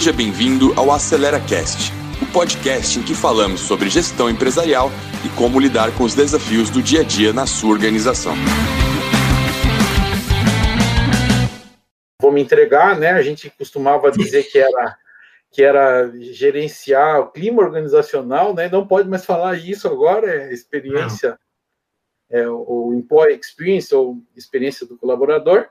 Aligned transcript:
Seja 0.00 0.14
bem-vindo 0.14 0.72
ao 0.80 0.90
Acelera 0.90 1.38
Cast, 1.38 1.92
o 2.22 2.32
podcast 2.32 2.98
em 2.98 3.02
que 3.02 3.14
falamos 3.14 3.60
sobre 3.60 3.90
gestão 3.90 4.30
empresarial 4.30 4.88
e 5.22 5.28
como 5.36 5.60
lidar 5.60 5.94
com 5.94 6.04
os 6.04 6.14
desafios 6.14 6.70
do 6.70 6.82
dia 6.82 7.00
a 7.00 7.04
dia 7.04 7.34
na 7.34 7.46
sua 7.46 7.68
organização. 7.68 8.32
Vou 12.18 12.32
me 12.32 12.40
entregar, 12.40 12.98
né? 12.98 13.10
A 13.10 13.20
gente 13.20 13.50
costumava 13.50 14.10
dizer 14.10 14.44
que 14.44 14.58
era 14.58 14.96
que 15.50 15.62
era 15.62 16.10
gerenciar 16.32 17.20
o 17.20 17.30
clima 17.30 17.60
organizacional, 17.60 18.54
né? 18.54 18.70
Não 18.70 18.86
pode 18.86 19.06
mais 19.06 19.26
falar 19.26 19.58
isso 19.58 19.86
agora, 19.86 20.34
é 20.34 20.50
experiência, 20.50 21.38
é, 22.30 22.48
o 22.48 22.94
employee 22.94 23.38
experience 23.38 23.94
ou 23.94 24.16
experiência 24.34 24.86
do 24.86 24.96
colaborador 24.96 25.68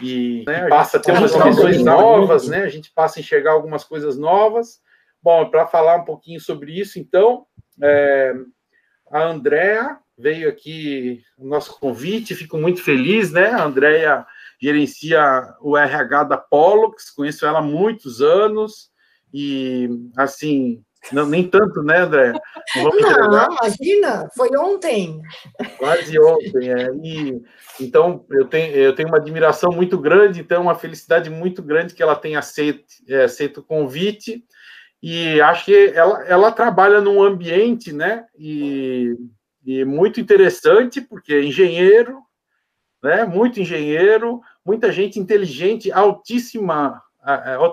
e 0.00 0.44
né, 0.46 0.68
passa 0.68 0.96
a 0.96 1.00
ter 1.00 1.12
umas 1.12 1.32
dimensões 1.32 1.82
novas, 1.82 2.48
né? 2.48 2.62
A 2.62 2.68
gente 2.68 2.90
passa 2.92 3.18
a 3.18 3.20
enxergar 3.20 3.52
algumas 3.52 3.84
coisas 3.84 4.16
novas. 4.16 4.80
Bom, 5.22 5.50
para 5.50 5.66
falar 5.66 5.96
um 5.96 6.04
pouquinho 6.04 6.40
sobre 6.40 6.78
isso, 6.78 6.98
então, 6.98 7.46
é, 7.82 8.34
a 9.10 9.24
Andrea 9.24 9.98
veio 10.16 10.48
aqui 10.48 11.22
o 11.36 11.46
nosso 11.46 11.78
convite, 11.78 12.34
fico 12.34 12.56
muito 12.58 12.82
feliz, 12.82 13.32
né? 13.32 13.48
A 13.48 13.64
Andrea 13.64 14.26
gerencia 14.60 15.54
o 15.60 15.76
RH 15.76 16.24
da 16.24 16.36
Pollux, 16.36 17.10
conheço 17.10 17.46
ela 17.46 17.60
há 17.60 17.62
muitos 17.62 18.20
anos 18.20 18.90
e, 19.32 19.88
assim, 20.16 20.84
não, 21.12 21.26
nem 21.26 21.48
tanto, 21.48 21.82
né, 21.82 21.98
André? 22.00 22.32
Não, 22.76 22.90
não 23.30 23.56
imagina, 23.56 24.28
foi 24.36 24.50
ontem. 24.56 25.20
Quase 25.78 26.18
ontem, 26.20 26.70
é. 26.70 26.90
E, 27.02 27.42
então, 27.80 28.24
eu 28.30 28.44
tenho, 28.46 28.74
eu 28.74 28.94
tenho 28.94 29.08
uma 29.08 29.18
admiração 29.18 29.70
muito 29.70 29.98
grande, 29.98 30.40
então, 30.40 30.62
uma 30.62 30.74
felicidade 30.74 31.30
muito 31.30 31.62
grande 31.62 31.94
que 31.94 32.02
ela 32.02 32.16
tenha 32.16 32.38
aceito, 32.38 32.84
é, 33.08 33.24
aceito 33.24 33.60
o 33.60 33.64
convite. 33.64 34.44
E 35.02 35.40
acho 35.40 35.66
que 35.66 35.92
ela, 35.94 36.24
ela 36.24 36.52
trabalha 36.52 37.00
num 37.00 37.22
ambiente, 37.22 37.92
né, 37.92 38.26
e, 38.36 39.16
e 39.64 39.84
muito 39.84 40.20
interessante, 40.20 41.00
porque 41.00 41.32
é 41.32 41.42
engenheiro, 41.42 42.18
né, 43.02 43.24
muito 43.24 43.60
engenheiro, 43.60 44.40
muita 44.64 44.90
gente 44.90 45.18
inteligente, 45.18 45.92
altíssima, 45.92 47.00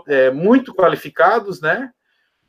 é, 0.07 0.29
muito 0.29 0.73
qualificados, 0.73 1.59
né, 1.59 1.89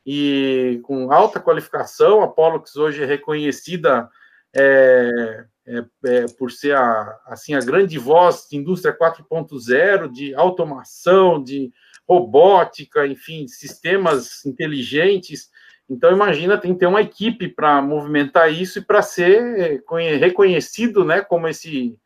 e 0.07 0.81
com 0.85 1.11
alta 1.11 1.41
qualificação. 1.41 2.23
A 2.23 2.29
Pollux 2.29 2.77
hoje 2.77 3.03
é 3.03 3.07
reconhecida 3.07 4.09
é, 4.55 5.45
é, 5.67 5.85
é, 6.05 6.27
por 6.39 6.53
ser 6.53 6.77
a, 6.77 7.19
assim, 7.27 7.55
a 7.55 7.61
grande 7.61 7.99
voz 7.99 8.47
de 8.49 8.57
indústria 8.57 8.97
4.0, 8.97 10.11
de 10.13 10.33
automação, 10.37 11.43
de 11.43 11.73
robótica, 12.09 13.05
enfim, 13.05 13.49
sistemas 13.49 14.47
inteligentes. 14.47 15.51
Então, 15.91 16.13
imagina, 16.13 16.57
tem 16.57 16.73
que 16.73 16.81
ter 16.81 16.87
uma 16.87 17.03
equipe 17.03 17.49
para 17.49 17.83
movimentar 17.83 18.53
isso 18.53 18.79
e 18.79 18.83
para 18.83 19.03
ser 19.03 19.83
reconhecido 20.21 21.05
né, 21.05 21.21
como 21.21 21.49
esse, 21.49 21.99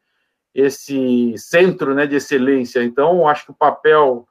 esse 0.55 1.35
centro 1.37 1.95
né, 1.95 2.07
de 2.07 2.17
excelência. 2.17 2.83
Então, 2.83 3.29
acho 3.29 3.45
que 3.45 3.51
o 3.51 3.57
papel 3.57 4.27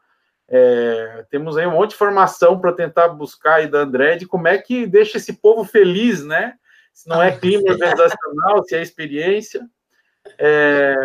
é, 0.52 1.26
temos 1.30 1.58
aí 1.58 1.68
um 1.68 1.72
monte 1.72 1.90
de 1.90 1.96
informação 1.96 2.60
para 2.60 2.74
tentar 2.74 3.10
buscar 3.10 3.56
aí 3.56 3.68
da 3.68 3.80
André 3.80 4.16
de 4.16 4.26
como 4.26 4.48
é 4.48 4.58
que 4.58 4.88
deixa 4.88 5.18
esse 5.18 5.34
povo 5.34 5.64
feliz, 5.64 6.26
né? 6.26 6.56
Se 6.92 7.08
não 7.08 7.22
é 7.22 7.30
ah. 7.30 7.38
clima 7.38 7.72
organizacional, 7.72 8.64
se 8.64 8.76
é 8.76 8.82
experiência. 8.82 9.62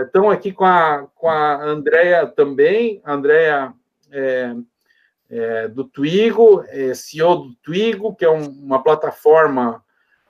Estão 0.06 0.30
é, 0.30 0.34
aqui 0.34 0.50
com 0.50 0.64
a, 0.64 1.06
com 1.14 1.28
a 1.28 1.62
Andrea 1.62 2.26
também, 2.26 3.00
a 3.04 3.12
Andrea 3.12 3.72
é, 4.10 4.54
é, 5.30 5.68
do 5.68 5.84
Twigo, 5.84 6.64
é 6.68 6.94
CEO 6.94 7.36
do 7.36 7.54
Twigo, 7.56 8.14
que 8.14 8.24
é 8.24 8.30
um, 8.30 8.48
uma 8.48 8.82
plataforma 8.82 9.82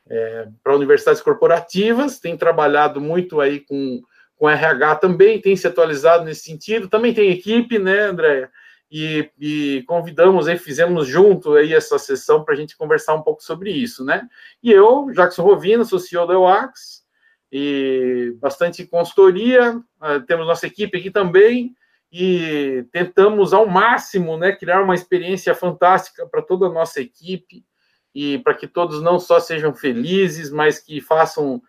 é, 0.09 0.49
para 0.63 0.75
universidades 0.75 1.23
corporativas, 1.23 2.19
tem 2.19 2.37
trabalhado 2.37 3.01
muito 3.01 3.41
aí 3.41 3.61
com, 3.61 4.03
com 4.37 4.51
RH 4.51 4.97
também, 4.97 5.41
tem 5.41 5.57
se 5.57 5.67
atualizado 5.67 6.25
nesse 6.25 6.43
sentido, 6.43 6.89
também 6.89 7.15
tem 7.15 7.31
equipe, 7.31 7.79
né, 7.79 8.01
Andréia? 8.01 8.51
E, 8.97 9.28
e, 9.41 9.82
convidamos 9.88 10.47
e 10.47 10.56
fizemos 10.56 11.09
junto 11.09 11.55
aí 11.55 11.75
essa 11.75 11.99
sessão 11.99 12.44
para 12.44 12.55
a 12.55 12.56
gente 12.56 12.77
conversar 12.77 13.16
um 13.16 13.22
pouco 13.22 13.43
sobre 13.43 13.72
isso, 13.72 14.05
né? 14.05 14.28
E 14.62 14.71
eu, 14.71 15.10
Jackson 15.10 15.43
Rovino, 15.43 15.84
sou 15.84 15.99
CEO 15.99 16.28
da 16.28 16.38
UAX, 16.38 17.03
e 17.50 18.37
bastante 18.41 18.87
consultoria, 18.87 19.77
uh, 19.77 20.21
temos 20.28 20.47
nossa 20.47 20.69
equipe 20.69 20.97
aqui 20.97 21.10
também, 21.10 21.75
e 22.12 22.87
tentamos 22.93 23.53
ao 23.53 23.66
máximo, 23.66 24.37
né, 24.37 24.53
criar 24.53 24.81
uma 24.81 24.94
experiência 24.94 25.56
fantástica 25.56 26.25
para 26.28 26.41
toda 26.41 26.66
a 26.66 26.72
nossa 26.72 27.00
equipe, 27.00 27.65
e 28.15 28.38
para 28.38 28.55
que 28.55 28.69
todos 28.69 29.03
não 29.03 29.19
só 29.19 29.41
sejam 29.41 29.75
felizes, 29.75 30.53
mas 30.53 30.78
que 30.78 31.00
façam 31.00 31.61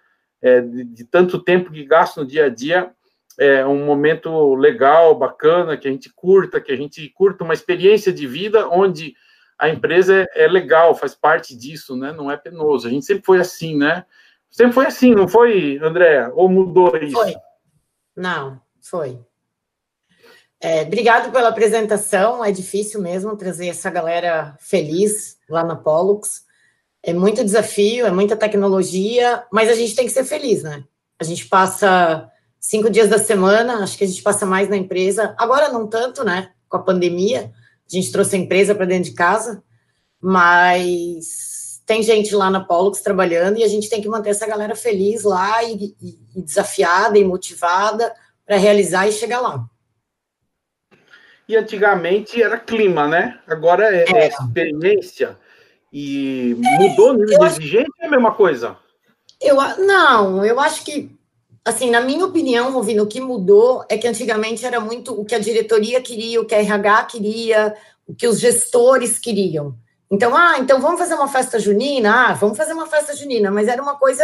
é, 0.44 0.62
de, 0.62 0.84
de 0.84 1.04
tanto 1.06 1.40
tempo 1.40 1.72
que 1.72 1.84
gastam 1.86 2.24
no 2.24 2.30
dia 2.30 2.46
a 2.46 2.50
dia, 2.50 2.94
é 3.40 3.66
um 3.66 3.86
momento 3.86 4.56
legal, 4.56 5.16
bacana, 5.16 5.78
que 5.78 5.88
a 5.88 5.92
gente 5.92 6.12
curta, 6.14 6.62
que 6.62 6.72
a 6.72 6.76
gente 6.76 7.10
curta 7.10 7.44
uma 7.44 7.54
experiência 7.54 8.12
de 8.12 8.26
vida 8.26 8.68
onde 8.70 9.16
a 9.58 9.70
empresa 9.70 10.28
é, 10.36 10.46
é 10.46 10.48
legal, 10.48 10.96
faz 10.96 11.16
parte 11.16 11.56
disso, 11.56 11.96
né? 11.96 12.12
Não 12.12 12.30
é 12.30 12.38
penoso. 12.38 12.88
A 12.88 12.90
gente 12.90 13.06
sempre 13.06 13.26
foi 13.26 13.40
assim, 13.40 13.78
né? 13.78 14.06
Sempre 14.50 14.74
foi 14.74 14.86
assim, 14.86 15.14
não 15.14 15.28
foi, 15.28 15.80
André? 15.82 16.30
Ou 16.34 16.48
mudou 16.48 16.96
isso? 16.98 17.14
Foi. 17.14 17.36
Não, 18.16 18.62
foi. 18.82 19.20
É, 20.62 20.82
obrigado 20.84 21.32
pela 21.32 21.50
apresentação. 21.50 22.44
É 22.44 22.52
difícil 22.52 23.02
mesmo 23.02 23.36
trazer 23.36 23.68
essa 23.68 23.90
galera 23.90 24.56
feliz 24.60 25.38
lá 25.50 25.64
na 25.64 25.76
Pollux. 25.76 26.46
É 27.04 27.14
muito 27.14 27.44
desafio, 27.44 28.06
é 28.06 28.12
muita 28.12 28.36
tecnologia, 28.36 29.46
mas 29.52 29.70
a 29.70 29.76
gente 29.76 29.96
tem 29.96 30.06
que 30.06 30.12
ser 30.12 30.24
feliz, 30.24 30.64
né? 30.64 30.84
A 31.20 31.24
gente 31.24 31.48
passa 31.48 32.30
cinco 32.66 32.90
dias 32.90 33.08
da 33.08 33.20
semana, 33.20 33.84
acho 33.84 33.98
que 33.98 34.04
a 34.04 34.08
gente 34.08 34.24
passa 34.24 34.46
mais 34.46 34.68
na 34.68 34.76
empresa. 34.76 35.36
Agora 35.38 35.70
não 35.70 35.88
tanto, 35.88 36.24
né? 36.24 36.52
Com 36.68 36.78
a 36.78 36.84
pandemia, 36.84 37.52
a 37.88 37.96
gente 37.96 38.12
trouxe 38.12 38.36
a 38.36 38.40
empresa 38.40 38.74
para 38.74 38.86
dentro 38.86 39.12
de 39.12 39.16
casa, 39.16 39.64
mas 40.20 41.82
tem 41.86 42.02
gente 42.02 42.34
lá 42.36 42.50
na 42.50 42.60
Pollux 42.60 43.02
trabalhando 43.02 43.60
e 43.60 43.64
a 43.64 43.68
gente 43.68 43.88
tem 43.88 44.02
que 44.02 44.10
manter 44.10 44.32
essa 44.32 44.48
galera 44.48 44.76
feliz 44.76 45.24
lá 45.24 45.64
e, 45.64 45.96
e, 46.02 46.20
e 46.36 46.42
desafiada 46.42 47.20
e 47.20 47.24
motivada 47.24 48.12
para 48.44 48.58
realizar 48.58 49.08
e 49.08 49.12
chegar 49.12 49.42
lá. 49.42 49.64
E 51.48 51.56
antigamente 51.56 52.42
era 52.42 52.58
clima, 52.58 53.08
né? 53.08 53.40
Agora 53.46 53.96
é, 53.96 54.06
é. 54.12 54.28
experiência 54.30 55.38
e 55.94 56.58
mudou 56.80 57.12
o 57.12 57.14
nível 57.14 57.38
de 57.38 57.46
exigência 57.46 57.94
é 58.02 58.08
a 58.08 58.10
mesma 58.10 58.34
coisa? 58.34 58.76
Eu, 59.40 59.56
não, 59.86 60.44
eu 60.44 60.60
acho 60.60 60.84
que 60.84 61.16
assim, 61.66 61.90
na 61.90 62.00
minha 62.00 62.24
opinião, 62.24 62.72
Rovino, 62.72 63.04
o 63.04 63.08
que 63.08 63.20
mudou 63.20 63.84
é 63.90 63.98
que 63.98 64.08
antigamente 64.08 64.66
era 64.66 64.80
muito 64.80 65.20
o 65.20 65.26
que 65.26 65.34
a 65.34 65.40
diretoria 65.40 66.00
queria, 66.00 66.40
o 66.40 66.46
que 66.46 66.54
a 66.54 66.60
RH 66.60 67.04
queria, 67.06 67.76
o 68.08 68.14
que 68.14 68.28
os 68.28 68.40
gestores 68.40 69.18
queriam. 69.18 69.76
Então, 70.10 70.36
ah, 70.36 70.58
então 70.60 70.80
vamos 70.80 71.00
fazer 71.00 71.16
uma 71.16 71.28
festa 71.28 71.60
junina? 71.60 72.30
Ah, 72.30 72.34
vamos 72.34 72.56
fazer 72.56 72.74
uma 72.74 72.86
festa 72.86 73.16
junina, 73.16 73.50
mas 73.50 73.68
era 73.68 73.82
uma 73.82 73.96
coisa 73.96 74.24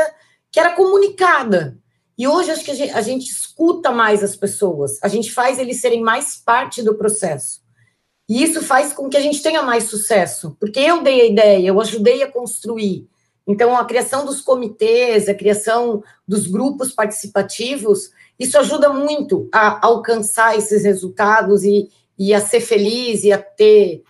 que 0.51 0.59
era 0.59 0.73
comunicada. 0.73 1.77
E 2.17 2.27
hoje 2.27 2.51
acho 2.51 2.63
que 2.63 2.71
a 2.71 2.75
gente, 2.75 2.93
a 2.93 3.01
gente 3.01 3.31
escuta 3.31 3.91
mais 3.91 4.23
as 4.23 4.35
pessoas, 4.35 4.99
a 5.01 5.07
gente 5.07 5.31
faz 5.31 5.57
eles 5.57 5.81
serem 5.81 6.01
mais 6.01 6.35
parte 6.35 6.83
do 6.83 6.93
processo. 6.93 7.61
E 8.29 8.43
isso 8.43 8.61
faz 8.61 8.93
com 8.93 9.09
que 9.09 9.17
a 9.17 9.21
gente 9.21 9.41
tenha 9.41 9.63
mais 9.63 9.85
sucesso, 9.85 10.55
porque 10.59 10.79
eu 10.79 11.01
dei 11.01 11.21
a 11.21 11.25
ideia, 11.25 11.67
eu 11.67 11.81
ajudei 11.81 12.21
a 12.21 12.31
construir. 12.31 13.09
Então, 13.47 13.75
a 13.75 13.85
criação 13.85 14.25
dos 14.25 14.41
comitês, 14.41 15.27
a 15.27 15.33
criação 15.33 16.03
dos 16.27 16.47
grupos 16.47 16.93
participativos, 16.93 18.11
isso 18.39 18.57
ajuda 18.57 18.89
muito 18.89 19.49
a 19.51 19.85
alcançar 19.85 20.57
esses 20.57 20.83
resultados 20.83 21.63
e, 21.63 21.89
e 22.17 22.33
a 22.33 22.39
ser 22.39 22.61
feliz 22.61 23.23
e 23.23 23.31
a 23.31 23.37
ter 23.37 24.03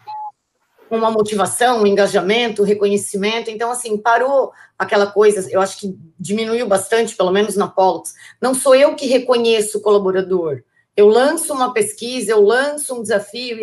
uma 0.89 1.09
motivação, 1.09 1.81
um 1.81 1.88
engajamento, 1.88 2.61
um 2.61 2.65
reconhecimento. 2.65 3.50
Então, 3.50 3.71
assim, 3.71 3.97
parou 3.97 4.51
aquela 4.77 5.07
coisa, 5.07 5.50
eu 5.50 5.61
acho 5.61 5.79
que 5.79 5.97
diminuiu 6.19 6.67
bastante, 6.67 7.15
pelo 7.15 7.31
menos 7.31 7.56
na 7.56 7.67
Pollux. 7.67 8.13
Não 8.41 8.53
sou 8.53 8.75
eu 8.75 8.95
que 8.95 9.07
reconheço 9.07 9.77
o 9.77 9.81
colaborador. 9.81 10.61
Eu 10.95 11.07
lanço 11.07 11.53
uma 11.53 11.73
pesquisa, 11.73 12.31
eu 12.31 12.41
lanço 12.41 12.95
um 12.95 13.01
desafio 13.01 13.57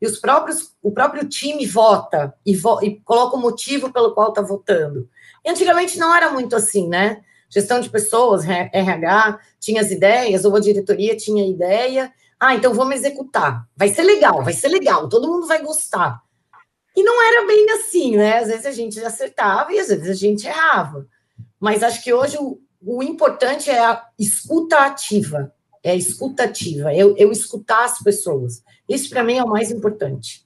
e, 0.00 0.06
os 0.06 0.18
próprios, 0.18 0.74
o 0.82 0.90
próprio 0.90 1.28
time 1.28 1.66
vota 1.66 2.34
e, 2.44 2.54
vo, 2.56 2.82
e 2.82 3.00
coloca 3.00 3.36
o 3.36 3.40
motivo 3.40 3.92
pelo 3.92 4.14
qual 4.14 4.30
está 4.30 4.40
votando. 4.40 5.08
E 5.44 5.50
antigamente 5.50 5.98
não 5.98 6.14
era 6.14 6.30
muito 6.30 6.56
assim, 6.56 6.88
né? 6.88 7.22
Gestão 7.48 7.80
de 7.80 7.90
pessoas, 7.90 8.44
RH, 8.48 9.40
tinha 9.58 9.80
as 9.80 9.90
ideias, 9.90 10.44
ou 10.44 10.54
a 10.54 10.60
diretoria 10.60 11.16
tinha 11.16 11.42
a 11.42 11.48
ideia. 11.48 12.12
Ah, 12.38 12.54
então 12.54 12.72
vamos 12.72 12.94
executar. 12.94 13.66
Vai 13.76 13.88
ser 13.88 14.02
legal, 14.02 14.42
vai 14.42 14.52
ser 14.52 14.68
legal, 14.68 15.08
todo 15.08 15.28
mundo 15.28 15.46
vai 15.46 15.62
gostar. 15.62 16.22
E 16.96 17.02
não 17.02 17.22
era 17.22 17.46
bem 17.46 17.70
assim, 17.72 18.16
né? 18.16 18.38
Às 18.38 18.48
vezes 18.48 18.66
a 18.66 18.72
gente 18.72 19.00
acertava 19.00 19.72
e 19.72 19.78
às 19.78 19.88
vezes 19.88 20.08
a 20.08 20.14
gente 20.14 20.46
errava. 20.46 21.06
Mas 21.58 21.82
acho 21.82 22.02
que 22.02 22.12
hoje 22.12 22.38
o, 22.38 22.58
o 22.80 23.02
importante 23.02 23.70
é 23.70 23.78
a 23.78 24.06
escuta 24.18 24.78
ativa. 24.78 25.52
É 25.82 25.92
a 25.92 25.96
escuta 25.96 26.44
ativa, 26.44 26.94
eu, 26.94 27.16
eu 27.16 27.32
escutar 27.32 27.84
as 27.84 27.98
pessoas. 28.00 28.62
Isso 28.90 29.08
para 29.08 29.22
mim 29.22 29.38
é 29.38 29.44
o 29.44 29.48
mais 29.48 29.70
importante. 29.70 30.44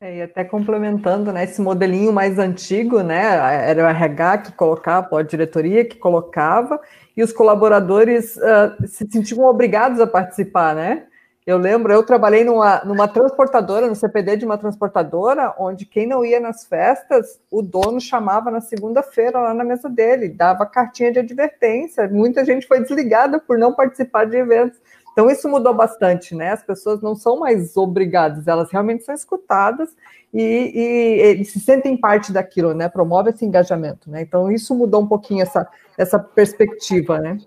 É, 0.00 0.18
e 0.18 0.22
até 0.22 0.44
complementando, 0.44 1.30
né, 1.30 1.44
esse 1.44 1.60
modelinho 1.60 2.12
mais 2.12 2.38
antigo, 2.38 3.02
né, 3.02 3.22
era 3.68 3.84
o 3.84 3.86
RH 3.86 4.38
que 4.38 4.52
colocava, 4.52 5.18
a 5.18 5.22
diretoria 5.22 5.84
que 5.84 5.98
colocava, 5.98 6.80
e 7.14 7.22
os 7.22 7.32
colaboradores 7.32 8.36
uh, 8.36 8.86
se 8.86 9.06
sentiam 9.10 9.44
obrigados 9.44 10.00
a 10.00 10.06
participar, 10.06 10.74
né? 10.74 11.06
Eu 11.46 11.58
lembro, 11.58 11.92
eu 11.92 12.02
trabalhei 12.02 12.44
numa, 12.44 12.84
numa 12.84 13.08
transportadora, 13.08 13.88
no 13.88 13.94
CPD 13.94 14.36
de 14.36 14.44
uma 14.44 14.56
transportadora, 14.56 15.54
onde 15.58 15.84
quem 15.84 16.06
não 16.06 16.24
ia 16.24 16.38
nas 16.38 16.64
festas, 16.64 17.40
o 17.50 17.60
dono 17.60 18.00
chamava 18.00 18.50
na 18.50 18.60
segunda-feira 18.60 19.40
lá 19.40 19.52
na 19.52 19.64
mesa 19.64 19.88
dele, 19.88 20.28
dava 20.28 20.64
cartinha 20.64 21.10
de 21.10 21.18
advertência. 21.18 22.06
Muita 22.08 22.44
gente 22.44 22.66
foi 22.68 22.80
desligada 22.80 23.40
por 23.40 23.58
não 23.58 23.74
participar 23.74 24.26
de 24.26 24.36
eventos. 24.36 24.78
Então, 25.12 25.30
isso 25.30 25.48
mudou 25.48 25.74
bastante, 25.74 26.34
né? 26.34 26.52
As 26.52 26.62
pessoas 26.62 27.00
não 27.02 27.14
são 27.14 27.38
mais 27.38 27.76
obrigadas, 27.76 28.46
elas 28.46 28.70
realmente 28.70 29.04
são 29.04 29.14
escutadas 29.14 29.94
e, 30.32 30.42
e, 30.42 31.40
e 31.40 31.44
se 31.44 31.58
sentem 31.58 31.96
parte 31.96 32.32
daquilo, 32.32 32.72
né? 32.72 32.88
Promove 32.88 33.30
esse 33.30 33.44
engajamento, 33.44 34.10
né? 34.10 34.22
Então, 34.22 34.50
isso 34.50 34.74
mudou 34.74 35.02
um 35.02 35.06
pouquinho 35.06 35.42
essa, 35.42 35.68
essa 35.98 36.18
perspectiva, 36.18 37.18
né? 37.18 37.38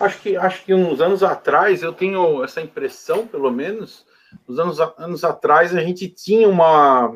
Acho 0.00 0.20
que, 0.20 0.36
acho 0.36 0.64
que 0.64 0.74
uns 0.74 1.00
anos 1.00 1.22
atrás, 1.22 1.82
eu 1.82 1.92
tenho 1.92 2.42
essa 2.42 2.60
impressão, 2.60 3.26
pelo 3.26 3.50
menos, 3.50 4.04
uns 4.48 4.58
anos, 4.58 4.80
anos 4.98 5.22
atrás, 5.22 5.76
a 5.76 5.80
gente 5.80 6.08
tinha 6.08 6.48
uma, 6.48 7.14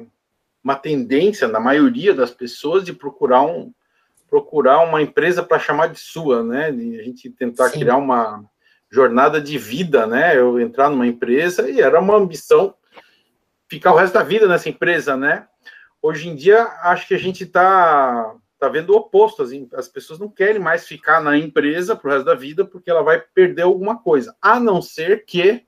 uma 0.63 0.77
tendência, 0.77 1.49
na 1.49 1.59
maioria 1.59 2.15
das 2.15 2.31
pessoas, 2.31 2.85
de 2.85 2.93
procurar 2.93 3.43
um, 3.43 3.73
procurar 4.29 4.81
uma 4.85 5.01
empresa 5.01 5.43
para 5.43 5.59
chamar 5.59 5.89
de 5.89 5.99
sua, 5.99 6.43
né? 6.43 6.71
De 6.71 7.01
a 7.01 7.03
gente 7.03 7.31
tentar 7.31 7.71
Sim. 7.71 7.81
criar 7.81 7.97
uma, 7.97 8.45
jornada 8.97 9.43
de 9.43 9.59
vida, 9.59 10.07
né? 10.07 10.39
Eu 10.39 10.59
entrar 10.59 10.89
numa 10.89 11.07
empresa 11.07 11.69
e 11.69 11.83
era 11.83 12.01
uma 12.01 12.17
ambição 12.17 12.75
ficar 13.69 13.93
o 13.93 13.97
resto 13.97 14.15
da 14.15 14.23
vida 14.23 14.49
nessa 14.49 14.71
empresa, 14.71 15.15
né? 15.15 15.47
Hoje 16.01 16.31
em 16.31 16.35
dia, 16.35 16.63
acho 16.81 17.07
que 17.07 17.15
a 17.15 17.19
gente 17.19 17.45
está 17.45 18.35
tá 18.59 18.71
vendo 18.71 18.95
o 18.95 18.97
oposto. 18.97 19.43
As, 19.43 19.51
as 19.75 19.87
pessoas 19.87 20.19
não 20.19 20.31
querem 20.31 20.59
mais 20.59 20.87
ficar 20.87 21.21
na 21.21 21.37
empresa 21.37 21.95
pro 21.95 22.11
resto 22.11 22.25
da 22.25 22.35
vida 22.35 22.65
porque 22.65 22.91
ela 22.91 23.03
vai 23.03 23.21
perder 23.21 23.63
alguma 23.63 23.99
coisa, 23.99 24.35
a 24.41 24.59
não 24.59 24.81
ser 24.81 25.27
que 25.27 25.67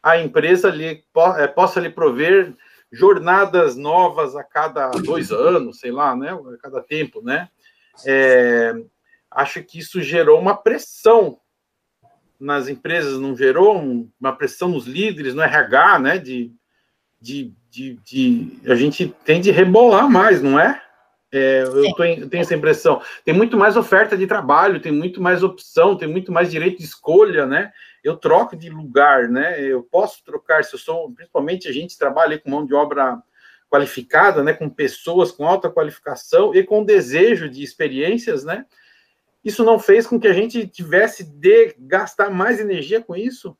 a 0.00 0.16
empresa 0.16 0.70
lhe, 0.70 1.04
é, 1.36 1.46
possa 1.48 1.80
lhe 1.80 1.90
prover 1.90 2.54
jornadas 2.92 3.74
novas 3.74 4.36
a 4.36 4.44
cada 4.44 4.88
dois 4.90 5.32
anos, 5.32 5.80
sei 5.80 5.90
lá, 5.90 6.14
né? 6.14 6.30
A 6.32 6.58
cada 6.58 6.80
tempo, 6.80 7.20
né? 7.22 7.48
É, 8.06 8.72
acho 9.28 9.64
que 9.64 9.80
isso 9.80 10.00
gerou 10.00 10.38
uma 10.38 10.56
pressão 10.56 11.40
nas 12.40 12.68
empresas 12.68 13.20
não 13.20 13.36
gerou 13.36 14.08
uma 14.18 14.32
pressão 14.32 14.68
nos 14.68 14.86
líderes, 14.86 15.34
no 15.34 15.42
RH, 15.42 15.98
né? 15.98 16.18
De, 16.18 16.50
de, 17.20 17.52
de, 17.70 17.94
de 18.02 18.58
a 18.66 18.74
gente 18.74 19.14
tem 19.24 19.40
de 19.40 19.50
rebolar 19.50 20.08
mais, 20.08 20.42
não 20.42 20.58
é? 20.58 20.82
é 21.30 21.62
eu, 21.62 21.94
tô, 21.94 22.02
eu 22.04 22.28
tenho 22.28 22.40
essa 22.40 22.54
impressão. 22.54 23.02
Tem 23.24 23.34
muito 23.34 23.58
mais 23.58 23.76
oferta 23.76 24.16
de 24.16 24.26
trabalho, 24.26 24.80
tem 24.80 24.90
muito 24.90 25.20
mais 25.20 25.42
opção, 25.42 25.96
tem 25.96 26.08
muito 26.08 26.32
mais 26.32 26.50
direito 26.50 26.78
de 26.78 26.84
escolha, 26.84 27.44
né? 27.46 27.70
Eu 28.02 28.16
troco 28.16 28.56
de 28.56 28.70
lugar, 28.70 29.28
né? 29.28 29.60
Eu 29.60 29.82
posso 29.82 30.24
trocar, 30.24 30.64
se 30.64 30.74
eu 30.74 30.78
sou, 30.78 31.12
principalmente 31.12 31.68
a 31.68 31.72
gente 31.72 31.98
trabalha 31.98 32.38
com 32.38 32.50
mão 32.50 32.64
de 32.64 32.72
obra 32.72 33.22
qualificada, 33.68 34.42
né? 34.42 34.54
Com 34.54 34.70
pessoas 34.70 35.30
com 35.30 35.46
alta 35.46 35.68
qualificação 35.68 36.54
e 36.54 36.64
com 36.64 36.82
desejo 36.82 37.50
de 37.50 37.62
experiências, 37.62 38.44
né? 38.44 38.64
Isso 39.44 39.64
não 39.64 39.78
fez 39.78 40.06
com 40.06 40.20
que 40.20 40.28
a 40.28 40.32
gente 40.32 40.66
tivesse 40.66 41.24
de 41.24 41.74
gastar 41.78 42.30
mais 42.30 42.60
energia 42.60 43.00
com 43.00 43.16
isso? 43.16 43.56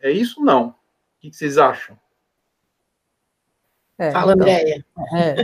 É 0.00 0.10
isso 0.10 0.42
não? 0.44 0.68
O 0.68 0.74
que 1.20 1.32
vocês 1.32 1.58
acham? 1.58 1.98
É, 3.98 4.12
Fala, 4.12 4.32
então, 4.32 4.46
Andréia. 4.46 4.84
É, 5.12 5.34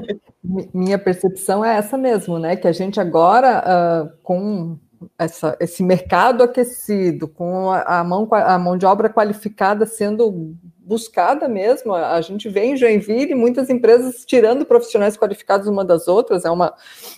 minha 0.73 0.99
percepção 0.99 1.65
é 1.65 1.77
essa 1.77 1.99
mesmo, 1.99 2.39
né? 2.39 2.55
Que 2.55 2.69
a 2.69 2.73
gente 2.73 3.01
agora, 3.01 3.65
uh, 4.07 4.17
com 4.23 4.79
essa, 5.19 5.57
esse 5.59 5.83
mercado 5.83 6.43
aquecido, 6.43 7.27
com 7.27 7.71
a, 7.71 8.01
a, 8.01 8.05
mão, 8.05 8.29
a 8.31 8.59
mão 8.59 8.79
de 8.79 8.87
obra 8.87 9.09
qualificada 9.09 9.85
sendo 9.87 10.55
buscada 10.79 11.49
mesmo, 11.49 11.95
a 11.95 12.21
gente 12.21 12.49
vê 12.49 12.67
em 12.67 12.77
Joinville 12.77 13.35
muitas 13.35 13.71
empresas 13.71 14.25
tirando 14.25 14.67
profissionais 14.67 15.17
qualificados 15.17 15.67
uma 15.67 15.85
das 15.85 16.07
outras, 16.07 16.45
é 16.45 16.51
uma, 16.51 16.75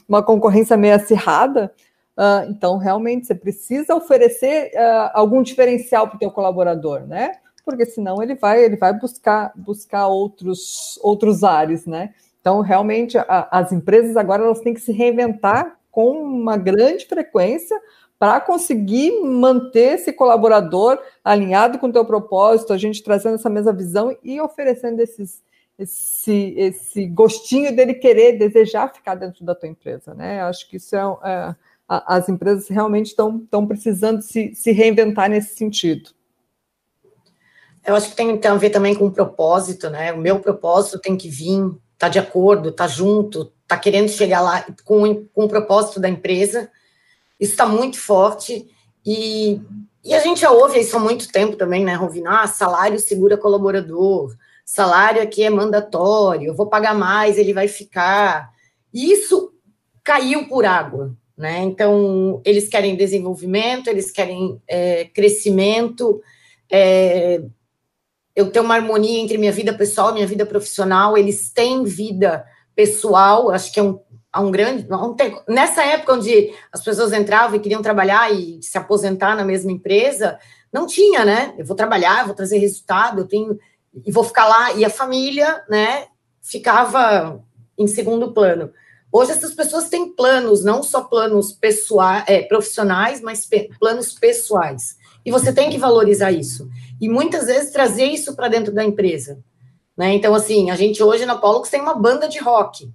uma 0.08 0.22
concorrência 0.22 0.76
meio 0.76 0.94
acirrada, 0.94 1.72
Uh, 2.16 2.48
então, 2.50 2.78
realmente, 2.78 3.26
você 3.26 3.34
precisa 3.34 3.94
oferecer 3.94 4.70
uh, 4.74 5.10
algum 5.12 5.42
diferencial 5.42 6.08
para 6.08 6.16
o 6.16 6.18
teu 6.18 6.30
colaborador, 6.30 7.06
né? 7.06 7.32
Porque 7.64 7.84
senão 7.84 8.22
ele 8.22 8.34
vai, 8.34 8.64
ele 8.64 8.76
vai 8.76 8.92
buscar, 8.92 9.52
buscar 9.54 10.06
outros, 10.06 10.98
outros 11.02 11.44
ares, 11.44 11.84
né? 11.84 12.14
Então, 12.40 12.60
realmente, 12.60 13.18
a, 13.18 13.48
as 13.50 13.70
empresas 13.70 14.16
agora 14.16 14.44
elas 14.44 14.60
têm 14.60 14.72
que 14.72 14.80
se 14.80 14.92
reinventar 14.92 15.76
com 15.90 16.12
uma 16.12 16.56
grande 16.56 17.04
frequência 17.04 17.78
para 18.18 18.40
conseguir 18.40 19.20
manter 19.22 19.94
esse 19.94 20.12
colaborador 20.12 20.98
alinhado 21.22 21.78
com 21.78 21.88
o 21.88 21.92
teu 21.92 22.04
propósito, 22.04 22.72
a 22.72 22.78
gente 22.78 23.02
trazendo 23.02 23.34
essa 23.34 23.50
mesma 23.50 23.72
visão 23.72 24.16
e 24.24 24.40
oferecendo 24.40 25.00
esses, 25.00 25.42
esse, 25.78 26.54
esse 26.56 27.06
gostinho 27.06 27.74
dele 27.74 27.92
querer, 27.94 28.38
desejar 28.38 28.94
ficar 28.94 29.16
dentro 29.16 29.44
da 29.44 29.54
tua 29.54 29.68
empresa, 29.68 30.14
né? 30.14 30.40
Acho 30.42 30.68
que 30.68 30.76
isso 30.76 30.96
é, 30.96 31.00
é 31.24 31.54
as 31.88 32.28
empresas 32.28 32.68
realmente 32.68 33.08
estão 33.08 33.66
precisando 33.66 34.20
se, 34.22 34.54
se 34.54 34.72
reinventar 34.72 35.30
nesse 35.30 35.54
sentido. 35.54 36.10
Eu 37.86 37.94
acho 37.94 38.10
que 38.10 38.16
tem, 38.16 38.36
tem, 38.36 38.50
a 38.50 38.54
ver 38.56 38.70
também 38.70 38.94
com 38.94 39.06
o 39.06 39.12
propósito, 39.12 39.88
né? 39.88 40.12
O 40.12 40.18
meu 40.18 40.40
propósito 40.40 40.98
tem 40.98 41.16
que 41.16 41.28
vir, 41.28 41.70
tá 41.96 42.08
de 42.08 42.18
acordo, 42.18 42.72
tá 42.72 42.88
junto, 42.88 43.52
tá 43.68 43.78
querendo 43.78 44.08
chegar 44.08 44.40
lá 44.40 44.66
com, 44.84 45.24
com 45.26 45.44
o 45.44 45.48
propósito 45.48 46.00
da 46.00 46.08
empresa. 46.08 46.68
Isso 47.38 47.52
está 47.52 47.64
muito 47.64 48.00
forte 48.00 48.68
e, 49.04 49.60
e 50.04 50.14
a 50.14 50.20
gente 50.20 50.40
já 50.40 50.50
ouve 50.50 50.80
isso 50.80 50.96
há 50.96 51.00
muito 51.00 51.30
tempo 51.30 51.56
também, 51.56 51.84
né, 51.84 51.94
Rovina? 51.94 52.42
Ah, 52.42 52.46
salário 52.48 52.98
segura 52.98 53.36
colaborador, 53.36 54.34
salário 54.64 55.22
aqui 55.22 55.44
é 55.44 55.50
mandatório, 55.50 56.48
eu 56.48 56.54
vou 56.56 56.66
pagar 56.66 56.94
mais, 56.94 57.38
ele 57.38 57.52
vai 57.52 57.68
ficar. 57.68 58.50
E 58.92 59.12
isso 59.12 59.52
caiu 60.02 60.48
por 60.48 60.64
água, 60.64 61.14
né? 61.36 61.62
Então, 61.62 62.40
eles 62.44 62.68
querem 62.68 62.96
desenvolvimento, 62.96 63.88
eles 63.88 64.10
querem 64.10 64.60
é, 64.66 65.04
crescimento. 65.04 66.20
É, 66.70 67.42
eu 68.34 68.50
tenho 68.50 68.64
uma 68.64 68.74
harmonia 68.74 69.20
entre 69.20 69.36
minha 69.36 69.52
vida 69.52 69.72
pessoal 69.72 70.10
e 70.10 70.14
minha 70.14 70.26
vida 70.26 70.46
profissional. 70.46 71.16
Eles 71.16 71.50
têm 71.50 71.84
vida 71.84 72.44
pessoal, 72.74 73.50
acho 73.50 73.72
que 73.72 73.80
é 73.80 73.82
um, 73.82 73.98
é 74.34 74.38
um 74.38 74.50
grande. 74.50 74.86
Um 74.90 75.14
tempo, 75.14 75.42
nessa 75.48 75.82
época 75.84 76.14
onde 76.14 76.52
as 76.72 76.82
pessoas 76.82 77.12
entravam 77.12 77.56
e 77.56 77.60
queriam 77.60 77.82
trabalhar 77.82 78.32
e 78.32 78.62
se 78.62 78.78
aposentar 78.78 79.34
na 79.34 79.44
mesma 79.44 79.72
empresa, 79.72 80.38
não 80.72 80.86
tinha, 80.86 81.24
né? 81.24 81.54
Eu 81.58 81.64
vou 81.64 81.76
trabalhar, 81.76 82.20
eu 82.20 82.26
vou 82.26 82.34
trazer 82.34 82.58
resultado, 82.58 83.22
eu 83.22 83.28
tenho. 83.28 83.58
E 84.04 84.12
vou 84.12 84.24
ficar 84.24 84.46
lá. 84.46 84.72
E 84.74 84.84
a 84.84 84.90
família, 84.90 85.62
né, 85.70 86.06
ficava 86.42 87.42
em 87.78 87.86
segundo 87.86 88.32
plano. 88.32 88.70
Hoje 89.18 89.32
essas 89.32 89.54
pessoas 89.54 89.88
têm 89.88 90.12
planos, 90.12 90.62
não 90.62 90.82
só 90.82 91.02
planos 91.02 91.50
pessoais, 91.50 92.22
é, 92.26 92.42
profissionais, 92.42 93.22
mas 93.22 93.46
pe 93.46 93.70
planos 93.80 94.12
pessoais. 94.12 94.98
E 95.24 95.30
você 95.30 95.54
tem 95.54 95.70
que 95.70 95.78
valorizar 95.78 96.32
isso. 96.32 96.68
E 97.00 97.08
muitas 97.08 97.46
vezes 97.46 97.72
trazer 97.72 98.04
isso 98.04 98.36
para 98.36 98.48
dentro 98.48 98.74
da 98.74 98.84
empresa. 98.84 99.42
Né? 99.96 100.12
Então, 100.12 100.34
assim, 100.34 100.70
a 100.70 100.76
gente 100.76 101.02
hoje 101.02 101.24
na 101.24 101.34
Pollux 101.34 101.70
tem 101.70 101.80
uma 101.80 101.94
banda 101.94 102.28
de 102.28 102.38
rock, 102.38 102.92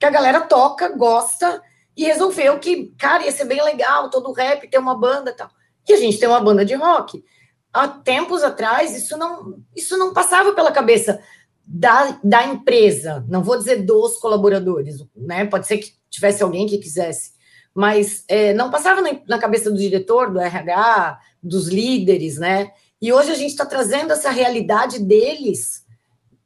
que 0.00 0.04
a 0.04 0.10
galera 0.10 0.40
toca, 0.40 0.88
gosta, 0.88 1.62
e 1.96 2.04
resolveu 2.04 2.58
que, 2.58 2.92
cara, 2.98 3.22
ia 3.24 3.30
ser 3.30 3.44
bem 3.44 3.62
legal, 3.62 4.10
todo 4.10 4.32
rap 4.32 4.68
ter 4.68 4.78
uma 4.78 4.98
banda 4.98 5.30
e 5.30 5.34
tal. 5.34 5.50
E 5.88 5.92
a 5.92 5.96
gente 5.96 6.18
tem 6.18 6.28
uma 6.28 6.40
banda 6.40 6.64
de 6.64 6.74
rock. 6.74 7.24
Há 7.72 7.86
tempos 7.86 8.42
atrás, 8.42 8.92
isso 8.96 9.16
não, 9.16 9.62
isso 9.76 9.96
não 9.96 10.12
passava 10.12 10.52
pela 10.52 10.72
cabeça 10.72 11.22
da, 11.66 12.18
da 12.22 12.44
empresa, 12.46 13.24
não 13.28 13.42
vou 13.42 13.56
dizer 13.56 13.82
dos 13.82 14.18
colaboradores, 14.18 15.04
né? 15.16 15.44
Pode 15.46 15.66
ser 15.66 15.78
que 15.78 15.92
tivesse 16.08 16.42
alguém 16.42 16.66
que 16.66 16.78
quisesse, 16.78 17.32
mas 17.74 18.24
é, 18.28 18.52
não 18.52 18.70
passava 18.70 19.00
na, 19.00 19.10
na, 19.28 19.38
cabeça 19.38 19.70
do 19.70 19.78
diretor, 19.78 20.32
do 20.32 20.40
RH, 20.40 21.20
dos 21.42 21.68
líderes, 21.68 22.38
né? 22.38 22.72
E 23.00 23.12
hoje 23.12 23.30
a 23.30 23.34
gente 23.34 23.50
está 23.50 23.64
trazendo 23.64 24.12
essa 24.12 24.30
realidade 24.30 24.98
deles, 24.98 25.84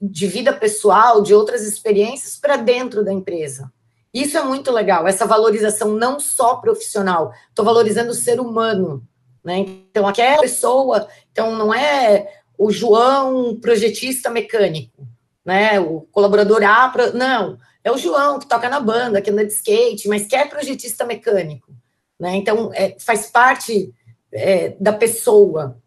de 0.01 0.27
vida 0.27 0.53
pessoal, 0.53 1.23
de 1.23 1.33
outras 1.33 1.63
experiências, 1.63 2.37
para 2.37 2.57
dentro 2.57 3.03
da 3.03 3.13
empresa. 3.13 3.73
Isso 4.13 4.37
é 4.39 4.45
muito 4.45 4.71
legal, 4.71 5.09
essa 5.09 5.27
valorização 5.27 5.95
não 5.95 6.21
só 6.21 6.57
profissional, 6.57 7.33
estou 7.49 7.65
valorizando 7.65 8.11
o 8.11 8.15
ser 8.15 8.39
humano, 8.39 9.03
né? 9.43 9.59
Então, 9.59 10.07
aquela 10.07 10.41
pessoa, 10.41 11.09
então 11.33 11.57
não 11.57 11.75
é 11.75 12.44
o 12.59 12.71
João 12.71 13.59
projetista 13.61 14.31
mecânico, 14.31 15.07
né? 15.45 15.79
O 15.81 16.03
colaborador 16.13 16.63
A, 16.63 16.93
não, 17.15 17.59
é 17.83 17.91
o 17.91 17.99
João 17.99 18.39
que 18.39 18.49
toca 18.49 18.69
na 18.69 18.81
banda, 18.81 19.21
que 19.21 19.31
anda 19.31 19.45
de 19.45 19.53
skate, 19.53 20.09
mas 20.09 20.27
que 20.27 20.35
é 20.35 20.47
projetista 20.47 21.05
mecânico, 21.05 21.73
né? 22.19 22.37
Então 22.37 22.71
é, 22.73 22.97
faz 22.99 23.31
parte 23.31 23.93
é, 24.33 24.75
da 24.81 24.93
pessoa. 24.93 25.79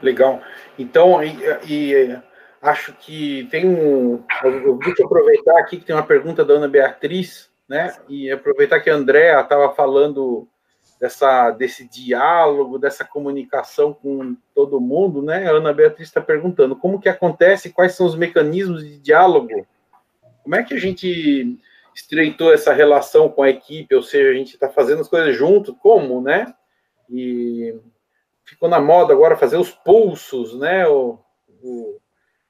Legal. 0.00 0.40
Então, 0.78 1.22
e, 1.22 1.36
e, 1.68 2.18
acho 2.60 2.92
que 2.94 3.46
tem 3.50 3.68
um. 3.68 4.24
Eu 4.42 4.78
vou 4.78 4.78
aproveitar 5.04 5.58
aqui 5.58 5.78
que 5.78 5.84
tem 5.84 5.94
uma 5.94 6.06
pergunta 6.06 6.44
da 6.44 6.54
Ana 6.54 6.68
Beatriz, 6.68 7.50
né? 7.68 7.94
E 8.08 8.30
aproveitar 8.30 8.80
que 8.80 8.90
a 8.90 8.94
Andréa 8.94 9.40
estava 9.40 9.72
falando 9.74 10.48
dessa, 11.02 11.50
desse 11.50 11.88
diálogo, 11.88 12.78
dessa 12.78 13.04
comunicação 13.04 13.92
com 13.92 14.36
todo 14.54 14.80
mundo, 14.80 15.20
né? 15.20 15.48
A 15.48 15.50
Ana 15.50 15.72
Beatriz 15.72 16.06
está 16.06 16.20
perguntando 16.20 16.76
como 16.76 17.00
que 17.00 17.08
acontece, 17.08 17.72
quais 17.72 17.96
são 17.96 18.06
os 18.06 18.14
mecanismos 18.14 18.84
de 18.84 19.00
diálogo, 19.00 19.66
como 20.44 20.54
é 20.54 20.62
que 20.62 20.74
a 20.74 20.78
gente 20.78 21.58
estreitou 21.92 22.54
essa 22.54 22.72
relação 22.72 23.28
com 23.28 23.42
a 23.42 23.50
equipe, 23.50 23.92
ou 23.96 24.02
seja, 24.04 24.30
a 24.30 24.34
gente 24.34 24.54
está 24.54 24.68
fazendo 24.68 25.00
as 25.00 25.08
coisas 25.08 25.34
junto, 25.34 25.74
como, 25.74 26.20
né? 26.20 26.54
E 27.10 27.74
ficou 28.44 28.68
na 28.68 28.80
moda 28.80 29.12
agora 29.12 29.36
fazer 29.36 29.56
os 29.56 29.72
pulsos, 29.72 30.56
né? 30.56 30.86
O, 30.86 31.18
o, 31.64 31.98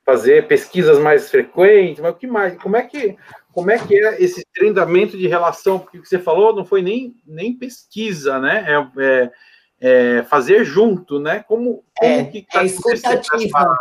fazer 0.05 0.49
pesquisas 0.49 0.99
mais 0.99 1.31
frequentes, 1.31 2.01
mas 2.01 2.13
o 2.13 2.17
que 2.17 2.27
mais? 2.27 2.57
Como 2.61 2.77
é 2.77 2.83
que 2.83 3.17
como 3.53 3.71
é 3.71 3.79
que 3.79 3.95
é 3.95 4.23
esse 4.23 4.45
treinamento 4.55 5.17
de 5.17 5.29
relação? 5.29 5.79
Porque 5.79 5.99
o 5.99 6.03
que 6.03 6.09
você 6.09 6.19
falou 6.19 6.55
não 6.55 6.65
foi 6.65 6.81
nem, 6.81 7.15
nem 7.27 7.53
pesquisa, 7.53 8.39
né? 8.41 8.65
É, 8.67 9.03
é, 9.03 9.33
é 9.81 10.23
fazer 10.23 10.65
junto, 10.65 11.21
né? 11.21 11.45
Como, 11.47 11.85
como 11.95 12.13
é, 12.13 12.25
que 12.25 12.47
tá 12.51 12.63
é 12.63 12.67
escutativa. 12.67 13.77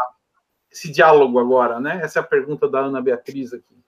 esse 0.70 0.92
diálogo 0.92 1.40
agora, 1.40 1.80
né? 1.80 2.02
Essa 2.04 2.20
é 2.20 2.22
a 2.22 2.26
pergunta 2.26 2.68
da 2.68 2.80
Ana 2.80 3.02
Beatriz 3.02 3.54
aqui. 3.54 3.82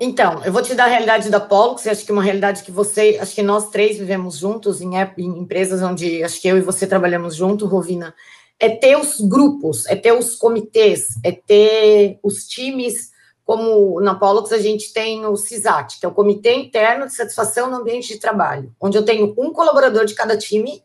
Então, 0.00 0.42
eu 0.42 0.52
vou 0.52 0.62
te 0.62 0.74
dar 0.74 0.84
a 0.84 0.88
realidade 0.88 1.30
da 1.30 1.38
Polo, 1.38 1.76
que 1.76 1.88
acho 1.88 2.04
que 2.04 2.10
é 2.10 2.14
uma 2.14 2.22
realidade 2.22 2.62
que 2.62 2.72
você, 2.72 3.18
acho 3.20 3.34
que 3.34 3.42
nós 3.42 3.68
três 3.68 3.98
vivemos 3.98 4.38
juntos 4.38 4.80
em, 4.80 4.92
em 5.18 5.38
empresas 5.38 5.82
onde 5.82 6.24
acho 6.24 6.40
que 6.40 6.48
eu 6.48 6.56
e 6.56 6.62
você 6.62 6.86
trabalhamos 6.86 7.36
junto, 7.36 7.66
Rovina. 7.66 8.14
É 8.62 8.68
ter 8.68 8.96
os 8.96 9.20
grupos, 9.20 9.86
é 9.86 9.96
ter 9.96 10.12
os 10.12 10.36
comitês, 10.36 11.08
é 11.24 11.32
ter 11.32 12.20
os 12.22 12.46
times 12.46 13.10
como 13.44 14.00
na 14.00 14.14
Pollux 14.14 14.52
a 14.52 14.58
gente 14.58 14.92
tem 14.92 15.26
o 15.26 15.36
CISAT, 15.36 15.98
que 15.98 16.06
é 16.06 16.08
o 16.08 16.14
Comitê 16.14 16.54
Interno 16.54 17.06
de 17.06 17.14
Satisfação 17.14 17.68
no 17.68 17.78
Ambiente 17.78 18.14
de 18.14 18.20
Trabalho, 18.20 18.74
onde 18.80 18.96
eu 18.96 19.04
tenho 19.04 19.34
um 19.36 19.52
colaborador 19.52 20.04
de 20.04 20.14
cada 20.14 20.38
time, 20.38 20.82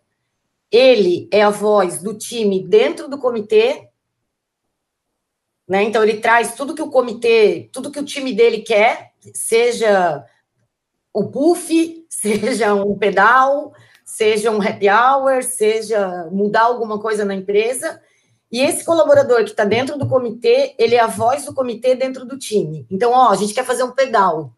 ele 0.72 1.30
é 1.32 1.44
a 1.44 1.50
voz 1.50 2.02
do 2.02 2.14
time 2.14 2.68
dentro 2.68 3.08
do 3.08 3.20
comitê, 3.20 3.88
né? 5.68 5.84
Então 5.84 6.04
ele 6.04 6.18
traz 6.18 6.56
tudo 6.56 6.74
que 6.74 6.82
o 6.82 6.90
comitê, 6.90 7.70
tudo 7.72 7.92
que 7.92 8.00
o 8.00 8.06
time 8.06 8.34
dele 8.34 8.60
quer, 8.62 9.12
seja 9.34 10.26
o 11.14 11.30
puff, 11.30 12.06
seja 12.10 12.74
um 12.74 12.98
pedal, 12.98 13.74
seja 14.08 14.50
um 14.50 14.62
happy 14.62 14.88
hour, 14.90 15.44
seja 15.44 16.30
mudar 16.32 16.62
alguma 16.62 16.98
coisa 16.98 17.26
na 17.26 17.36
empresa, 17.36 18.02
e 18.50 18.62
esse 18.62 18.86
colaborador 18.86 19.44
que 19.44 19.50
está 19.50 19.66
dentro 19.66 19.98
do 19.98 20.08
comitê, 20.08 20.74
ele 20.80 20.96
é 20.96 21.02
a 21.02 21.08
voz 21.08 21.44
do 21.44 21.54
comitê 21.54 21.94
dentro 21.94 22.24
do 22.26 22.40
time. 22.40 22.88
Então, 22.90 23.12
ó, 23.12 23.32
a 23.32 23.36
gente 23.36 23.54
quer 23.54 23.66
fazer 23.66 23.84
um 23.84 23.92
pedal. 23.92 24.54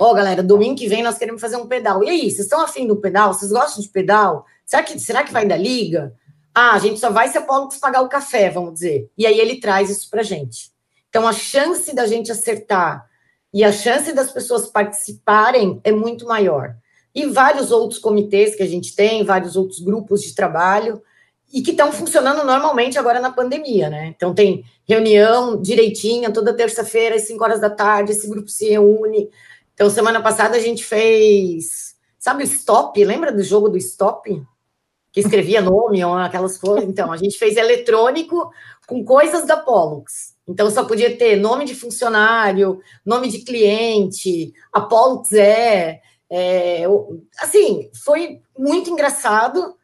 Ó, 0.00 0.12
galera, 0.12 0.42
domingo 0.42 0.76
que 0.76 0.88
vem 0.88 1.04
nós 1.04 1.16
queremos 1.16 1.40
fazer 1.40 1.56
um 1.56 1.68
pedal. 1.68 2.02
E 2.02 2.10
aí, 2.10 2.22
vocês 2.22 2.40
estão 2.40 2.60
afim 2.60 2.88
do 2.88 2.96
pedal? 2.96 3.32
Vocês 3.32 3.52
gostam 3.52 3.80
de 3.80 3.88
pedal? 3.88 4.44
Será 4.66 4.82
que, 4.82 4.98
será 4.98 5.22
que 5.22 5.32
vai 5.32 5.46
da 5.46 5.56
liga? 5.56 6.12
Ah, 6.52 6.72
a 6.72 6.78
gente 6.80 6.98
só 6.98 7.08
vai 7.08 7.28
se 7.28 7.38
a 7.38 7.42
Pollux 7.42 7.76
pagar 7.76 8.02
o 8.02 8.08
café, 8.08 8.50
vamos 8.50 8.74
dizer. 8.74 9.08
E 9.16 9.24
aí 9.24 9.38
ele 9.38 9.60
traz 9.60 9.88
isso 9.88 10.10
para 10.10 10.24
gente. 10.24 10.72
Então, 11.08 11.26
a 11.26 11.32
chance 11.32 11.94
da 11.94 12.04
gente 12.04 12.32
acertar 12.32 13.08
e 13.54 13.62
a 13.62 13.70
chance 13.70 14.12
das 14.12 14.32
pessoas 14.32 14.66
participarem 14.66 15.80
é 15.84 15.92
muito 15.92 16.26
maior. 16.26 16.74
E 17.18 17.26
vários 17.26 17.72
outros 17.72 17.98
comitês 17.98 18.54
que 18.54 18.62
a 18.62 18.66
gente 18.66 18.94
tem, 18.94 19.24
vários 19.24 19.56
outros 19.56 19.80
grupos 19.80 20.22
de 20.22 20.36
trabalho, 20.36 21.02
e 21.52 21.60
que 21.62 21.72
estão 21.72 21.90
funcionando 21.90 22.44
normalmente 22.44 22.96
agora 22.96 23.18
na 23.18 23.32
pandemia, 23.32 23.90
né? 23.90 24.06
Então 24.14 24.32
tem 24.32 24.64
reunião 24.86 25.60
direitinha 25.60 26.30
toda 26.30 26.54
terça-feira 26.54 27.16
às 27.16 27.22
5 27.22 27.42
horas 27.42 27.60
da 27.60 27.70
tarde, 27.70 28.12
esse 28.12 28.28
grupo 28.28 28.48
se 28.48 28.68
reúne. 28.68 29.28
Então 29.74 29.90
semana 29.90 30.22
passada 30.22 30.56
a 30.56 30.60
gente 30.60 30.84
fez, 30.84 31.96
sabe 32.20 32.44
o 32.44 32.46
stop? 32.46 33.04
Lembra 33.04 33.32
do 33.32 33.42
jogo 33.42 33.68
do 33.68 33.78
stop? 33.78 34.40
Que 35.10 35.18
escrevia 35.18 35.60
nome 35.60 36.04
ou 36.04 36.14
aquelas 36.14 36.56
coisas. 36.56 36.88
Então 36.88 37.10
a 37.10 37.16
gente 37.16 37.36
fez 37.36 37.56
eletrônico 37.56 38.48
com 38.86 39.04
coisas 39.04 39.44
da 39.44 39.56
Pollux. 39.56 40.36
Então 40.46 40.70
só 40.70 40.84
podia 40.84 41.16
ter 41.16 41.34
nome 41.34 41.64
de 41.64 41.74
funcionário, 41.74 42.80
nome 43.04 43.28
de 43.28 43.38
cliente, 43.40 44.52
a 44.72 44.80
Pollux 44.82 45.32
é, 45.32 46.00
é 46.30 46.84
assim, 47.40 47.90
foi 48.04 48.40
muito 48.56 48.90
engraçado 48.90 49.76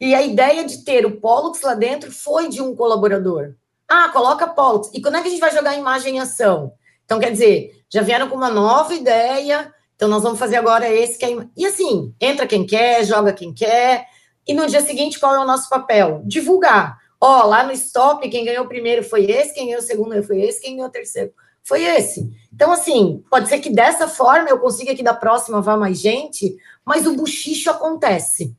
e 0.00 0.14
a 0.14 0.22
ideia 0.22 0.64
de 0.64 0.84
ter 0.84 1.04
o 1.04 1.20
Pollux 1.20 1.60
lá 1.60 1.74
dentro 1.74 2.10
foi 2.10 2.48
de 2.48 2.62
um 2.62 2.74
colaborador. 2.74 3.54
Ah, 3.86 4.08
coloca 4.08 4.46
Pollux. 4.46 4.90
E 4.94 5.02
quando 5.02 5.16
é 5.16 5.20
que 5.22 5.28
a 5.28 5.30
gente 5.30 5.40
vai 5.40 5.54
jogar 5.54 5.76
imagem 5.76 6.16
em 6.16 6.20
ação? 6.20 6.72
Então, 7.04 7.18
quer 7.18 7.32
dizer, 7.32 7.82
já 7.88 8.02
vieram 8.02 8.28
com 8.28 8.36
uma 8.36 8.48
nova 8.48 8.94
ideia, 8.94 9.74
então 9.96 10.08
nós 10.08 10.22
vamos 10.22 10.38
fazer 10.38 10.56
agora 10.56 10.88
esse 10.88 11.18
que 11.18 11.24
é... 11.24 11.46
E 11.56 11.66
assim, 11.66 12.14
entra 12.20 12.46
quem 12.46 12.64
quer, 12.64 13.04
joga 13.04 13.32
quem 13.32 13.52
quer, 13.52 14.06
e 14.46 14.54
no 14.54 14.66
dia 14.66 14.80
seguinte, 14.80 15.18
qual 15.18 15.34
é 15.34 15.40
o 15.40 15.44
nosso 15.44 15.68
papel? 15.68 16.22
Divulgar. 16.24 16.98
Ó, 17.20 17.44
lá 17.44 17.64
no 17.64 17.72
stop, 17.72 18.26
quem 18.30 18.44
ganhou 18.44 18.64
o 18.64 18.68
primeiro 18.68 19.02
foi 19.02 19.30
esse, 19.30 19.52
quem 19.52 19.66
ganhou 19.66 19.80
o 19.80 19.84
segundo 19.84 20.22
foi 20.22 20.40
esse, 20.40 20.62
quem 20.62 20.76
ganhou 20.76 20.88
o 20.88 20.92
terceiro 20.92 21.32
foi 21.62 21.82
esse. 21.82 22.30
Então, 22.52 22.72
assim, 22.72 23.24
pode 23.30 23.48
ser 23.48 23.58
que 23.60 23.70
dessa 23.70 24.08
forma 24.08 24.48
eu 24.48 24.58
consiga 24.58 24.94
que 24.94 25.02
da 25.02 25.14
próxima 25.14 25.62
vá 25.62 25.76
mais 25.76 26.00
gente, 26.00 26.56
mas 26.84 27.06
o 27.06 27.14
buchicho 27.14 27.70
acontece. 27.70 28.54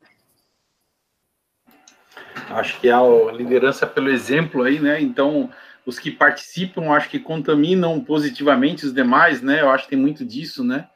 Acho 2.49 2.79
que 2.79 2.89
a 2.89 3.01
liderança 3.31 3.85
pelo 3.85 4.09
exemplo 4.09 4.63
aí, 4.63 4.79
né? 4.79 5.01
Então, 5.01 5.49
os 5.85 5.99
que 5.99 6.11
participam, 6.11 6.91
acho 6.91 7.09
que 7.09 7.19
contaminam 7.19 7.99
positivamente 8.03 8.85
os 8.85 8.93
demais, 8.93 9.41
né? 9.41 9.61
Eu 9.61 9.69
acho 9.69 9.85
que 9.85 9.91
tem 9.91 9.99
muito 9.99 10.25
disso, 10.25 10.63
né? 10.63 10.87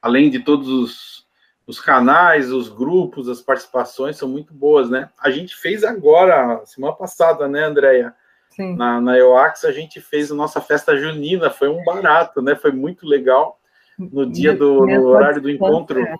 Além 0.00 0.30
de 0.30 0.40
todos 0.40 0.68
os, 0.68 1.26
os 1.66 1.80
canais, 1.80 2.52
os 2.52 2.68
grupos, 2.68 3.28
as 3.28 3.40
participações 3.40 4.16
são 4.16 4.28
muito 4.28 4.52
boas, 4.52 4.90
né? 4.90 5.10
A 5.18 5.30
gente 5.30 5.56
fez 5.56 5.82
agora, 5.82 6.64
semana 6.66 6.94
passada, 6.94 7.48
né, 7.48 7.64
Andréia? 7.64 8.14
Na, 8.58 9.00
na 9.00 9.18
EOAX, 9.18 9.64
a 9.64 9.72
gente 9.72 10.00
fez 10.00 10.30
a 10.30 10.34
nossa 10.34 10.60
festa 10.60 10.96
junina, 10.96 11.50
foi 11.50 11.68
um 11.68 11.82
barato, 11.84 12.40
né? 12.40 12.54
Foi 12.54 12.72
muito 12.72 13.06
legal. 13.06 13.58
No 13.98 14.26
dia 14.30 14.54
do 14.54 14.86
no 14.86 15.06
horário 15.06 15.40
do 15.40 15.50
encontro. 15.50 16.00
É. 16.00 16.14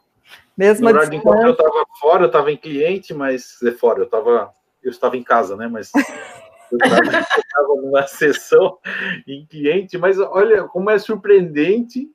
Mesmo 0.56 0.84
no 0.84 0.90
horário 0.90 1.10
do 1.10 1.16
encontro 1.16 1.46
eu 1.46 1.52
estava 1.52 1.84
fora, 2.00 2.22
eu 2.22 2.26
estava 2.28 2.52
em 2.52 2.56
cliente, 2.56 3.12
mas 3.12 3.60
é 3.62 3.72
fora, 3.72 4.00
eu 4.00 4.04
estava 4.04 4.52
eu 4.82 4.90
estava 4.90 5.16
em 5.16 5.22
casa, 5.22 5.56
né? 5.56 5.66
Mas 5.66 5.90
eu 6.70 6.78
estava 6.78 7.74
numa 7.80 8.06
sessão 8.06 8.78
em 9.26 9.44
cliente, 9.46 9.98
mas 9.98 10.18
olha 10.18 10.64
como 10.64 10.90
é 10.90 10.98
surpreendente 10.98 12.08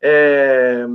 é, 0.00 0.86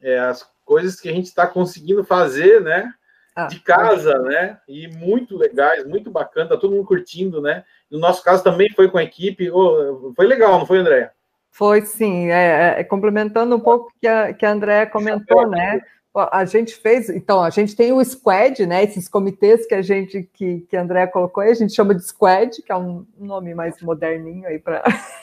é, 0.00 0.18
as 0.18 0.48
coisas 0.64 1.00
que 1.00 1.08
a 1.08 1.12
gente 1.12 1.26
está 1.26 1.46
conseguindo 1.46 2.04
fazer, 2.04 2.60
né? 2.60 2.92
Ah, 3.34 3.46
de 3.46 3.60
casa, 3.60 4.18
né? 4.18 4.58
E 4.68 4.88
muito 4.88 5.38
legais, 5.38 5.86
muito 5.86 6.10
bacana, 6.10 6.50
tá 6.50 6.56
todo 6.56 6.74
mundo 6.74 6.86
curtindo, 6.86 7.40
né? 7.40 7.64
No 7.90 7.98
nosso 7.98 8.22
caso 8.22 8.44
também 8.44 8.70
foi 8.74 8.90
com 8.90 8.98
a 8.98 9.02
equipe, 9.02 9.50
oh, 9.50 10.12
foi 10.14 10.26
legal, 10.26 10.58
não 10.58 10.66
foi, 10.66 10.78
André? 10.78 11.10
Foi 11.50 11.82
sim, 11.82 12.30
é, 12.30 12.80
é, 12.80 12.84
complementando 12.84 13.56
um 13.56 13.60
pouco 13.60 13.90
que 14.00 14.06
a, 14.06 14.32
que 14.32 14.44
a 14.44 14.52
Andréa 14.52 14.86
comentou, 14.86 15.48
né? 15.48 15.80
A 16.14 16.44
gente 16.44 16.74
fez, 16.74 17.08
então, 17.08 17.42
a 17.42 17.48
gente 17.48 17.74
tem 17.74 17.90
o 17.90 18.04
squad, 18.04 18.66
né? 18.66 18.84
Esses 18.84 19.08
comitês 19.08 19.66
que 19.66 19.74
a 19.74 19.80
gente, 19.80 20.28
que, 20.34 20.60
que 20.60 20.76
a 20.76 20.82
Andrea 20.82 21.06
colocou 21.06 21.42
aí, 21.42 21.50
a 21.50 21.54
gente 21.54 21.74
chama 21.74 21.94
de 21.94 22.04
squad, 22.04 22.62
que 22.62 22.70
é 22.70 22.76
um 22.76 23.06
nome 23.18 23.54
mais 23.54 23.80
moderninho 23.80 24.46
aí 24.46 24.58
para. 24.58 24.82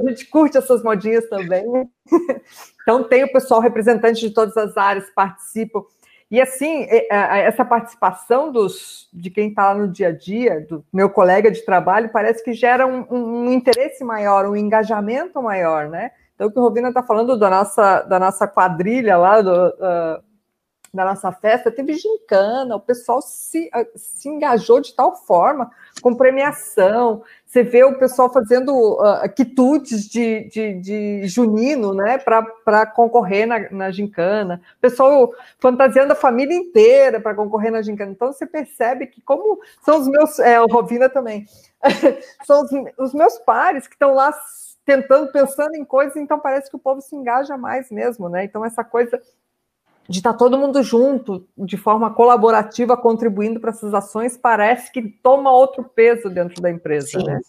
a 0.00 0.08
gente 0.08 0.26
curte 0.26 0.56
essas 0.56 0.82
modinhas 0.82 1.28
também. 1.28 1.62
Então, 2.88 3.04
tem 3.04 3.22
o 3.22 3.30
pessoal 3.30 3.60
representante 3.60 4.18
de 4.18 4.30
todas 4.30 4.56
as 4.56 4.74
áreas, 4.78 5.10
participam. 5.14 5.82
E 6.30 6.40
assim, 6.40 6.86
essa 7.10 7.62
participação 7.62 8.50
dos, 8.50 9.10
de 9.12 9.28
quem 9.28 9.50
está 9.50 9.74
lá 9.74 9.74
no 9.74 9.88
dia 9.88 10.08
a 10.08 10.12
dia, 10.12 10.64
do 10.66 10.82
meu 10.90 11.10
colega 11.10 11.50
de 11.50 11.62
trabalho, 11.66 12.08
parece 12.10 12.42
que 12.42 12.54
gera 12.54 12.86
um, 12.86 13.04
um 13.10 13.52
interesse 13.52 14.02
maior, 14.02 14.46
um 14.46 14.56
engajamento 14.56 15.42
maior, 15.42 15.90
né? 15.90 16.12
Então, 16.34 16.46
o 16.46 16.50
que 16.50 16.58
o 16.58 16.62
Rovina 16.62 16.88
está 16.88 17.02
falando 17.02 17.38
da 17.38 17.50
nossa, 17.50 18.00
da 18.04 18.18
nossa 18.18 18.48
quadrilha 18.48 19.18
lá, 19.18 19.42
do, 19.42 19.50
uh, 19.50 20.22
da 20.98 21.04
nossa 21.04 21.30
festa, 21.30 21.70
teve 21.70 21.94
gincana, 21.94 22.74
o 22.74 22.80
pessoal 22.80 23.22
se, 23.22 23.70
uh, 23.74 23.86
se 23.94 24.28
engajou 24.28 24.80
de 24.80 24.92
tal 24.92 25.14
forma, 25.14 25.70
com 26.02 26.12
premiação. 26.12 27.22
Você 27.46 27.62
vê 27.62 27.84
o 27.84 27.96
pessoal 27.96 28.32
fazendo 28.32 28.74
uh, 28.74 29.80
de, 29.80 30.48
de, 30.48 30.74
de 30.80 31.28
junino, 31.28 31.94
né, 31.94 32.18
para 32.18 32.84
concorrer 32.84 33.46
na, 33.46 33.70
na 33.70 33.90
gincana. 33.92 34.60
O 34.76 34.80
pessoal 34.80 35.32
fantasiando 35.60 36.12
a 36.14 36.16
família 36.16 36.56
inteira 36.56 37.20
para 37.20 37.34
concorrer 37.34 37.70
na 37.70 37.80
gincana. 37.80 38.10
Então, 38.10 38.32
você 38.32 38.44
percebe 38.44 39.06
que, 39.06 39.20
como 39.22 39.60
são 39.84 40.00
os 40.00 40.08
meus. 40.08 40.40
É, 40.40 40.60
o 40.60 40.66
Rovina 40.66 41.08
também. 41.08 41.46
são 42.44 42.62
os, 42.62 42.70
os 42.98 43.14
meus 43.14 43.38
pares 43.38 43.86
que 43.86 43.94
estão 43.94 44.14
lá 44.14 44.32
tentando, 44.84 45.30
pensando 45.30 45.76
em 45.76 45.84
coisas, 45.84 46.16
então 46.16 46.40
parece 46.40 46.68
que 46.68 46.76
o 46.76 46.78
povo 46.78 47.00
se 47.02 47.14
engaja 47.14 47.56
mais 47.56 47.90
mesmo, 47.90 48.28
né? 48.28 48.44
Então, 48.44 48.64
essa 48.64 48.82
coisa 48.82 49.20
de 50.08 50.18
estar 50.18 50.32
tá 50.32 50.38
todo 50.38 50.58
mundo 50.58 50.82
junto, 50.82 51.46
de 51.56 51.76
forma 51.76 52.12
colaborativa, 52.12 52.96
contribuindo 52.96 53.60
para 53.60 53.70
essas 53.70 53.92
ações, 53.92 54.36
parece 54.36 54.90
que 54.90 55.02
toma 55.02 55.52
outro 55.52 55.84
peso 55.84 56.30
dentro 56.30 56.62
da 56.62 56.70
empresa, 56.70 57.18
Sim. 57.20 57.24
né? 57.24 57.40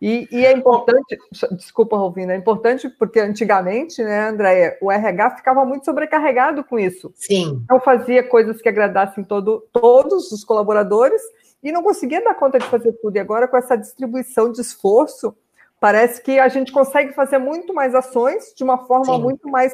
E, 0.00 0.26
e, 0.32 0.44
é 0.44 0.50
importante, 0.50 1.16
desculpa, 1.52 1.96
Rovina, 1.96 2.32
é 2.32 2.36
importante 2.36 2.88
porque 2.88 3.20
antigamente, 3.20 4.02
né, 4.02 4.30
Andréia, 4.30 4.76
o 4.82 4.90
RH 4.90 5.36
ficava 5.36 5.64
muito 5.64 5.84
sobrecarregado 5.84 6.64
com 6.64 6.76
isso. 6.76 7.12
Sim. 7.14 7.64
Não 7.70 7.78
fazia 7.78 8.20
coisas 8.24 8.60
que 8.60 8.68
agradassem 8.68 9.22
todo, 9.22 9.64
todos 9.72 10.32
os 10.32 10.42
colaboradores 10.42 11.22
e 11.62 11.70
não 11.70 11.84
conseguia 11.84 12.20
dar 12.20 12.34
conta 12.34 12.58
de 12.58 12.66
fazer 12.66 12.92
tudo. 12.94 13.14
E 13.14 13.20
agora, 13.20 13.46
com 13.46 13.56
essa 13.56 13.76
distribuição 13.76 14.50
de 14.50 14.60
esforço, 14.60 15.36
parece 15.78 16.20
que 16.20 16.36
a 16.36 16.48
gente 16.48 16.72
consegue 16.72 17.12
fazer 17.12 17.38
muito 17.38 17.72
mais 17.72 17.94
ações 17.94 18.52
de 18.56 18.64
uma 18.64 18.78
forma 18.86 19.14
Sim. 19.14 19.22
muito 19.22 19.48
mais, 19.48 19.72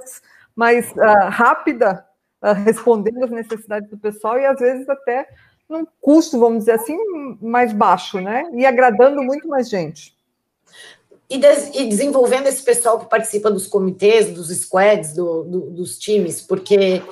mais 0.59 0.91
uh, 0.91 1.29
rápida, 1.31 2.05
uh, 2.43 2.53
respondendo 2.65 3.25
às 3.25 3.31
necessidades 3.31 3.89
do 3.89 3.97
pessoal 3.97 4.39
e 4.39 4.45
às 4.45 4.59
vezes 4.59 4.89
até 4.89 5.27
num 5.69 5.87
custo, 6.01 6.39
vamos 6.39 6.61
dizer 6.61 6.73
assim, 6.73 6.97
mais 7.41 7.73
baixo, 7.73 8.21
né? 8.21 8.45
E 8.55 8.67
agradando 8.67 9.23
muito 9.23 9.47
mais 9.47 9.69
gente 9.69 10.19
e, 11.31 11.39
des, 11.39 11.71
e, 11.75 11.87
desenvolvendo 11.87 12.47
esse 12.47 12.63
pessoal 12.63 12.99
que 12.99 13.09
participa 13.09 13.51
dos 13.51 13.67
comitês, 13.67 14.33
dos 14.33 14.49
squads, 14.49 15.13
do, 15.13 15.45
do, 15.45 15.61
dos 15.71 15.99
times, 15.99 16.41
porque 16.41 17.03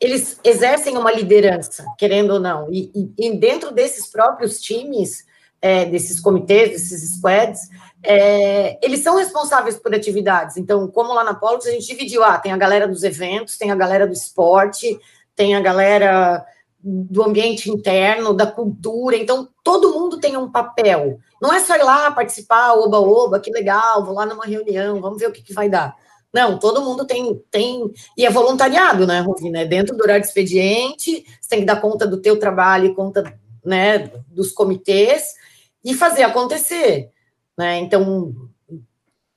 eles 0.00 0.38
exercem 0.44 0.96
uma 0.96 1.10
liderança, 1.10 1.84
querendo 1.98 2.34
ou 2.34 2.40
não, 2.40 2.72
e, 2.72 2.90
e, 2.94 3.26
e 3.26 3.36
dentro 3.36 3.72
desses 3.72 4.06
próprios 4.06 4.60
times, 4.60 5.26
é, 5.60 5.84
desses 5.84 6.20
comitês, 6.20 6.70
desses 6.70 7.16
squads, 7.16 7.68
é, 8.02 8.78
eles 8.84 9.00
são 9.00 9.16
responsáveis 9.16 9.76
por 9.76 9.94
atividades. 9.94 10.56
Então, 10.56 10.88
como 10.88 11.12
lá 11.12 11.24
na 11.24 11.34
Polos, 11.34 11.66
a 11.66 11.70
gente 11.70 11.86
dividiu, 11.86 12.22
ah, 12.22 12.38
tem 12.38 12.52
a 12.52 12.56
galera 12.56 12.86
dos 12.86 13.02
eventos, 13.02 13.56
tem 13.56 13.70
a 13.70 13.76
galera 13.76 14.06
do 14.06 14.12
esporte, 14.12 14.98
tem 15.34 15.54
a 15.54 15.60
galera 15.60 16.44
do 16.80 17.22
ambiente 17.22 17.70
interno, 17.70 18.32
da 18.32 18.46
cultura. 18.46 19.16
Então, 19.16 19.48
todo 19.64 19.92
mundo 19.92 20.20
tem 20.20 20.36
um 20.36 20.50
papel. 20.50 21.18
Não 21.40 21.52
é 21.52 21.60
só 21.60 21.76
ir 21.76 21.82
lá 21.82 22.10
participar, 22.10 22.74
oba, 22.74 22.98
oba, 23.00 23.40
que 23.40 23.50
legal, 23.50 24.04
vou 24.04 24.14
lá 24.14 24.24
numa 24.24 24.44
reunião, 24.44 25.00
vamos 25.00 25.18
ver 25.18 25.28
o 25.28 25.32
que, 25.32 25.42
que 25.42 25.52
vai 25.52 25.68
dar. 25.68 25.94
Não, 26.32 26.58
todo 26.58 26.82
mundo 26.82 27.06
tem, 27.06 27.42
tem, 27.50 27.90
e 28.16 28.26
é 28.26 28.30
voluntariado, 28.30 29.06
né, 29.06 29.20
Rovina? 29.20 29.60
É 29.60 29.64
dentro 29.64 29.96
do 29.96 30.02
horário 30.02 30.20
de 30.20 30.28
expediente, 30.28 31.24
você 31.40 31.48
tem 31.48 31.60
que 31.60 31.66
dar 31.66 31.80
conta 31.80 32.06
do 32.06 32.20
teu 32.20 32.38
trabalho, 32.38 32.94
conta, 32.94 33.34
né, 33.64 34.10
dos 34.28 34.52
comitês, 34.52 35.34
e 35.82 35.94
fazer 35.94 36.22
acontecer, 36.22 37.10
né? 37.58 37.78
Então, 37.78 38.32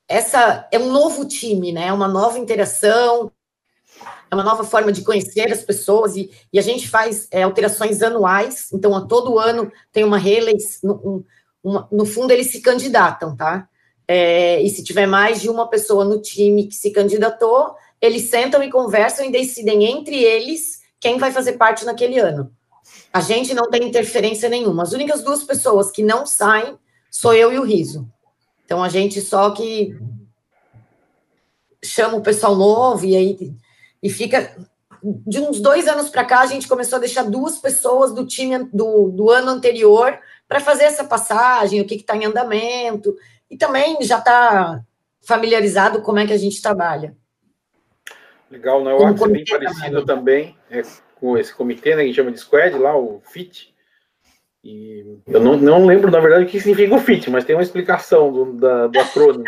essa 0.06 0.68
é 0.70 0.78
um 0.78 0.92
novo 0.92 1.24
time, 1.26 1.72
né? 1.72 1.88
É 1.88 1.92
uma 1.92 2.06
nova 2.06 2.38
interação, 2.38 3.32
é 4.30 4.34
uma 4.34 4.44
nova 4.44 4.62
forma 4.62 4.92
de 4.92 5.02
conhecer 5.02 5.52
as 5.52 5.62
pessoas 5.62 6.16
e, 6.16 6.30
e 6.52 6.58
a 6.58 6.62
gente 6.62 6.88
faz 6.88 7.26
é, 7.32 7.42
alterações 7.42 8.00
anuais, 8.00 8.68
então 8.72 8.94
a 8.94 9.02
todo 9.06 9.38
ano 9.38 9.70
tem 9.90 10.04
uma 10.04 10.18
reeleição, 10.18 11.24
um, 11.64 11.84
no 11.90 12.06
fundo 12.06 12.30
eles 12.30 12.50
se 12.50 12.60
candidatam, 12.60 13.36
tá? 13.36 13.68
É, 14.06 14.60
e 14.62 14.70
se 14.70 14.84
tiver 14.84 15.06
mais 15.06 15.40
de 15.40 15.48
uma 15.48 15.68
pessoa 15.68 16.04
no 16.04 16.20
time 16.20 16.66
que 16.68 16.74
se 16.74 16.90
candidatou, 16.92 17.74
eles 18.00 18.30
sentam 18.30 18.62
e 18.62 18.70
conversam 18.70 19.24
e 19.24 19.32
decidem 19.32 19.84
entre 19.84 20.22
eles 20.22 20.80
quem 21.00 21.18
vai 21.18 21.32
fazer 21.32 21.52
parte 21.52 21.84
naquele 21.84 22.18
ano. 22.18 22.52
A 23.12 23.20
gente 23.20 23.54
não 23.54 23.70
tem 23.70 23.84
interferência 23.84 24.48
nenhuma. 24.48 24.82
As 24.82 24.92
únicas 24.92 25.22
duas 25.22 25.44
pessoas 25.44 25.90
que 25.90 26.02
não 26.02 26.26
saem 26.26 26.76
sou 27.12 27.34
eu 27.34 27.52
e 27.52 27.58
o 27.58 27.62
Riso. 27.62 28.10
Então 28.64 28.82
a 28.82 28.88
gente 28.88 29.20
só 29.20 29.50
que 29.50 29.94
chama 31.84 32.16
o 32.16 32.22
pessoal 32.22 32.56
novo 32.56 33.04
e 33.04 33.14
aí 33.14 33.54
e 34.02 34.08
fica. 34.08 34.56
De 35.04 35.40
uns 35.40 35.60
dois 35.60 35.88
anos 35.88 36.08
para 36.08 36.24
cá, 36.24 36.42
a 36.42 36.46
gente 36.46 36.68
começou 36.68 36.96
a 36.96 37.00
deixar 37.00 37.24
duas 37.24 37.58
pessoas 37.58 38.14
do 38.14 38.24
time 38.24 38.56
do, 38.72 39.08
do 39.08 39.30
ano 39.30 39.50
anterior 39.50 40.16
para 40.46 40.60
fazer 40.60 40.84
essa 40.84 41.02
passagem, 41.02 41.80
o 41.80 41.84
que 41.84 41.96
está 41.96 42.16
em 42.16 42.24
andamento, 42.24 43.16
e 43.50 43.56
também 43.56 44.00
já 44.02 44.18
está 44.18 44.80
familiarizado 45.20 46.02
como 46.02 46.20
é 46.20 46.26
que 46.26 46.32
a 46.32 46.38
gente 46.38 46.62
trabalha. 46.62 47.16
Legal, 48.48 48.84
né? 48.84 48.94
O 48.94 49.04
Axis 49.04 49.22
é 49.22 49.28
bem 49.28 49.44
parecido 49.44 50.06
também 50.06 50.56
é, 50.70 50.82
com 51.16 51.36
esse 51.36 51.52
comitê, 51.52 51.90
né, 51.90 51.96
que 51.96 52.02
a 52.02 52.06
gente 52.06 52.16
chama 52.16 52.30
de 52.30 52.38
Squad, 52.38 52.78
lá, 52.78 52.96
o 52.96 53.20
FIT. 53.24 53.71
E 54.64 55.20
eu 55.26 55.40
não, 55.40 55.56
não 55.56 55.86
lembro, 55.86 56.10
na 56.10 56.20
verdade, 56.20 56.44
o 56.44 56.48
que 56.48 56.60
significa 56.60 56.94
o 56.94 57.00
FIT, 57.00 57.30
mas 57.30 57.44
tem 57.44 57.56
uma 57.56 57.62
explicação 57.62 58.32
do, 58.32 58.52
da, 58.54 58.86
do 58.86 58.98
acrônimo. 59.00 59.44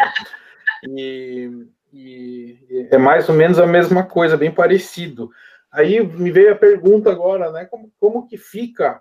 E 0.89 1.69
e 1.97 2.89
é 2.91 2.99
mais 2.99 3.29
ou 3.29 3.35
menos 3.37 3.57
a 3.57 3.67
mesma 3.67 4.05
coisa, 4.05 4.37
bem 4.37 4.51
parecido. 4.51 5.31
Aí 5.71 6.05
me 6.05 6.33
veio 6.33 6.53
a 6.53 6.57
pergunta 6.57 7.11
agora, 7.11 7.53
né? 7.53 7.67
Como, 7.67 7.93
como 8.01 8.27
que 8.27 8.37
fica 8.37 9.01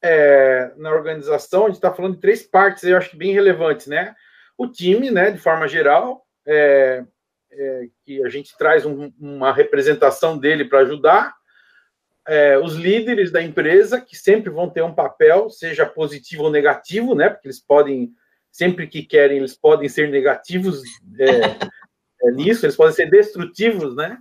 é, 0.00 0.72
na 0.76 0.92
organização? 0.92 1.64
A 1.64 1.66
gente 1.66 1.76
está 1.76 1.92
falando 1.92 2.14
de 2.14 2.20
três 2.20 2.44
partes, 2.44 2.84
eu 2.84 2.96
acho 2.96 3.10
que 3.10 3.16
bem 3.16 3.32
relevantes, 3.32 3.88
né? 3.88 4.14
O 4.56 4.68
time, 4.68 5.10
né, 5.10 5.32
de 5.32 5.38
forma 5.38 5.66
geral, 5.66 6.24
é, 6.46 7.04
é, 7.50 7.88
que 8.04 8.24
a 8.24 8.28
gente 8.28 8.56
traz 8.56 8.86
um, 8.86 9.12
uma 9.18 9.52
representação 9.52 10.38
dele 10.38 10.64
para 10.64 10.80
ajudar. 10.80 11.34
É, 12.26 12.58
os 12.58 12.74
líderes 12.74 13.30
da 13.30 13.42
empresa, 13.42 14.00
que 14.00 14.16
sempre 14.16 14.50
vão 14.50 14.70
ter 14.70 14.82
um 14.82 14.94
papel, 14.94 15.50
seja 15.50 15.84
positivo 15.84 16.44
ou 16.44 16.50
negativo, 16.50 17.14
né? 17.14 17.28
Porque 17.28 17.48
eles 17.48 17.60
podem, 17.60 18.12
sempre 18.50 18.86
que 18.86 19.02
querem, 19.02 19.38
eles 19.38 19.54
podem 19.54 19.88
ser 19.88 20.08
negativos 20.10 20.82
é, 21.18 22.26
é, 22.26 22.30
nisso, 22.32 22.64
eles 22.64 22.76
podem 22.76 22.94
ser 22.94 23.10
destrutivos, 23.10 23.94
né? 23.94 24.18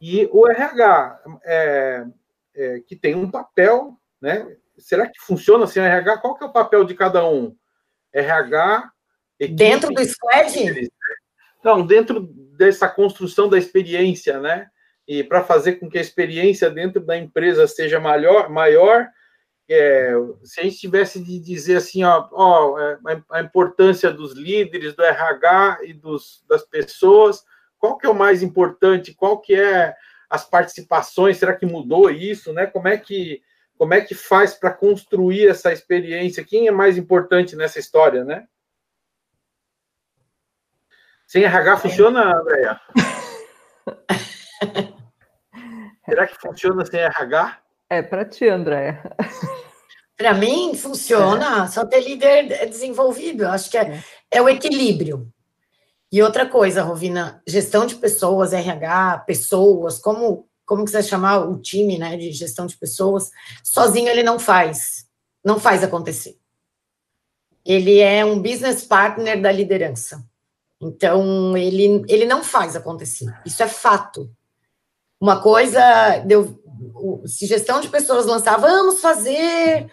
E 0.00 0.28
o 0.30 0.46
RH, 0.46 1.20
é, 1.44 2.06
é, 2.54 2.80
que 2.80 2.94
tem 2.94 3.14
um 3.14 3.30
papel, 3.30 3.98
né? 4.20 4.46
Será 4.76 5.06
que 5.06 5.18
funciona 5.20 5.64
assim? 5.64 5.80
RH, 5.80 6.18
qual 6.18 6.36
que 6.36 6.44
é 6.44 6.46
o 6.46 6.52
papel 6.52 6.84
de 6.84 6.94
cada 6.94 7.26
um? 7.28 7.56
RH. 8.12 8.92
Equipe, 9.40 9.56
dentro 9.56 9.92
do 9.92 10.04
squad? 10.04 10.88
Não, 11.64 11.86
dentro 11.86 12.20
dessa 12.56 12.88
construção 12.88 13.48
da 13.48 13.58
experiência, 13.58 14.38
né? 14.40 14.68
E 15.08 15.24
para 15.24 15.42
fazer 15.42 15.76
com 15.76 15.88
que 15.88 15.96
a 15.96 16.02
experiência 16.02 16.68
dentro 16.68 17.00
da 17.00 17.16
empresa 17.16 17.66
seja 17.66 17.98
maior, 17.98 18.50
maior 18.50 19.08
é, 19.70 20.12
se 20.44 20.60
a 20.60 20.62
gente 20.62 20.78
tivesse 20.78 21.22
de 21.22 21.38
dizer 21.38 21.76
assim, 21.76 22.02
ó, 22.02 22.26
ó, 22.32 22.78
é, 22.78 22.98
a 23.30 23.40
importância 23.40 24.10
dos 24.10 24.34
líderes, 24.34 24.94
do 24.94 25.02
RH 25.02 25.80
e 25.84 25.92
dos, 25.92 26.42
das 26.48 26.62
pessoas, 26.62 27.44
qual 27.78 27.98
que 27.98 28.06
é 28.06 28.10
o 28.10 28.14
mais 28.14 28.42
importante? 28.42 29.14
Qual 29.14 29.40
que 29.40 29.54
é 29.54 29.94
as 30.28 30.44
participações? 30.44 31.36
Será 31.36 31.54
que 31.54 31.66
mudou 31.66 32.10
isso, 32.10 32.52
né? 32.52 32.66
Como 32.66 32.88
é 32.88 32.96
que 32.96 33.42
como 33.76 33.94
é 33.94 34.00
que 34.00 34.14
faz 34.14 34.54
para 34.54 34.72
construir 34.72 35.46
essa 35.46 35.72
experiência? 35.72 36.44
Quem 36.44 36.66
é 36.66 36.72
mais 36.72 36.98
importante 36.98 37.54
nessa 37.54 37.78
história, 37.78 38.24
né? 38.24 38.44
Sem 41.28 41.44
RH 41.44 41.76
funciona, 41.76 42.40
Andréia? 42.40 42.80
Será 46.08 46.26
que 46.26 46.40
funciona 46.40 46.86
sem 46.86 47.00
RH? 47.00 47.58
É 47.90 48.02
para 48.02 48.24
ti, 48.24 48.48
Andréia. 48.48 49.02
Para 50.16 50.34
mim, 50.34 50.74
funciona 50.74 51.64
é. 51.64 51.68
só 51.68 51.84
ter 51.84 52.00
líder 52.00 52.68
desenvolvido. 52.68 53.44
Eu 53.44 53.50
acho 53.50 53.70
que 53.70 53.78
é, 53.78 54.02
é, 54.30 54.38
é. 54.38 54.42
o 54.42 54.48
equilíbrio. 54.48 55.30
E 56.10 56.22
outra 56.22 56.46
coisa, 56.46 56.82
Rovina, 56.82 57.42
gestão 57.46 57.84
de 57.84 57.94
pessoas, 57.94 58.52
RH, 58.52 59.18
pessoas, 59.26 59.98
como, 59.98 60.48
como 60.64 60.84
que 60.84 60.90
você 60.90 60.98
vai 60.98 61.02
chamar 61.02 61.40
o 61.40 61.58
time 61.58 61.98
né, 61.98 62.16
de 62.16 62.32
gestão 62.32 62.66
de 62.66 62.76
pessoas, 62.76 63.30
sozinho 63.62 64.08
ele 64.08 64.22
não 64.22 64.38
faz. 64.38 65.06
Não 65.44 65.60
faz 65.60 65.84
acontecer. 65.84 66.36
Ele 67.64 67.98
é 68.00 68.24
um 68.24 68.40
business 68.40 68.82
partner 68.82 69.40
da 69.40 69.52
liderança. 69.52 70.24
Então, 70.80 71.56
ele, 71.56 72.02
ele 72.08 72.24
não 72.24 72.42
faz 72.42 72.74
acontecer. 72.74 73.26
Isso 73.44 73.62
é 73.62 73.68
fato. 73.68 74.30
Uma 75.20 75.40
coisa, 75.40 75.80
deu, 76.24 76.60
se 77.26 77.46
gestão 77.46 77.80
de 77.80 77.88
pessoas 77.88 78.26
lançar, 78.26 78.56
vamos 78.58 79.00
fazer 79.00 79.90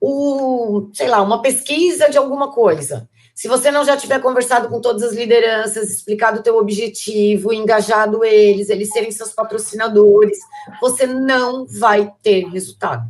o, 0.00 0.90
sei 0.94 1.08
lá, 1.08 1.22
uma 1.22 1.42
pesquisa 1.42 2.08
de 2.08 2.18
alguma 2.18 2.50
coisa. 2.52 3.08
Se 3.34 3.48
você 3.48 3.70
não 3.70 3.84
já 3.84 3.96
tiver 3.96 4.20
conversado 4.20 4.68
com 4.68 4.80
todas 4.80 5.02
as 5.02 5.14
lideranças, 5.14 5.90
explicado 5.90 6.40
o 6.40 6.42
teu 6.42 6.56
objetivo, 6.56 7.52
engajado 7.52 8.24
eles, 8.24 8.68
eles 8.68 8.90
serem 8.90 9.10
seus 9.10 9.32
patrocinadores, 9.32 10.38
você 10.80 11.06
não 11.06 11.66
vai 11.66 12.12
ter 12.22 12.46
resultado. 12.48 13.04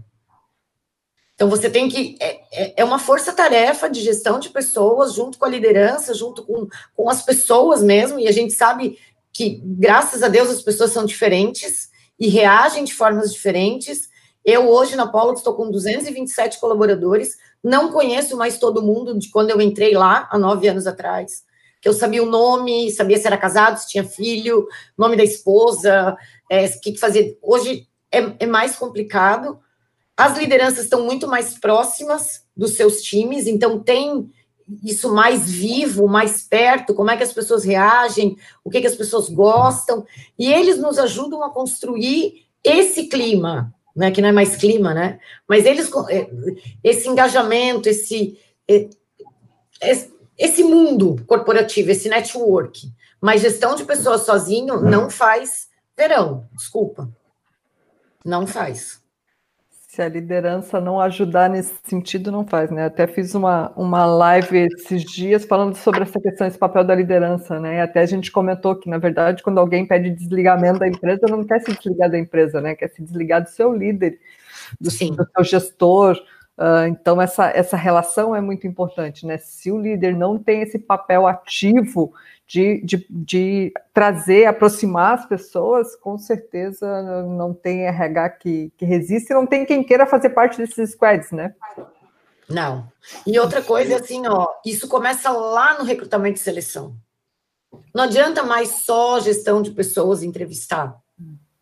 Então 1.35 1.51
você 1.51 1.68
tem 1.68 1.88
que 1.88 2.16
é, 2.20 2.40
é, 2.53 2.75
é 2.77 2.85
uma 2.85 2.98
força-tarefa 2.98 3.90
de 3.90 4.01
gestão 4.01 4.38
de 4.38 4.51
pessoas 4.51 5.14
junto 5.14 5.38
com 5.38 5.44
a 5.44 5.48
liderança, 5.48 6.14
junto 6.14 6.44
com, 6.44 6.68
com 6.94 7.11
as 7.11 7.22
pessoas 7.22 7.83
mesmo, 7.83 8.20
e 8.20 8.29
a 8.29 8.33
gente 8.33 8.53
sabe 8.53 8.98
que, 9.33 9.61
graças 9.64 10.23
a 10.23 10.29
Deus, 10.29 10.51
as 10.51 10.62
pessoas 10.62 10.90
são 10.90 11.05
diferentes 11.05 11.90
e 12.18 12.29
reagem 12.29 12.85
de 12.85 12.95
formas 12.95 13.33
diferentes. 13.33 14.09
Eu, 14.45 14.68
hoje, 14.68 14.97
na 14.97 15.07
Polo, 15.07 15.33
estou 15.33 15.55
com 15.55 15.71
227 15.71 16.61
colaboradores, 16.61 17.37
não 17.62 17.90
conheço 17.92 18.37
mais 18.37 18.59
todo 18.59 18.83
mundo 18.83 19.18
de 19.18 19.31
quando 19.31 19.51
eu 19.51 19.61
entrei 19.61 19.95
lá, 19.95 20.29
há 20.31 20.38
nove 20.38 20.68
anos 20.68 20.87
atrás. 20.87 21.45
Que 21.81 21.88
eu 21.88 21.92
sabia 21.92 22.23
o 22.23 22.31
nome, 22.31 22.90
sabia 22.90 23.18
se 23.18 23.27
era 23.27 23.37
casado, 23.37 23.79
se 23.79 23.88
tinha 23.88 24.05
filho, 24.05 24.66
nome 24.97 25.16
da 25.16 25.25
esposa, 25.25 26.16
é, 26.51 26.66
o 26.66 26.81
que, 26.81 26.92
que 26.92 26.99
fazer. 26.99 27.38
Hoje 27.40 27.88
é, 28.11 28.35
é 28.40 28.47
mais 28.47 28.77
complicado. 28.77 29.59
As 30.16 30.37
lideranças 30.37 30.85
estão 30.85 31.05
muito 31.05 31.27
mais 31.27 31.59
próximas 31.59 32.45
dos 32.57 32.77
seus 32.77 33.01
times, 33.01 33.47
então 33.47 33.81
tem 33.81 34.31
isso 34.83 35.12
mais 35.14 35.51
vivo, 35.51 36.09
mais 36.09 36.42
perto, 36.42 36.94
como 36.94 37.11
é 37.11 37.16
que 37.16 37.22
as 37.22 37.33
pessoas 37.33 37.64
reagem, 37.64 38.37
o 38.64 38.70
que, 38.70 38.81
que 38.81 38.87
as 38.87 38.96
pessoas 38.96 39.29
gostam, 39.29 40.07
e 40.38 40.53
eles 40.53 40.79
nos 40.79 40.98
ajudam 40.98 41.42
a 41.42 41.51
construir 41.51 42.46
esse 42.64 43.09
clima, 43.09 43.75
né, 43.94 44.11
que 44.11 44.22
não 44.22 44.29
é 44.29 44.33
mais 44.33 44.57
clima, 44.57 44.94
né, 44.94 45.18
mas 45.48 45.66
eles, 45.66 45.90
é, 46.09 46.31
esse 46.83 47.09
engajamento, 47.09 47.88
esse, 47.88 48.38
é, 48.68 48.88
esse 50.38 50.62
mundo 50.62 51.22
corporativo, 51.27 51.90
esse 51.90 52.09
network, 52.09 52.88
mas 53.20 53.42
gestão 53.42 53.75
de 53.75 53.85
pessoas 53.85 54.22
sozinho 54.22 54.81
não 54.81 55.11
faz 55.11 55.68
verão, 55.96 56.48
desculpa, 56.57 57.11
não 58.25 58.46
faz 58.46 59.02
se 59.92 60.00
a 60.00 60.09
liderança 60.09 60.81
não 60.81 60.98
ajudar 60.98 61.50
nesse 61.50 61.74
sentido, 61.85 62.33
não 62.33 62.46
faz, 62.46 62.70
né? 62.70 62.87
Até 62.87 63.07
fiz 63.07 63.35
uma, 63.35 63.70
uma 63.76 64.07
live 64.07 64.57
esses 64.57 65.05
dias 65.05 65.44
falando 65.44 65.74
sobre 65.74 66.00
essa 66.00 66.18
questão, 66.18 66.46
esse 66.46 66.57
papel 66.57 66.83
da 66.83 66.94
liderança, 66.94 67.61
né? 67.61 67.76
E 67.76 67.81
até 67.81 68.00
a 68.00 68.07
gente 68.07 68.33
comentou 68.33 68.74
que, 68.74 68.88
na 68.88 68.96
verdade, 68.96 69.42
quando 69.42 69.59
alguém 69.59 69.87
pede 69.87 70.09
desligamento 70.09 70.78
da 70.78 70.88
empresa, 70.88 71.26
não 71.28 71.44
quer 71.44 71.61
se 71.61 71.74
desligar 71.74 72.11
da 72.11 72.18
empresa, 72.18 72.59
né? 72.59 72.74
Quer 72.74 72.88
se 72.88 73.02
desligar 73.02 73.42
do 73.42 73.50
seu 73.50 73.70
líder, 73.70 74.18
do, 74.81 74.88
do 74.88 74.90
seu 74.90 75.44
gestor. 75.44 76.18
Uh, 76.62 76.87
então, 76.87 77.20
essa, 77.20 77.46
essa 77.46 77.77
relação 77.77 78.37
é 78.37 78.40
muito 78.40 78.68
importante, 78.68 79.27
né? 79.27 79.37
Se 79.37 79.72
o 79.72 79.81
líder 79.81 80.14
não 80.16 80.38
tem 80.38 80.62
esse 80.62 80.79
papel 80.79 81.27
ativo 81.27 82.14
de, 82.46 82.81
de, 82.85 83.05
de, 83.11 83.72
trazer, 83.92 84.46
aproximar 84.46 85.18
as 85.18 85.27
pessoas, 85.27 85.96
com 85.96 86.16
certeza 86.16 87.25
não 87.25 87.53
tem 87.53 87.87
RH 87.87 88.31
que, 88.31 88.72
que 88.79 88.85
resiste, 88.85 89.35
não 89.35 89.44
tem 89.44 89.66
quem 89.66 89.83
queira 89.83 90.07
fazer 90.07 90.31
parte 90.31 90.57
desses 90.57 90.92
squads, 90.92 91.33
né? 91.33 91.53
Não. 92.48 92.87
E 93.27 93.40
outra 93.40 93.61
coisa, 93.61 93.96
assim, 93.96 94.25
ó, 94.29 94.46
isso 94.64 94.87
começa 94.87 95.31
lá 95.33 95.77
no 95.77 95.85
recrutamento 95.85 96.38
e 96.38 96.42
seleção. 96.44 96.94
Não 97.92 98.05
adianta 98.05 98.44
mais 98.44 98.85
só 98.85 99.18
gestão 99.18 99.62
de 99.62 99.72
pessoas 99.72 100.22
entrevistar. 100.22 100.96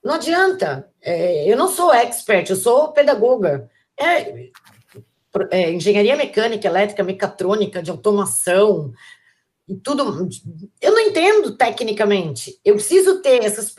Não 0.05 0.17
adianta. 0.17 0.91
É, 1.01 1.51
eu 1.51 1.57
não 1.57 1.69
sou 1.69 1.91
expert, 1.91 2.51
eu 2.51 2.57
sou 2.57 2.93
pedagoga. 2.93 3.71
É, 3.99 4.51
é, 5.51 5.73
engenharia 5.73 6.17
mecânica, 6.17 6.67
elétrica, 6.67 7.03
mecatrônica, 7.03 7.83
de 7.83 7.91
automação, 7.91 8.93
e 9.71 9.77
tudo. 9.77 10.29
Eu 10.81 10.93
não 10.93 11.01
entendo 11.01 11.57
tecnicamente. 11.57 12.59
Eu 12.65 12.75
preciso 12.75 13.23
ter 13.23 13.45
essas. 13.45 13.73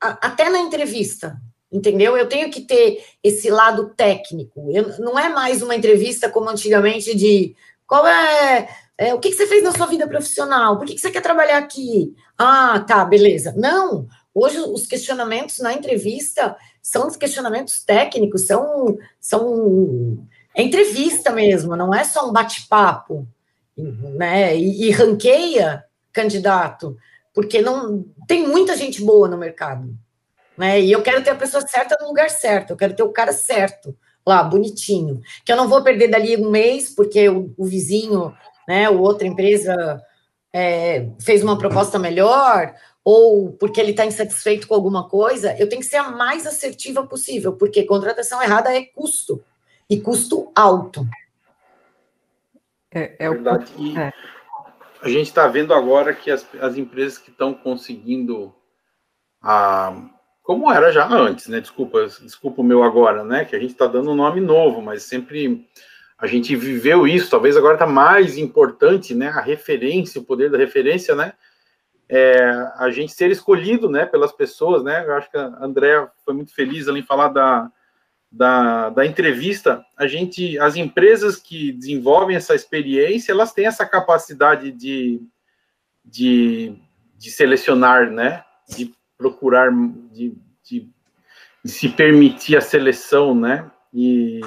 Até 0.00 0.50
na 0.50 0.58
entrevista, 0.58 1.36
entendeu? 1.70 2.16
Eu 2.16 2.28
tenho 2.28 2.50
que 2.50 2.62
ter 2.62 3.04
esse 3.22 3.48
lado 3.48 3.94
técnico. 3.94 4.68
Eu, 4.72 4.98
não 4.98 5.18
é 5.18 5.28
mais 5.28 5.62
uma 5.62 5.76
entrevista 5.76 6.28
como 6.28 6.48
antigamente 6.48 7.14
de 7.14 7.54
qual 7.86 8.06
é, 8.06 8.68
é 8.98 9.14
o 9.14 9.20
que, 9.20 9.30
que, 9.30 9.36
você 9.36 9.46
fez 9.46 9.62
na 9.62 9.72
sua 9.72 9.86
vida 9.86 10.06
profissional? 10.08 10.76
Por 10.76 10.86
que, 10.86 10.94
que 10.94 11.00
você 11.00 11.10
quer 11.10 11.22
trabalhar 11.22 11.58
aqui? 11.58 12.14
Ah, 12.36 12.80
tá, 12.80 13.04
beleza. 13.04 13.54
Não. 13.56 14.06
Hoje 14.34 14.58
os 14.58 14.86
questionamentos 14.86 15.58
na 15.58 15.72
entrevista 15.72 16.56
são 16.82 17.06
os 17.08 17.16
questionamentos 17.16 17.84
técnicos, 17.84 18.46
são, 18.46 18.96
são 19.20 20.26
é 20.58 20.62
entrevista 20.62 21.30
mesmo, 21.30 21.76
não 21.76 21.94
é 21.94 22.04
só 22.04 22.28
um 22.28 22.32
bate-papo 22.32 23.26
né? 23.78 24.56
E, 24.56 24.88
e 24.88 24.90
ranqueia 24.90 25.84
candidato, 26.12 26.96
porque 27.32 27.62
não 27.62 28.04
tem 28.26 28.46
muita 28.46 28.76
gente 28.76 29.02
boa 29.02 29.28
no 29.28 29.38
mercado, 29.38 29.94
né? 30.56 30.80
E 30.80 30.90
eu 30.90 31.02
quero 31.02 31.22
ter 31.22 31.30
a 31.30 31.36
pessoa 31.36 31.66
certa 31.66 31.96
no 32.00 32.08
lugar 32.08 32.30
certo, 32.30 32.70
eu 32.70 32.76
quero 32.76 32.94
ter 32.94 33.02
o 33.02 33.12
cara 33.12 33.32
certo 33.32 33.96
lá, 34.26 34.42
bonitinho, 34.42 35.20
que 35.44 35.52
eu 35.52 35.56
não 35.56 35.68
vou 35.68 35.82
perder 35.82 36.08
dali 36.08 36.36
um 36.36 36.50
mês 36.50 36.94
porque 36.94 37.28
o, 37.28 37.54
o 37.56 37.64
vizinho, 37.64 38.34
né? 38.66 38.90
O 38.90 39.00
outra 39.00 39.26
empresa 39.26 40.02
é, 40.52 41.08
fez 41.20 41.42
uma 41.42 41.56
proposta 41.56 41.98
melhor 41.98 42.74
ou 43.04 43.52
porque 43.52 43.80
ele 43.80 43.92
está 43.92 44.04
insatisfeito 44.04 44.66
com 44.66 44.74
alguma 44.74 45.08
coisa, 45.08 45.56
eu 45.58 45.68
tenho 45.68 45.80
que 45.80 45.88
ser 45.88 45.96
a 45.96 46.10
mais 46.10 46.46
assertiva 46.46 47.06
possível, 47.06 47.54
porque 47.54 47.84
contratação 47.84 48.42
errada 48.42 48.74
é 48.74 48.82
custo 48.82 49.42
e 49.88 50.00
custo 50.00 50.52
alto. 50.54 51.06
É, 52.90 53.16
é 53.18 53.30
verdade. 53.30 53.72
O... 53.76 53.82
E 53.82 53.96
é. 53.96 54.12
a 55.02 55.08
gente 55.08 55.26
está 55.26 55.46
vendo 55.46 55.72
agora 55.72 56.14
que 56.14 56.30
as, 56.30 56.46
as 56.60 56.76
empresas 56.76 57.18
que 57.18 57.30
estão 57.30 57.54
conseguindo 57.54 58.54
a 59.42 60.10
como 60.48 60.72
era 60.72 60.90
já 60.90 61.06
antes, 61.06 61.46
né? 61.46 61.60
Desculpa, 61.60 62.06
desculpa 62.06 62.62
o 62.62 62.64
meu 62.64 62.82
agora, 62.82 63.22
né? 63.22 63.44
Que 63.44 63.54
a 63.54 63.60
gente 63.60 63.72
está 63.72 63.86
dando 63.86 64.12
um 64.12 64.14
nome 64.14 64.40
novo, 64.40 64.80
mas 64.80 65.02
sempre 65.02 65.68
a 66.16 66.26
gente 66.26 66.56
viveu 66.56 67.06
isso. 67.06 67.30
Talvez 67.30 67.54
agora 67.54 67.74
está 67.74 67.86
mais 67.86 68.38
importante, 68.38 69.14
né? 69.14 69.28
A 69.28 69.42
referência, 69.42 70.18
o 70.18 70.24
poder 70.24 70.50
da 70.50 70.56
referência, 70.56 71.14
né? 71.14 71.34
É, 72.08 72.40
a 72.78 72.88
gente 72.90 73.12
ser 73.12 73.30
escolhido, 73.30 73.90
né? 73.90 74.06
Pelas 74.06 74.32
pessoas, 74.32 74.82
né? 74.82 75.04
Eu 75.04 75.12
acho 75.16 75.30
que 75.30 75.36
a 75.36 75.58
Andrea 75.60 76.10
foi 76.24 76.32
muito 76.32 76.54
feliz 76.54 76.88
ali 76.88 77.00
em 77.00 77.06
falar 77.06 77.28
da 77.28 77.70
da, 78.30 78.90
da 78.90 79.06
entrevista, 79.06 79.84
a 79.96 80.06
gente, 80.06 80.58
as 80.58 80.76
empresas 80.76 81.36
que 81.36 81.72
desenvolvem 81.72 82.36
essa 82.36 82.54
experiência, 82.54 83.32
elas 83.32 83.52
têm 83.52 83.66
essa 83.66 83.86
capacidade 83.86 84.70
de, 84.70 85.20
de, 86.04 86.76
de 87.16 87.30
selecionar, 87.30 88.10
né? 88.10 88.44
De 88.68 88.94
procurar, 89.16 89.70
de, 90.12 90.36
de, 90.62 90.88
de, 91.64 91.70
se 91.70 91.88
permitir 91.88 92.56
a 92.56 92.60
seleção, 92.60 93.34
né? 93.34 93.70
E 93.92 94.40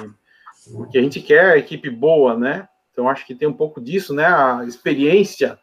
porque 0.72 0.96
a 0.96 1.02
gente 1.02 1.20
quer 1.20 1.52
a 1.52 1.58
equipe 1.58 1.90
boa, 1.90 2.38
né? 2.38 2.68
Então 2.92 3.08
acho 3.08 3.26
que 3.26 3.34
tem 3.34 3.48
um 3.48 3.52
pouco 3.52 3.80
disso, 3.80 4.14
né? 4.14 4.26
A 4.26 4.64
experiência, 4.64 5.58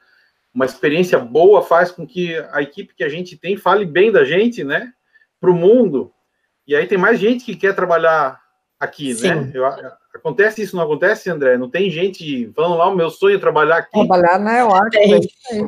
uma 0.53 0.65
experiência 0.65 1.17
boa 1.17 1.61
faz 1.61 1.89
com 1.89 2.05
que 2.05 2.35
a 2.51 2.61
equipe 2.61 2.93
que 2.93 3.03
a 3.03 3.09
gente 3.09 3.37
tem 3.37 3.55
fale 3.55 3.85
bem 3.85 4.11
da 4.11 4.25
gente, 4.25 4.61
né? 4.61 4.91
Para 5.39 5.51
o 5.51 5.55
mundo 5.55 6.13
e 6.69 6.75
aí 6.75 6.85
tem 6.85 6.99
mais 6.99 7.19
gente 7.19 7.43
que 7.43 7.55
quer 7.55 7.73
trabalhar 7.73 8.39
aqui, 8.79 9.07
né? 9.07 9.15
Sim. 9.15 9.27
né? 9.27 9.51
Eu, 9.55 9.65
acontece 10.13 10.61
isso, 10.61 10.75
não 10.75 10.83
acontece, 10.83 11.27
André? 11.27 11.57
Não 11.57 11.67
tem 11.67 11.89
gente 11.89 12.51
falando 12.55 12.75
lá, 12.75 12.87
o 12.87 12.95
meu 12.95 13.09
sonho 13.09 13.37
é 13.37 13.39
trabalhar 13.39 13.77
aqui. 13.77 13.89
Trabalhar 13.91 14.37
na 14.37 14.51
né? 14.51 14.59
EOAC. 14.59 14.91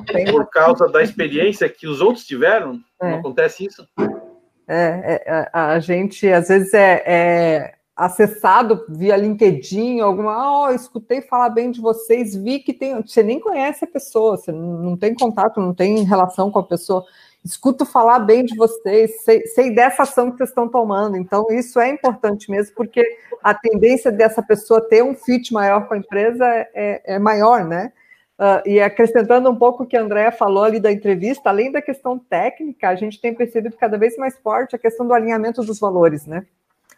Tem. 0.05 0.31
Por 0.31 0.47
causa 0.51 0.87
da 0.89 1.01
experiência 1.01 1.67
que 1.67 1.87
os 1.87 2.01
outros 2.01 2.23
tiveram? 2.23 2.79
É. 3.01 3.09
Não 3.09 3.17
acontece 3.17 3.65
isso? 3.65 3.83
É, 4.67 5.23
é, 5.25 5.49
a 5.51 5.79
gente 5.79 6.31
às 6.31 6.49
vezes 6.49 6.71
é, 6.71 7.03
é, 7.03 7.73
acessado 7.95 8.85
via 8.87 9.17
LinkedIn, 9.17 10.01
alguma, 10.01 10.65
oh, 10.65 10.69
escutei 10.69 11.23
falar 11.23 11.49
bem 11.49 11.71
de 11.71 11.81
vocês, 11.81 12.35
vi 12.35 12.59
que 12.59 12.73
tem, 12.73 13.01
você 13.01 13.23
nem 13.23 13.39
conhece 13.39 13.85
a 13.85 13.87
pessoa, 13.87 14.37
você 14.37 14.51
não 14.51 14.95
tem 14.95 15.15
contato, 15.15 15.59
não 15.59 15.73
tem 15.73 16.03
relação 16.03 16.51
com 16.51 16.59
a 16.59 16.63
pessoa 16.63 17.03
escuto 17.43 17.85
falar 17.85 18.19
bem 18.19 18.45
de 18.45 18.55
vocês, 18.55 19.21
sei, 19.23 19.41
sei, 19.47 19.73
dessa 19.73 20.03
ação 20.03 20.31
que 20.31 20.37
vocês 20.37 20.49
estão 20.49 20.67
tomando. 20.67 21.17
Então, 21.17 21.47
isso 21.49 21.79
é 21.79 21.89
importante 21.89 22.51
mesmo, 22.51 22.75
porque 22.75 23.03
a 23.43 23.53
tendência 23.53 24.11
dessa 24.11 24.43
pessoa 24.43 24.81
ter 24.81 25.03
um 25.03 25.15
fit 25.15 25.51
maior 25.51 25.87
com 25.87 25.95
a 25.95 25.97
empresa 25.97 26.45
é, 26.73 27.01
é 27.15 27.19
maior, 27.19 27.65
né? 27.65 27.91
Uh, 28.39 28.67
e 28.67 28.81
acrescentando 28.81 29.49
um 29.49 29.55
pouco 29.55 29.83
o 29.83 29.85
que 29.85 29.95
a 29.95 30.01
Andrea 30.01 30.31
falou 30.31 30.63
ali 30.63 30.79
da 30.79 30.91
entrevista, 30.91 31.49
além 31.49 31.71
da 31.71 31.81
questão 31.81 32.17
técnica, 32.17 32.89
a 32.89 32.95
gente 32.95 33.21
tem 33.21 33.35
percebido 33.35 33.75
cada 33.77 33.99
vez 33.99 34.17
mais 34.17 34.35
forte 34.37 34.75
a 34.75 34.79
questão 34.79 35.07
do 35.07 35.13
alinhamento 35.13 35.63
dos 35.63 35.79
valores, 35.79 36.25
né? 36.25 36.45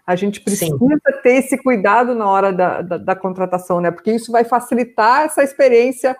A 0.05 0.15
gente 0.15 0.41
precisa 0.41 0.77
Sim. 0.77 0.99
ter 1.21 1.35
esse 1.35 1.57
cuidado 1.57 2.13
na 2.13 2.29
hora 2.29 2.51
da, 2.51 2.81
da, 2.81 2.97
da 2.97 3.15
contratação, 3.15 3.79
né? 3.79 3.91
Porque 3.91 4.11
isso 4.11 4.31
vai 4.31 4.43
facilitar 4.43 5.25
essa 5.25 5.43
experiência 5.43 6.15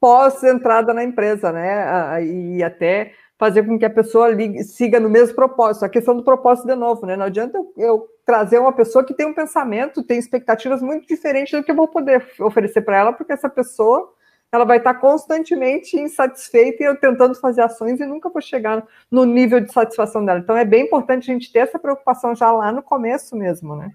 pós-entrada 0.00 0.92
na 0.92 1.02
empresa, 1.02 1.52
né? 1.52 2.18
Uh, 2.18 2.22
e 2.22 2.62
até 2.62 3.12
fazer 3.44 3.62
com 3.62 3.78
que 3.78 3.84
a 3.84 3.90
pessoa 3.90 4.28
ligue, 4.28 4.64
siga 4.64 4.98
no 4.98 5.10
mesmo 5.10 5.34
propósito. 5.34 5.84
A 5.84 5.88
questão 5.88 6.16
do 6.16 6.24
propósito, 6.24 6.66
de 6.66 6.74
novo, 6.74 7.04
né? 7.04 7.14
Não 7.14 7.26
adianta 7.26 7.58
eu, 7.58 7.72
eu 7.76 8.08
trazer 8.24 8.58
uma 8.58 8.72
pessoa 8.72 9.04
que 9.04 9.12
tem 9.12 9.26
um 9.26 9.34
pensamento, 9.34 10.02
tem 10.02 10.18
expectativas 10.18 10.80
muito 10.80 11.06
diferentes 11.06 11.52
do 11.52 11.62
que 11.62 11.70
eu 11.70 11.76
vou 11.76 11.86
poder 11.86 12.26
oferecer 12.40 12.80
para 12.80 12.96
ela, 12.96 13.12
porque 13.12 13.34
essa 13.34 13.50
pessoa 13.50 14.10
ela 14.50 14.64
vai 14.64 14.78
estar 14.78 14.94
constantemente 14.94 16.00
insatisfeita 16.00 16.82
e 16.82 16.86
eu 16.86 16.98
tentando 16.98 17.34
fazer 17.34 17.60
ações 17.60 18.00
e 18.00 18.06
nunca 18.06 18.30
vou 18.30 18.40
chegar 18.40 18.82
no 19.10 19.26
nível 19.26 19.60
de 19.60 19.70
satisfação 19.70 20.24
dela. 20.24 20.38
Então 20.38 20.56
é 20.56 20.64
bem 20.64 20.84
importante 20.84 21.30
a 21.30 21.34
gente 21.34 21.52
ter 21.52 21.58
essa 21.58 21.78
preocupação 21.78 22.34
já 22.34 22.50
lá 22.50 22.72
no 22.72 22.82
começo 22.82 23.36
mesmo, 23.36 23.76
né? 23.76 23.90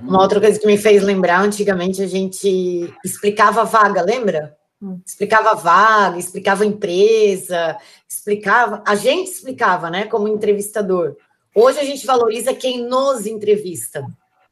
Uma 0.00 0.22
outra 0.22 0.40
coisa 0.40 0.60
que 0.60 0.66
me 0.66 0.78
fez 0.78 1.02
lembrar, 1.02 1.40
antigamente 1.40 2.00
a 2.02 2.06
gente 2.06 2.94
explicava 3.04 3.64
vaga, 3.64 4.00
lembra? 4.00 4.57
Explicava 5.04 5.54
vaga, 5.54 6.18
explicava 6.18 6.64
empresa, 6.64 7.76
explicava, 8.08 8.82
a 8.86 8.94
gente 8.94 9.30
explicava, 9.30 9.90
né, 9.90 10.06
como 10.06 10.28
entrevistador. 10.28 11.16
Hoje 11.54 11.80
a 11.80 11.84
gente 11.84 12.06
valoriza 12.06 12.54
quem 12.54 12.84
nos 12.84 13.26
entrevista. 13.26 14.06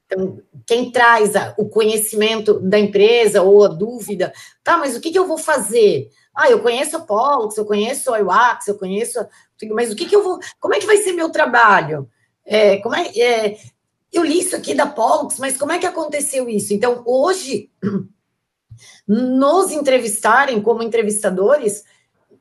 Então, 0.07 0.41
quem 0.67 0.91
traz 0.91 1.37
a, 1.37 1.55
o 1.57 1.69
conhecimento 1.69 2.61
da 2.61 2.79
empresa 2.79 3.43
ou 3.43 3.65
a 3.65 3.69
dúvida, 3.69 4.33
tá, 4.65 4.77
mas 4.77 4.97
o 4.97 5.01
que, 5.01 5.11
que 5.11 5.19
eu 5.19 5.27
vou 5.27 5.39
fazer? 5.39 6.11
Ah, 6.35 6.51
eu 6.51 6.61
conheço 6.61 6.97
a 6.97 7.01
Pollux, 7.01 7.57
eu 7.57 7.65
conheço 7.65 8.13
a 8.13 8.19
IWAX, 8.19 8.69
eu 8.69 8.79
conheço. 8.79 9.19
Mas 9.71 9.91
o 9.91 9.97
que, 9.97 10.07
que 10.07 10.15
eu 10.15 10.23
vou. 10.23 10.39
Como 10.61 10.75
é 10.75 10.79
que 10.79 10.87
vai 10.87 10.99
ser 10.99 11.13
meu 11.13 11.31
trabalho? 11.31 12.09
É, 12.45 12.77
como 12.79 12.95
é, 12.95 13.07
é, 13.19 13.59
eu 14.13 14.23
li 14.23 14.41
isso 14.41 14.55
aqui 14.55 14.75
da 14.75 14.87
Pollux, 14.87 15.39
mas 15.39 15.57
como 15.57 15.73
é 15.73 15.79
que 15.79 15.87
aconteceu 15.87 16.49
isso? 16.49 16.73
Então, 16.75 17.03
hoje, 17.07 17.71
nos 19.07 19.71
entrevistarem 19.71 20.61
como 20.61 20.83
entrevistadores, 20.83 21.85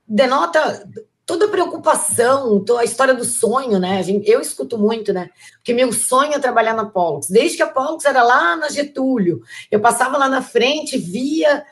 denota 0.07 0.87
toda 1.25 1.45
a 1.45 1.49
preocupação, 1.49 2.63
a 2.77 2.83
história 2.83 3.13
do 3.13 3.25
sonho, 3.25 3.79
né? 3.79 4.03
Eu 4.23 4.39
escuto 4.39 4.77
muito, 4.77 5.11
né? 5.11 5.29
Porque 5.55 5.73
meu 5.73 5.91
sonho 5.91 6.33
é 6.33 6.39
trabalhar 6.39 6.75
na 6.75 6.85
Pollux. 6.85 7.27
Desde 7.27 7.57
que 7.57 7.63
a 7.63 7.67
Pollux 7.67 8.05
era 8.05 8.21
lá 8.21 8.55
na 8.55 8.69
Getúlio, 8.69 9.41
eu 9.71 9.79
passava 9.79 10.17
lá 10.17 10.29
na 10.29 10.41
frente, 10.41 10.97
via, 10.97 11.65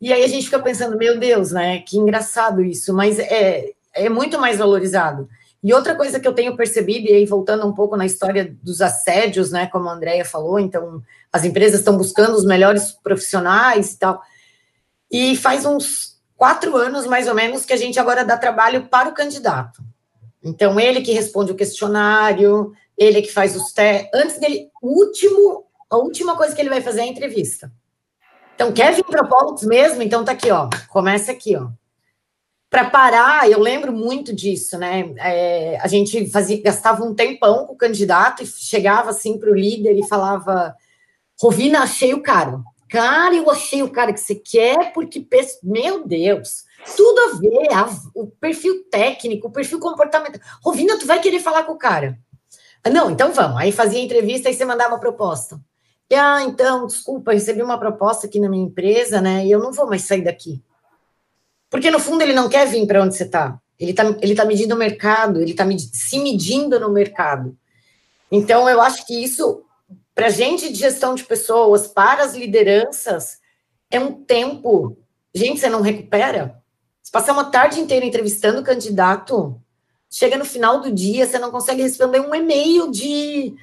e 0.00 0.12
aí 0.12 0.24
a 0.24 0.28
gente 0.28 0.46
fica 0.46 0.58
pensando, 0.58 0.98
meu 0.98 1.16
Deus, 1.16 1.52
né? 1.52 1.78
Que 1.78 1.96
engraçado 1.96 2.60
isso, 2.60 2.92
mas 2.92 3.20
é, 3.20 3.70
é 3.94 4.08
muito 4.08 4.36
mais 4.40 4.58
valorizado. 4.58 5.28
E 5.62 5.72
outra 5.72 5.94
coisa 5.94 6.18
que 6.18 6.26
eu 6.26 6.32
tenho 6.32 6.56
percebido, 6.56 7.06
e 7.06 7.12
aí 7.12 7.24
voltando 7.24 7.64
um 7.64 7.72
pouco 7.72 7.96
na 7.96 8.04
história 8.04 8.52
dos 8.64 8.80
assédios, 8.80 9.52
né? 9.52 9.68
Como 9.68 9.88
a 9.88 9.92
Andrea 9.92 10.24
falou, 10.24 10.58
então 10.58 11.00
as 11.32 11.44
empresas 11.44 11.80
estão 11.80 11.96
buscando 11.96 12.36
os 12.36 12.44
melhores 12.44 12.92
profissionais 12.92 13.94
e 13.94 13.98
tal. 13.98 14.20
E 15.10 15.36
faz 15.36 15.64
uns 15.64 16.20
quatro 16.36 16.76
anos, 16.76 17.06
mais 17.06 17.26
ou 17.28 17.34
menos, 17.34 17.64
que 17.64 17.72
a 17.72 17.76
gente 17.76 17.98
agora 17.98 18.24
dá 18.24 18.36
trabalho 18.36 18.88
para 18.88 19.08
o 19.08 19.14
candidato. 19.14 19.82
Então, 20.42 20.78
ele 20.78 21.00
que 21.00 21.12
responde 21.12 21.52
o 21.52 21.54
questionário, 21.54 22.72
ele 22.98 23.22
que 23.22 23.32
faz 23.32 23.56
os 23.56 23.72
testes. 23.72 24.10
Antes 24.12 24.38
dele, 24.38 24.68
último, 24.82 25.66
a 25.88 25.96
última 25.96 26.36
coisa 26.36 26.54
que 26.54 26.60
ele 26.60 26.68
vai 26.68 26.80
fazer 26.80 27.00
é 27.00 27.04
a 27.04 27.08
entrevista. 27.08 27.72
Então, 28.54 28.72
quer 28.72 28.92
vir 28.92 29.04
para 29.04 29.26
Pollux 29.26 29.62
mesmo? 29.62 30.02
Então, 30.02 30.24
tá 30.24 30.32
aqui, 30.32 30.50
ó. 30.50 30.68
Começa 30.88 31.32
aqui, 31.32 31.56
ó. 31.56 31.68
Para 32.68 32.90
parar, 32.90 33.50
eu 33.50 33.60
lembro 33.60 33.92
muito 33.92 34.34
disso, 34.34 34.78
né? 34.78 35.12
É, 35.18 35.78
a 35.80 35.86
gente 35.86 36.30
fazia, 36.30 36.60
gastava 36.62 37.04
um 37.04 37.14
tempão 37.14 37.66
com 37.66 37.74
o 37.74 37.76
candidato 37.76 38.42
e 38.42 38.46
chegava 38.46 39.10
assim 39.10 39.38
para 39.38 39.50
o 39.50 39.54
líder 39.54 39.98
e 39.98 40.08
falava: 40.08 40.74
Rovina, 41.40 41.82
achei 41.82 42.14
o 42.14 42.22
caro. 42.22 42.64
Cara, 42.88 43.34
eu 43.34 43.50
achei 43.50 43.82
o 43.82 43.90
cara 43.90 44.12
que 44.12 44.20
você 44.20 44.34
quer, 44.34 44.92
porque, 44.92 45.26
meu 45.62 46.06
Deus, 46.06 46.64
tudo 46.94 47.18
a 47.20 47.38
ver, 47.38 47.72
a, 47.72 47.88
o 48.14 48.26
perfil 48.26 48.84
técnico, 48.90 49.48
o 49.48 49.50
perfil 49.50 49.80
comportamental. 49.80 50.40
Rovina, 50.62 50.98
tu 50.98 51.06
vai 51.06 51.20
querer 51.20 51.40
falar 51.40 51.64
com 51.64 51.72
o 51.72 51.78
cara. 51.78 52.18
Ah, 52.84 52.90
não, 52.90 53.10
então 53.10 53.32
vamos. 53.32 53.58
Aí 53.58 53.72
fazia 53.72 54.00
entrevista 54.00 54.50
e 54.50 54.54
você 54.54 54.64
mandava 54.64 54.98
proposta. 54.98 55.60
E, 56.10 56.14
ah, 56.14 56.42
então, 56.42 56.86
desculpa, 56.86 57.32
recebi 57.32 57.62
uma 57.62 57.78
proposta 57.78 58.26
aqui 58.26 58.38
na 58.38 58.48
minha 58.48 58.66
empresa, 58.66 59.20
né? 59.20 59.46
E 59.46 59.50
eu 59.50 59.58
não 59.58 59.72
vou 59.72 59.86
mais 59.86 60.02
sair 60.02 60.22
daqui. 60.22 60.62
Porque 61.70 61.90
no 61.90 61.98
fundo 61.98 62.20
ele 62.20 62.34
não 62.34 62.50
quer 62.50 62.66
vir 62.66 62.86
para 62.86 63.02
onde 63.02 63.14
você 63.14 63.24
está. 63.24 63.58
Ele 63.78 63.92
está 63.92 64.04
ele 64.20 64.34
tá 64.34 64.44
medindo 64.44 64.74
o 64.74 64.78
mercado, 64.78 65.40
ele 65.40 65.52
está 65.52 65.64
se 65.92 66.18
medindo 66.18 66.78
no 66.78 66.90
mercado. 66.90 67.56
Então, 68.30 68.68
eu 68.68 68.80
acho 68.82 69.06
que 69.06 69.14
isso 69.22 69.64
para 70.14 70.28
gente 70.28 70.72
de 70.72 70.78
gestão 70.78 71.14
de 71.14 71.24
pessoas, 71.24 71.86
para 71.86 72.22
as 72.22 72.34
lideranças, 72.34 73.38
é 73.90 73.98
um 73.98 74.12
tempo. 74.12 74.96
Gente, 75.34 75.60
você 75.60 75.68
não 75.68 75.80
recupera? 75.80 76.60
Se 77.02 77.10
passar 77.10 77.32
uma 77.32 77.50
tarde 77.50 77.80
inteira 77.80 78.04
entrevistando 78.04 78.60
o 78.60 78.64
candidato, 78.64 79.60
chega 80.10 80.36
no 80.36 80.44
final 80.44 80.80
do 80.80 80.92
dia, 80.92 81.26
você 81.26 81.38
não 81.38 81.50
consegue 81.50 81.82
responder 81.82 82.20
um 82.20 82.34
e-mail 82.34 82.90
de. 82.90 83.54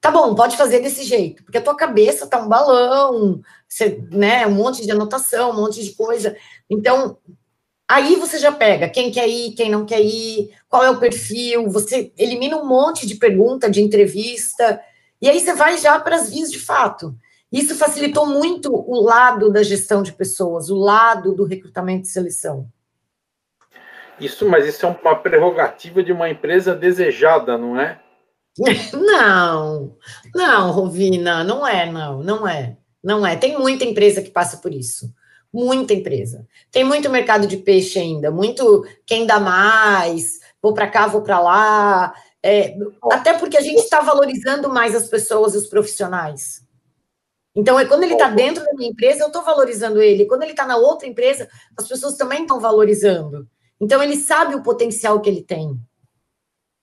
Tá 0.00 0.10
bom, 0.10 0.34
pode 0.34 0.56
fazer 0.56 0.80
desse 0.80 1.04
jeito, 1.04 1.44
porque 1.44 1.58
a 1.58 1.62
tua 1.62 1.76
cabeça 1.76 2.26
tá 2.26 2.42
um 2.42 2.48
balão, 2.48 3.40
você, 3.68 4.02
né, 4.10 4.44
um 4.48 4.50
monte 4.50 4.84
de 4.84 4.90
anotação, 4.90 5.52
um 5.52 5.56
monte 5.56 5.82
de 5.82 5.92
coisa. 5.92 6.36
Então, 6.68 7.16
aí 7.88 8.16
você 8.16 8.36
já 8.36 8.50
pega 8.50 8.88
quem 8.88 9.12
quer 9.12 9.28
ir, 9.28 9.52
quem 9.52 9.70
não 9.70 9.86
quer 9.86 10.00
ir, 10.00 10.50
qual 10.68 10.82
é 10.82 10.90
o 10.90 10.98
perfil, 10.98 11.70
você 11.70 12.12
elimina 12.18 12.56
um 12.56 12.66
monte 12.66 13.06
de 13.06 13.14
pergunta 13.14 13.70
de 13.70 13.80
entrevista 13.80 14.80
e 15.22 15.30
aí 15.30 15.38
você 15.38 15.54
vai 15.54 15.78
já 15.78 16.00
para 16.00 16.16
as 16.16 16.28
vias 16.28 16.50
de 16.50 16.58
fato. 16.58 17.16
Isso 17.50 17.76
facilitou 17.76 18.26
muito 18.26 18.74
o 18.74 19.00
lado 19.00 19.52
da 19.52 19.62
gestão 19.62 20.02
de 20.02 20.12
pessoas, 20.12 20.68
o 20.68 20.76
lado 20.76 21.32
do 21.32 21.44
recrutamento 21.44 22.08
e 22.08 22.10
seleção. 22.10 22.66
Isso, 24.18 24.48
mas 24.48 24.66
isso 24.66 24.84
é 24.84 24.88
uma 24.88 25.16
prerrogativa 25.16 26.02
de 26.02 26.12
uma 26.12 26.28
empresa 26.28 26.74
desejada, 26.74 27.56
não 27.56 27.80
é? 27.80 28.00
Não, 28.92 29.96
não, 30.34 30.70
Rovina, 30.72 31.42
não 31.42 31.66
é, 31.66 31.90
não, 31.90 32.22
não 32.22 32.46
é, 32.46 32.76
não 33.02 33.26
é. 33.26 33.34
Tem 33.34 33.58
muita 33.58 33.86
empresa 33.86 34.20
que 34.20 34.30
passa 34.30 34.58
por 34.58 34.74
isso, 34.74 35.10
muita 35.50 35.94
empresa. 35.94 36.46
Tem 36.70 36.84
muito 36.84 37.08
mercado 37.08 37.46
de 37.46 37.56
peixe 37.56 37.98
ainda, 37.98 38.30
muito 38.30 38.86
quem 39.06 39.26
dá 39.26 39.40
mais, 39.40 40.38
vou 40.60 40.74
para 40.74 40.86
cá, 40.86 41.06
vou 41.06 41.22
para 41.22 41.40
lá. 41.40 42.14
É, 42.44 42.76
até 43.10 43.38
porque 43.38 43.56
a 43.56 43.60
gente 43.60 43.78
está 43.78 44.00
valorizando 44.00 44.68
mais 44.68 44.94
as 44.94 45.06
pessoas 45.08 45.54
e 45.54 45.58
os 45.58 45.68
profissionais. 45.68 46.66
Então, 47.54 47.78
é 47.78 47.84
quando 47.84 48.02
ele 48.02 48.14
está 48.14 48.28
dentro 48.28 48.64
da 48.64 48.72
minha 48.72 48.90
empresa, 48.90 49.22
eu 49.22 49.26
estou 49.26 49.42
valorizando 49.42 50.00
ele. 50.00 50.26
Quando 50.26 50.42
ele 50.42 50.52
está 50.52 50.66
na 50.66 50.76
outra 50.76 51.06
empresa, 51.06 51.48
as 51.76 51.86
pessoas 51.86 52.16
também 52.16 52.42
estão 52.42 52.58
valorizando. 52.58 53.46
Então, 53.80 54.02
ele 54.02 54.16
sabe 54.16 54.54
o 54.54 54.62
potencial 54.62 55.20
que 55.20 55.28
ele 55.28 55.42
tem. 55.42 55.78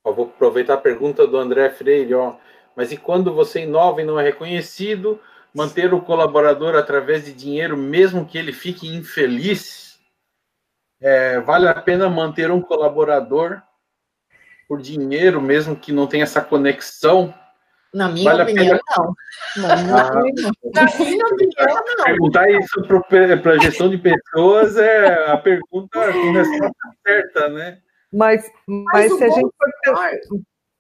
Eu 0.06 0.14
vou 0.14 0.26
aproveitar 0.26 0.76
a 0.76 0.78
pergunta 0.78 1.26
do 1.26 1.38
André 1.38 1.70
Freire. 1.72 2.14
Ó. 2.14 2.36
Mas 2.76 2.92
e 2.92 2.98
quando 2.98 3.34
você 3.34 3.64
inova 3.64 4.02
e 4.02 4.06
não 4.06 4.20
é 4.20 4.24
reconhecido, 4.24 5.20
manter 5.54 5.94
o 5.94 6.02
colaborador 6.02 6.76
através 6.76 7.26
de 7.26 7.34
dinheiro, 7.34 7.76
mesmo 7.76 8.26
que 8.26 8.38
ele 8.38 8.54
fique 8.54 8.88
infeliz? 8.88 10.00
É, 11.02 11.40
vale 11.40 11.68
a 11.68 11.74
pena 11.74 12.10
manter 12.10 12.52
um 12.52 12.62
colaborador 12.62 13.62
por 14.70 14.80
dinheiro, 14.80 15.42
mesmo 15.42 15.76
que 15.76 15.92
não 15.92 16.06
tenha 16.06 16.24
essa 16.24 16.42
conexão. 16.42 17.34
Na 17.92 18.08
minha 18.08 18.32
vale 18.32 18.44
opinião, 18.44 18.80
não. 18.96 19.16
Na 19.64 19.76
minha, 19.78 19.96
ah, 19.96 20.20
opinião, 20.86 21.30
não. 21.98 22.06
Perguntar 22.06 22.52
isso 22.52 22.84
para 23.42 23.54
a 23.54 23.58
gestão 23.58 23.90
de 23.90 23.98
pessoas 23.98 24.78
é 24.78 25.32
a 25.32 25.38
pergunta 25.38 26.14
com 26.14 26.32
resposta 26.32 26.72
certa, 27.04 27.50
né? 27.50 27.80
Mas, 28.14 28.44
mas, 28.68 29.10
mas 29.10 29.18
se 29.18 29.24
a 29.24 29.30
gente 29.30 29.50
for, 29.58 30.10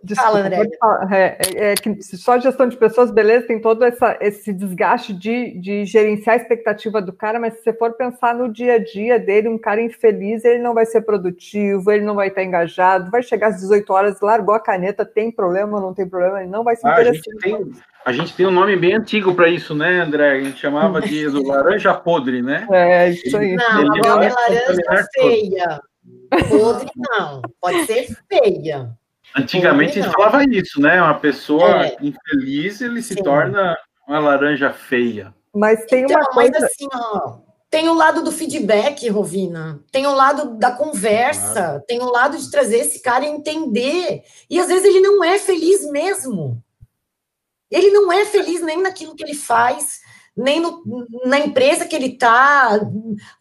Desculpa, 0.01 0.31
Fala, 0.31 0.45
André. 0.45 0.69
É, 1.11 1.17
é, 1.17 1.71
é, 1.71 1.75
que 1.75 2.01
só 2.01 2.39
gestão 2.39 2.69
de 2.69 2.77
pessoas, 2.77 3.11
beleza, 3.11 3.47
tem 3.47 3.59
todo 3.59 3.83
essa, 3.83 4.17
esse 4.21 4.53
desgaste 4.53 5.13
de, 5.13 5.59
de 5.59 5.83
gerenciar 5.83 6.35
a 6.35 6.41
expectativa 6.41 7.01
do 7.01 7.11
cara, 7.11 7.37
mas 7.37 7.55
se 7.55 7.63
você 7.63 7.73
for 7.73 7.91
pensar 7.93 8.33
no 8.33 8.47
dia 8.51 8.75
a 8.75 8.79
dia 8.79 9.19
dele, 9.19 9.49
um 9.49 9.57
cara 9.57 9.81
infeliz, 9.81 10.45
ele 10.45 10.59
não 10.59 10.73
vai 10.73 10.85
ser 10.85 11.01
produtivo, 11.01 11.91
ele 11.91 12.05
não 12.05 12.15
vai 12.15 12.29
estar 12.29 12.41
engajado, 12.41 13.11
vai 13.11 13.21
chegar 13.21 13.47
às 13.47 13.57
18 13.59 13.91
horas, 13.91 14.21
largou 14.21 14.55
a 14.55 14.59
caneta, 14.59 15.03
tem 15.03 15.29
problema 15.29 15.77
ou 15.77 15.83
não 15.83 15.93
tem 15.93 16.07
problema, 16.07 16.41
ele 16.41 16.49
não 16.49 16.63
vai 16.63 16.77
se 16.77 16.87
ah, 16.87 16.91
interessar. 16.91 17.11
A 17.11 17.13
gente, 17.13 17.39
tem, 17.41 17.71
a 18.05 18.13
gente 18.13 18.35
tem 18.35 18.45
um 18.45 18.51
nome 18.51 18.77
bem 18.77 18.95
antigo 18.95 19.35
para 19.35 19.49
isso, 19.49 19.75
né, 19.75 19.99
André? 19.99 20.31
A 20.31 20.39
gente 20.39 20.59
chamava 20.59 21.01
de 21.01 21.27
do 21.29 21.45
laranja 21.45 21.93
podre, 21.93 22.41
né? 22.41 22.65
É, 22.71 23.09
isso 23.09 23.35
aí. 23.35 23.53
Não, 23.53 23.81
ele 23.81 24.07
agora 24.07 24.25
é 24.25 24.29
laranja 24.29 25.07
feia. 25.13 25.81
Podre 26.47 26.89
não, 26.95 27.41
pode 27.59 27.85
ser 27.85 28.07
feia. 28.29 28.97
Antigamente 29.35 29.99
a 29.99 30.03
gente 30.03 30.13
falava 30.13 30.43
isso, 30.43 30.81
né? 30.81 31.01
Uma 31.01 31.19
pessoa 31.19 31.85
é. 31.85 31.97
infeliz, 32.01 32.81
ele 32.81 33.01
se 33.01 33.13
Sim. 33.13 33.23
torna 33.23 33.77
uma 34.07 34.19
laranja 34.19 34.71
feia. 34.71 35.33
Mas 35.53 35.85
tem 35.85 36.03
então, 36.03 36.19
uma 36.19 36.29
coisa... 36.29 36.51
Mas 36.51 36.63
assim, 36.63 36.87
ó, 36.93 37.37
tem 37.69 37.87
o 37.87 37.93
lado 37.93 38.23
do 38.23 38.31
feedback, 38.31 39.07
Rovina. 39.09 39.79
Tem 39.91 40.07
o 40.07 40.13
lado 40.13 40.57
da 40.57 40.71
conversa. 40.71 41.53
Claro. 41.53 41.83
Tem 41.87 42.01
o 42.01 42.09
lado 42.09 42.37
de 42.37 42.49
trazer 42.49 42.77
esse 42.77 43.01
cara 43.01 43.25
a 43.25 43.29
entender. 43.29 44.23
E 44.49 44.59
às 44.59 44.67
vezes 44.67 44.85
ele 44.85 44.99
não 44.99 45.23
é 45.23 45.37
feliz 45.37 45.89
mesmo. 45.91 46.63
Ele 47.69 47.91
não 47.91 48.11
é 48.11 48.25
feliz 48.25 48.61
nem 48.61 48.81
naquilo 48.81 49.15
que 49.15 49.23
ele 49.23 49.35
faz 49.35 49.99
nem 50.35 50.59
no, 50.59 50.83
na 51.25 51.39
empresa 51.39 51.85
que 51.85 51.95
ele 51.95 52.17
tá, 52.17 52.79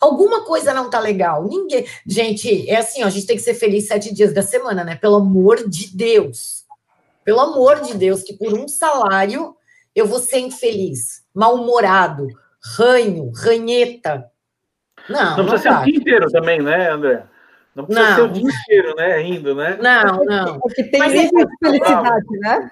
alguma 0.00 0.44
coisa 0.44 0.74
não 0.74 0.90
tá 0.90 0.98
legal. 0.98 1.46
Ninguém. 1.46 1.86
Gente, 2.06 2.68
é 2.68 2.76
assim, 2.76 3.02
ó, 3.02 3.06
a 3.06 3.10
gente 3.10 3.26
tem 3.26 3.36
que 3.36 3.42
ser 3.42 3.54
feliz 3.54 3.86
sete 3.86 4.12
dias 4.12 4.32
da 4.32 4.42
semana, 4.42 4.84
né? 4.84 4.96
Pelo 4.96 5.16
amor 5.16 5.68
de 5.68 5.96
Deus. 5.96 6.64
Pelo 7.24 7.40
amor 7.40 7.80
de 7.82 7.94
Deus, 7.94 8.22
que 8.22 8.32
por 8.32 8.54
um 8.54 8.66
salário 8.66 9.54
eu 9.94 10.06
vou 10.06 10.18
ser 10.18 10.38
infeliz, 10.38 11.24
mal-humorado, 11.34 12.26
ranho, 12.76 13.30
ranheta. 13.34 14.30
Não, 15.08 15.36
não, 15.36 15.36
não 15.38 15.46
precisa 15.46 15.70
ser 15.70 15.80
o 15.80 15.84
dia 15.84 15.96
inteiro 15.96 16.30
também, 16.30 16.62
né, 16.62 16.90
André? 16.90 17.24
Não 17.74 17.84
precisa 17.84 18.08
não. 18.08 18.16
ser 18.16 18.22
o 18.22 18.28
dia 18.28 18.42
inteiro, 18.42 18.94
né? 18.96 19.18
Rindo, 19.18 19.54
né? 19.54 19.78
Não, 19.80 20.24
não. 20.24 20.58
Porque 20.60 20.84
tem 20.84 21.00
Mas 21.00 21.14
é... 21.14 21.28
felicidade, 21.62 22.38
né? 22.40 22.70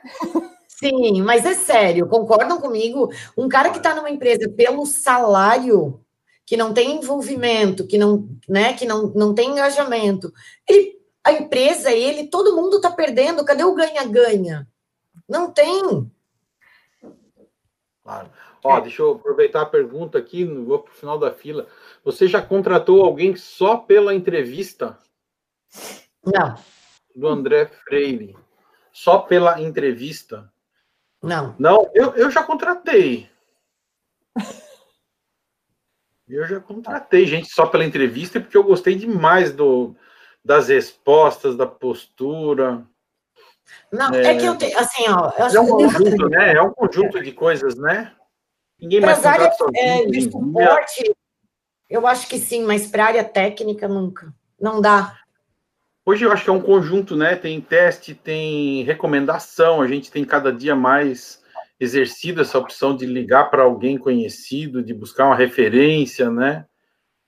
Sim, 0.78 1.22
mas 1.22 1.46
é 1.46 1.54
sério, 1.54 2.06
concordam 2.06 2.60
comigo? 2.60 3.10
Um 3.36 3.48
cara 3.48 3.70
que 3.70 3.78
está 3.78 3.94
numa 3.94 4.10
empresa 4.10 4.46
pelo 4.50 4.84
salário, 4.84 6.04
que 6.44 6.54
não 6.54 6.74
tem 6.74 6.98
envolvimento, 6.98 7.86
que 7.86 7.96
não, 7.96 8.28
né, 8.46 8.74
que 8.74 8.84
não, 8.84 9.06
não 9.08 9.34
tem 9.34 9.50
engajamento, 9.50 10.30
ele, 10.68 10.96
a 11.24 11.32
empresa, 11.32 11.90
ele, 11.90 12.28
todo 12.28 12.54
mundo 12.54 12.76
está 12.76 12.90
perdendo. 12.90 13.44
Cadê 13.44 13.64
o 13.64 13.74
ganha-ganha? 13.74 14.68
Não 15.26 15.50
tem. 15.50 16.12
Claro. 18.04 18.30
Ó, 18.62 18.80
deixa 18.80 19.02
eu 19.02 19.12
aproveitar 19.12 19.62
a 19.62 19.66
pergunta 19.66 20.18
aqui, 20.18 20.44
vou 20.44 20.80
para 20.80 20.92
o 20.92 20.94
final 20.94 21.18
da 21.18 21.32
fila. 21.32 21.66
Você 22.04 22.28
já 22.28 22.42
contratou 22.42 23.02
alguém 23.02 23.34
só 23.34 23.76
pela 23.76 24.14
entrevista? 24.14 24.98
Não. 26.22 26.54
Do 27.14 27.28
André 27.28 27.66
Freire. 27.66 28.36
Só 28.92 29.18
pela 29.18 29.60
entrevista? 29.60 30.52
Não. 31.22 31.54
Não, 31.58 31.90
eu, 31.94 32.12
eu 32.14 32.30
já 32.30 32.42
contratei. 32.42 33.28
Eu 36.28 36.46
já 36.46 36.58
contratei 36.60 37.24
gente 37.26 37.48
só 37.48 37.66
pela 37.66 37.84
entrevista 37.84 38.40
porque 38.40 38.56
eu 38.56 38.64
gostei 38.64 38.96
demais 38.96 39.52
do, 39.52 39.94
das 40.44 40.68
respostas, 40.68 41.56
da 41.56 41.66
postura. 41.66 42.84
Não, 43.92 44.12
é, 44.12 44.32
é 44.32 44.36
que 44.36 44.44
eu 44.44 44.56
tenho, 44.56 44.78
assim, 44.78 45.04
ó. 45.08 45.30
é 45.38 45.60
um 45.60 45.68
conjunto, 45.68 46.28
né? 46.28 46.54
É 46.54 46.62
um 46.62 46.72
conjunto 46.72 47.22
de 47.22 47.32
coisas, 47.32 47.76
né? 47.76 48.12
Ninguém 48.78 49.00
mais 49.00 49.24
área 49.24 49.50
é, 49.74 50.04
de 50.04 50.22
suporte, 50.22 51.14
eu 51.88 52.06
acho 52.06 52.28
que 52.28 52.38
sim, 52.38 52.64
mas 52.64 52.86
para 52.86 53.06
área 53.06 53.24
técnica 53.24 53.88
nunca. 53.88 54.34
Não 54.60 54.80
dá. 54.80 55.16
Hoje 56.08 56.24
eu 56.24 56.30
acho 56.30 56.44
que 56.44 56.50
é 56.50 56.52
um 56.52 56.62
conjunto, 56.62 57.16
né? 57.16 57.34
Tem 57.34 57.60
teste, 57.60 58.14
tem 58.14 58.84
recomendação, 58.84 59.82
a 59.82 59.88
gente 59.88 60.08
tem 60.08 60.24
cada 60.24 60.52
dia 60.52 60.76
mais 60.76 61.42
exercido 61.80 62.40
essa 62.40 62.56
opção 62.56 62.96
de 62.96 63.04
ligar 63.04 63.50
para 63.50 63.64
alguém 63.64 63.98
conhecido, 63.98 64.84
de 64.84 64.94
buscar 64.94 65.26
uma 65.26 65.34
referência, 65.34 66.30
né? 66.30 66.64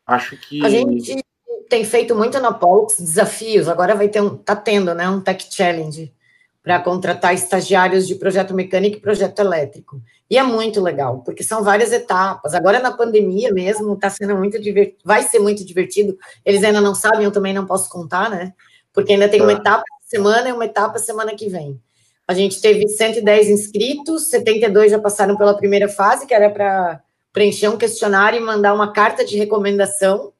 Acho 0.06 0.36
que. 0.36 0.64
A 0.64 0.68
gente 0.68 1.20
tem 1.68 1.84
feito 1.84 2.14
muito 2.14 2.38
na 2.38 2.52
Pollux 2.52 3.00
desafios, 3.00 3.68
agora 3.68 3.96
vai 3.96 4.08
ter 4.08 4.22
um, 4.22 4.36
tá 4.36 4.54
tendo, 4.54 4.94
né? 4.94 5.08
Um 5.08 5.20
Tech 5.20 5.44
Challenge 5.50 6.14
para 6.62 6.78
contratar 6.78 7.34
estagiários 7.34 8.06
de 8.06 8.14
projeto 8.14 8.54
mecânico 8.54 8.98
e 8.98 9.00
projeto 9.00 9.40
elétrico. 9.40 10.00
E 10.30 10.38
é 10.38 10.42
muito 10.42 10.80
legal, 10.80 11.22
porque 11.24 11.42
são 11.42 11.64
várias 11.64 11.90
etapas. 11.92 12.54
Agora, 12.54 12.78
na 12.78 12.92
pandemia 12.92 13.52
mesmo, 13.52 13.94
está 13.94 14.08
sendo 14.08 14.36
muito 14.36 14.60
divertido, 14.60 14.98
vai 15.04 15.22
ser 15.22 15.40
muito 15.40 15.64
divertido. 15.64 16.16
Eles 16.44 16.62
ainda 16.62 16.80
não 16.80 16.94
sabem, 16.94 17.24
eu 17.24 17.32
também 17.32 17.54
não 17.54 17.66
posso 17.66 17.90
contar, 17.90 18.30
né? 18.30 18.52
Porque 18.92 19.12
ainda 19.12 19.28
tem 19.28 19.40
uma 19.40 19.54
tá. 19.54 19.60
etapa 19.60 19.84
semana 20.06 20.48
e 20.48 20.52
uma 20.52 20.64
etapa 20.64 20.98
semana 20.98 21.34
que 21.34 21.48
vem. 21.48 21.80
A 22.26 22.34
gente 22.34 22.60
teve 22.60 22.86
110 22.88 23.48
inscritos, 23.48 24.26
72 24.28 24.90
já 24.90 24.98
passaram 24.98 25.36
pela 25.36 25.56
primeira 25.56 25.88
fase, 25.88 26.26
que 26.26 26.34
era 26.34 26.50
para 26.50 27.02
preencher 27.32 27.68
um 27.68 27.78
questionário 27.78 28.38
e 28.38 28.44
mandar 28.44 28.74
uma 28.74 28.92
carta 28.92 29.24
de 29.24 29.36
recomendação 29.36 30.32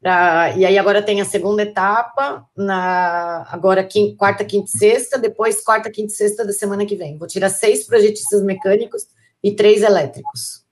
Pra, 0.00 0.54
e 0.56 0.64
aí 0.64 0.78
agora 0.78 1.02
tem 1.02 1.20
a 1.20 1.24
segunda 1.24 1.62
etapa, 1.62 2.46
na 2.56 3.46
agora 3.50 3.82
quinta, 3.82 4.16
quarta, 4.16 4.44
quinta 4.44 4.70
e 4.72 4.78
sexta, 4.78 5.18
depois 5.18 5.60
quarta, 5.64 5.90
quinta 5.90 6.12
e 6.12 6.16
sexta 6.16 6.44
da 6.44 6.52
semana 6.52 6.86
que 6.86 6.94
vem. 6.94 7.18
Vou 7.18 7.26
tirar 7.26 7.48
seis 7.48 7.84
projetistas 7.84 8.42
mecânicos 8.42 9.06
e 9.42 9.54
três 9.56 9.82
elétricos. 9.82 10.64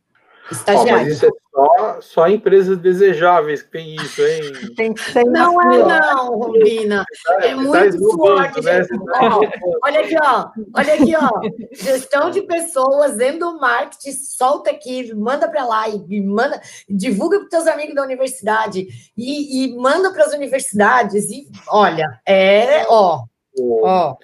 Estagiários. 0.51 1.23
Oh, 1.23 1.31
só, 1.55 2.01
só 2.01 2.29
empresas 2.29 2.77
desejáveis 2.79 3.63
que 3.63 3.71
tem 3.71 3.95
isso, 3.95 4.21
hein? 4.21 4.43
Tem 4.77 4.93
que 4.93 5.01
ser 5.01 5.25
não 5.25 5.61
é 5.61 5.79
não, 5.79 6.39
Rubina. 6.39 7.05
É 7.41 7.51
tá 7.51 7.57
muito 7.57 8.17
forte. 8.17 8.61
Né? 8.61 8.83
Ó, 9.21 9.41
olha 9.85 10.01
aqui, 10.01 10.17
ó. 10.21 10.49
Olha 10.75 10.95
aqui, 10.95 11.15
ó. 11.17 11.31
Gestão 11.73 12.31
de 12.31 12.43
pessoas 12.43 13.17
dentro 13.17 13.41
do 13.41 13.59
marketing, 13.59 14.13
solta 14.13 14.71
aqui, 14.71 15.15
manda 15.15 15.49
para 15.49 15.65
lá 15.65 15.89
e 15.89 16.21
manda, 16.21 16.61
divulga 16.89 17.39
para 17.39 17.45
os 17.45 17.51
teus 17.51 17.67
amigos 17.67 17.95
da 17.95 18.03
universidade 18.03 18.87
e, 19.17 19.65
e 19.65 19.77
manda 19.77 20.13
para 20.13 20.25
as 20.25 20.35
universidades. 20.35 21.31
E 21.31 21.49
olha, 21.69 22.21
é, 22.27 22.85
ó. 22.89 23.25
O, 23.57 23.87
ó. 23.87 24.17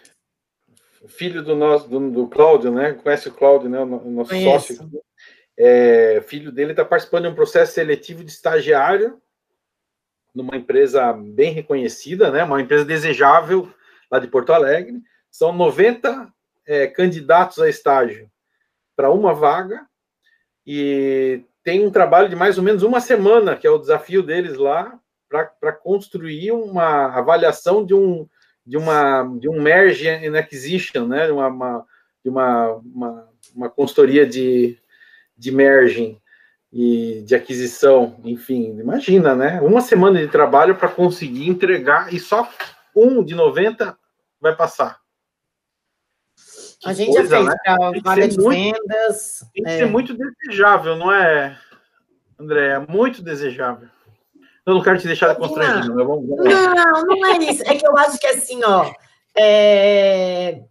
Filho 1.07 1.43
do 1.43 1.57
nosso, 1.57 1.89
do, 1.89 2.11
do 2.11 2.27
Cláudio, 2.27 2.71
né? 2.71 2.93
Conhece 2.93 3.29
o 3.29 3.33
Cláudio, 3.33 3.71
né? 3.71 3.81
O 3.81 4.11
nosso 4.11 4.31
Conheço. 4.31 4.75
sócio 4.75 4.91
é, 5.63 6.23
filho 6.23 6.51
dele 6.51 6.71
está 6.71 6.87
participando 6.87 7.25
de 7.25 7.29
um 7.29 7.35
processo 7.35 7.75
seletivo 7.75 8.25
de 8.25 8.31
estagiário 8.31 9.21
numa 10.35 10.57
empresa 10.57 11.13
bem 11.13 11.53
reconhecida, 11.53 12.31
né, 12.31 12.43
uma 12.45 12.63
empresa 12.63 12.83
desejável 12.83 13.71
lá 14.11 14.19
de 14.19 14.27
Porto 14.27 14.55
Alegre. 14.55 15.03
São 15.31 15.53
90 15.53 16.33
é, 16.67 16.87
candidatos 16.87 17.59
a 17.59 17.69
estágio 17.69 18.31
para 18.97 19.11
uma 19.11 19.35
vaga 19.35 19.87
e 20.67 21.45
tem 21.63 21.87
um 21.87 21.91
trabalho 21.91 22.31
de 22.31 22.37
mais 22.37 22.57
ou 22.57 22.65
menos 22.65 22.83
uma 22.83 23.01
semana, 23.01 23.55
que 23.55 23.67
é 23.67 23.71
o 23.71 23.79
desafio 23.79 24.23
deles 24.23 24.57
lá, 24.57 24.99
para 25.29 25.73
construir 25.73 26.53
uma 26.53 27.15
avaliação 27.19 27.85
de 27.85 27.93
um, 27.93 28.27
de 28.65 28.79
uma 28.79 29.25
de 29.39 29.49
um 29.49 29.61
merge 29.61 30.09
and 30.09 30.39
acquisition, 30.39 31.07
né, 31.07 31.31
uma, 31.31 31.49
uma 31.49 31.87
de 32.25 32.31
uma, 32.31 32.75
uma, 32.77 33.29
uma 33.55 33.71
consultoria 33.71 34.27
de 34.27 34.80
de 35.41 35.51
merging 35.51 36.21
e 36.71 37.23
de 37.27 37.35
aquisição, 37.35 38.21
enfim, 38.23 38.79
imagina, 38.79 39.35
né? 39.35 39.61
Uma 39.61 39.81
semana 39.81 40.21
de 40.21 40.29
trabalho 40.29 40.77
para 40.77 40.89
conseguir 40.89 41.49
entregar 41.49 42.13
e 42.13 42.21
só 42.21 42.49
um 42.95 43.25
de 43.25 43.35
90 43.35 43.97
vai 44.41 44.55
passar. 44.55 45.01
A 46.85 46.93
gente 46.93 47.13
coisa, 47.13 47.29
já 47.29 47.37
fez 47.37 47.49
né? 47.49 47.55
para 47.65 48.01
vaga 48.03 48.29
de 48.29 48.39
muito, 48.39 48.57
vendas. 48.57 49.45
Tem 49.53 49.65
que 49.65 49.71
é. 49.71 49.79
ser 49.79 49.87
muito 49.87 50.17
desejável, 50.17 50.97
não 50.97 51.13
é, 51.13 51.59
André? 52.39 52.69
É 52.69 52.79
muito 52.79 53.23
desejável. 53.23 53.89
Eu 54.65 54.75
não 54.75 54.83
quero 54.83 54.99
te 54.99 55.07
deixar 55.07 55.35
constrangido, 55.35 55.95
não, 55.95 56.07
vamos, 56.07 56.29
Não, 56.29 57.03
não 57.03 57.27
é 57.27 57.39
isso. 57.39 57.63
É 57.65 57.75
que 57.75 57.87
eu 57.87 57.97
acho 57.97 58.19
que 58.19 58.27
assim, 58.27 58.63
ó, 58.63 58.93
é... 59.37 60.63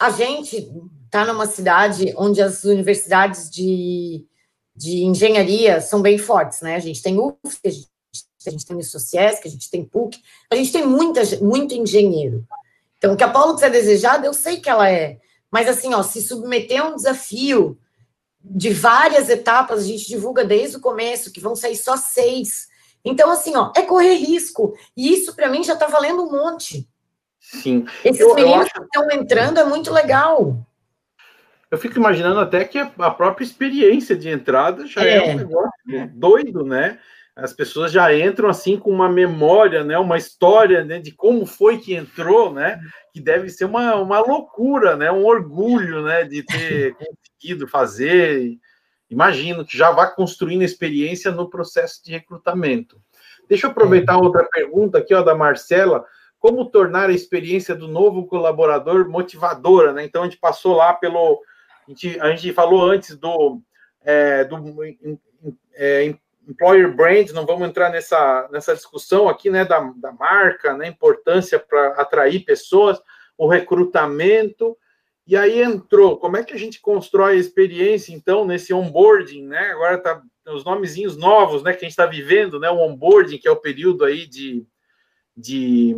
a 0.00 0.10
gente 0.10 0.68
está 1.06 1.24
numa 1.24 1.46
cidade 1.46 2.12
onde 2.16 2.42
as 2.42 2.64
universidades 2.64 3.50
de, 3.50 4.24
de 4.74 5.04
engenharia 5.04 5.80
são 5.80 6.02
bem 6.02 6.18
fortes, 6.18 6.60
né? 6.60 6.76
A 6.76 6.80
gente 6.80 7.02
tem 7.02 7.18
UFSC, 7.18 7.60
a 7.64 7.70
gente, 7.70 7.88
a 8.46 8.50
gente 8.50 8.66
tem 8.66 8.76
o 8.76 8.82
Sociesc, 8.84 9.46
a 9.46 9.50
gente 9.50 9.70
tem 9.70 9.84
PUC, 9.84 10.20
a 10.50 10.56
gente 10.56 10.70
tem 10.72 10.86
muita, 10.86 11.22
muito 11.40 11.74
engenheiro. 11.74 12.46
Então, 12.98 13.14
o 13.14 13.16
que 13.16 13.24
a 13.24 13.30
Paulux 13.30 13.62
é 13.62 13.70
desejada, 13.70 14.26
eu 14.26 14.34
sei 14.34 14.60
que 14.60 14.68
ela 14.68 14.90
é, 14.90 15.18
mas 15.50 15.68
assim, 15.68 15.94
ó, 15.94 16.02
se 16.02 16.20
submeter 16.20 16.82
a 16.82 16.88
um 16.88 16.96
desafio 16.96 17.78
de 18.40 18.70
várias 18.70 19.28
etapas, 19.28 19.80
a 19.80 19.86
gente 19.86 20.06
divulga 20.06 20.44
desde 20.44 20.76
o 20.76 20.80
começo, 20.80 21.32
que 21.32 21.40
vão 21.40 21.56
sair 21.56 21.76
só 21.76 21.96
seis. 21.96 22.68
Então, 23.04 23.30
assim, 23.30 23.56
ó, 23.56 23.72
é 23.76 23.82
correr 23.82 24.14
risco. 24.14 24.76
E 24.96 25.12
isso, 25.12 25.34
para 25.34 25.48
mim, 25.48 25.64
já 25.64 25.74
está 25.74 25.86
valendo 25.86 26.22
um 26.22 26.30
monte. 26.30 26.88
Sim. 27.40 27.86
Esses 28.04 28.20
eu, 28.20 28.34
meninos 28.34 28.56
eu 28.56 28.62
acho... 28.62 28.72
que 28.74 28.80
estão 28.82 29.10
entrando 29.10 29.58
é 29.58 29.64
muito 29.64 29.92
legal. 29.92 30.66
Eu 31.70 31.78
fico 31.78 31.98
imaginando 31.98 32.38
até 32.38 32.64
que 32.64 32.78
a 32.78 33.10
própria 33.10 33.44
experiência 33.44 34.16
de 34.16 34.28
entrada 34.28 34.86
já 34.86 35.02
é, 35.04 35.16
é 35.16 35.32
um 35.34 35.36
negócio 35.36 35.70
doido, 36.14 36.64
né? 36.64 36.98
As 37.34 37.52
pessoas 37.52 37.92
já 37.92 38.16
entram 38.16 38.48
assim 38.48 38.78
com 38.78 38.90
uma 38.90 39.10
memória, 39.10 39.84
né? 39.84 39.98
Uma 39.98 40.16
história 40.16 40.84
né? 40.84 40.98
de 40.98 41.12
como 41.12 41.44
foi 41.44 41.78
que 41.78 41.94
entrou, 41.94 42.52
né? 42.52 42.80
Que 43.12 43.20
deve 43.20 43.50
ser 43.50 43.66
uma, 43.66 43.96
uma 43.96 44.20
loucura, 44.20 44.96
né? 44.96 45.10
Um 45.10 45.26
orgulho, 45.26 46.02
né? 46.02 46.24
De 46.24 46.42
ter 46.44 46.94
conseguido 46.96 47.68
fazer. 47.68 48.56
Imagino 49.10 49.66
que 49.66 49.76
já 49.76 49.90
vai 49.90 50.14
construindo 50.14 50.62
experiência 50.62 51.30
no 51.30 51.50
processo 51.50 52.02
de 52.02 52.12
recrutamento. 52.12 52.98
Deixa 53.48 53.66
eu 53.66 53.70
aproveitar 53.70 54.14
é. 54.14 54.16
outra 54.16 54.48
pergunta 54.50 54.98
aqui, 54.98 55.12
ó, 55.12 55.20
da 55.20 55.34
Marcela. 55.34 56.04
Como 56.38 56.70
tornar 56.70 57.10
a 57.10 57.14
experiência 57.14 57.74
do 57.74 57.86
novo 57.86 58.26
colaborador 58.26 59.10
motivadora, 59.10 59.92
né? 59.92 60.04
Então 60.04 60.22
a 60.22 60.24
gente 60.24 60.38
passou 60.38 60.74
lá 60.74 60.94
pelo 60.94 61.42
a 61.86 61.90
gente, 61.90 62.20
a 62.20 62.30
gente 62.34 62.52
falou 62.52 62.82
antes 62.82 63.16
do, 63.16 63.60
é, 64.02 64.44
do 64.44 64.56
é, 65.74 66.14
employer 66.48 66.94
brand, 66.94 67.30
não 67.30 67.46
vamos 67.46 67.68
entrar 67.68 67.90
nessa, 67.90 68.48
nessa 68.52 68.74
discussão 68.74 69.28
aqui, 69.28 69.50
né, 69.50 69.64
da, 69.64 69.80
da 69.96 70.12
marca, 70.12 70.76
né, 70.76 70.88
importância 70.88 71.58
para 71.58 71.88
atrair 71.94 72.44
pessoas, 72.44 73.00
o 73.36 73.48
recrutamento, 73.48 74.76
e 75.26 75.36
aí 75.36 75.60
entrou, 75.60 76.16
como 76.18 76.36
é 76.36 76.44
que 76.44 76.54
a 76.54 76.58
gente 76.58 76.80
constrói 76.80 77.34
a 77.34 77.38
experiência, 77.40 78.14
então, 78.14 78.44
nesse 78.44 78.72
onboarding, 78.72 79.46
né, 79.46 79.70
agora 79.70 79.98
tá 79.98 80.22
os 80.48 80.64
nomezinhos 80.64 81.16
novos, 81.16 81.62
né, 81.62 81.72
que 81.72 81.78
a 81.78 81.88
gente 81.88 81.90
está 81.90 82.06
vivendo, 82.06 82.60
né, 82.60 82.70
o 82.70 82.78
onboarding, 82.78 83.38
que 83.38 83.48
é 83.48 83.50
o 83.50 83.60
período 83.60 84.04
aí 84.04 84.26
de, 84.26 84.64
de 85.36 85.96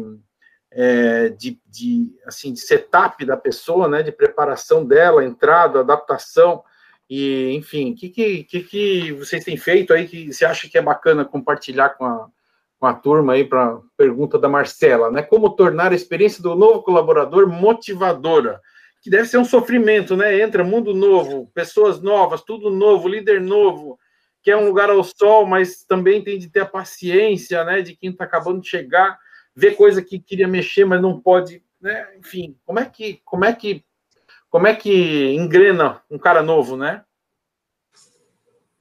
é, 0.70 1.30
de, 1.30 1.58
de, 1.66 2.14
assim, 2.26 2.52
de 2.52 2.60
setup 2.60 3.24
da 3.24 3.36
pessoa, 3.36 3.88
né, 3.88 4.02
de 4.02 4.12
preparação 4.12 4.84
dela, 4.84 5.24
entrada, 5.24 5.80
adaptação, 5.80 6.62
e 7.08 7.52
enfim, 7.54 7.92
o 7.92 7.96
que, 7.96 8.44
que, 8.44 8.62
que, 8.62 9.12
vocês 9.12 9.42
têm 9.42 9.56
feito 9.56 9.94
aí 9.94 10.06
que 10.06 10.30
você 10.30 10.44
acha 10.44 10.68
que 10.68 10.76
é 10.76 10.82
bacana 10.82 11.24
compartilhar 11.24 11.90
com 11.90 12.04
a, 12.04 12.28
com 12.78 12.86
a 12.86 12.92
turma 12.92 13.32
aí 13.32 13.44
para 13.44 13.80
pergunta 13.96 14.38
da 14.38 14.48
Marcela, 14.48 15.10
né? 15.10 15.22
Como 15.22 15.56
tornar 15.56 15.92
a 15.92 15.94
experiência 15.94 16.42
do 16.42 16.54
novo 16.54 16.82
colaborador 16.82 17.48
motivadora? 17.48 18.60
Que 19.00 19.08
deve 19.08 19.26
ser 19.26 19.38
um 19.38 19.44
sofrimento, 19.44 20.16
né? 20.16 20.38
Entra 20.38 20.62
mundo 20.62 20.92
novo, 20.92 21.50
pessoas 21.54 22.02
novas, 22.02 22.42
tudo 22.42 22.68
novo, 22.68 23.08
líder 23.08 23.40
novo, 23.40 23.98
que 24.42 24.50
é 24.50 24.56
um 24.56 24.66
lugar 24.66 24.90
ao 24.90 25.02
sol, 25.02 25.46
mas 25.46 25.84
também 25.84 26.22
tem 26.22 26.38
de 26.38 26.50
ter 26.50 26.60
a 26.60 26.66
paciência, 26.66 27.64
né? 27.64 27.80
De 27.80 27.96
quem 27.96 28.10
está 28.10 28.24
acabando 28.24 28.60
de 28.60 28.68
chegar 28.68 29.18
vê 29.58 29.72
coisa 29.72 30.00
que 30.00 30.20
queria 30.20 30.46
mexer, 30.46 30.84
mas 30.84 31.02
não 31.02 31.20
pode, 31.20 31.60
né? 31.80 32.06
Enfim, 32.16 32.56
como 32.64 32.78
é 32.78 32.84
que 32.84 33.20
como 33.24 33.44
é 33.44 33.52
que 33.52 33.84
como 34.48 34.68
é 34.68 34.74
que 34.74 35.34
engrena 35.34 36.00
um 36.08 36.16
cara 36.16 36.42
novo, 36.44 36.76
né? 36.76 37.02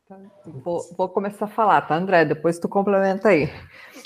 Tá, 0.07 0.17
vou, 0.45 0.79
vou, 0.95 1.09
começar 1.09 1.45
a 1.45 1.49
falar, 1.49 1.81
tá, 1.81 1.95
André? 1.95 2.23
Depois 2.23 2.59
tu 2.59 2.69
complementa 2.69 3.29
aí. 3.29 3.49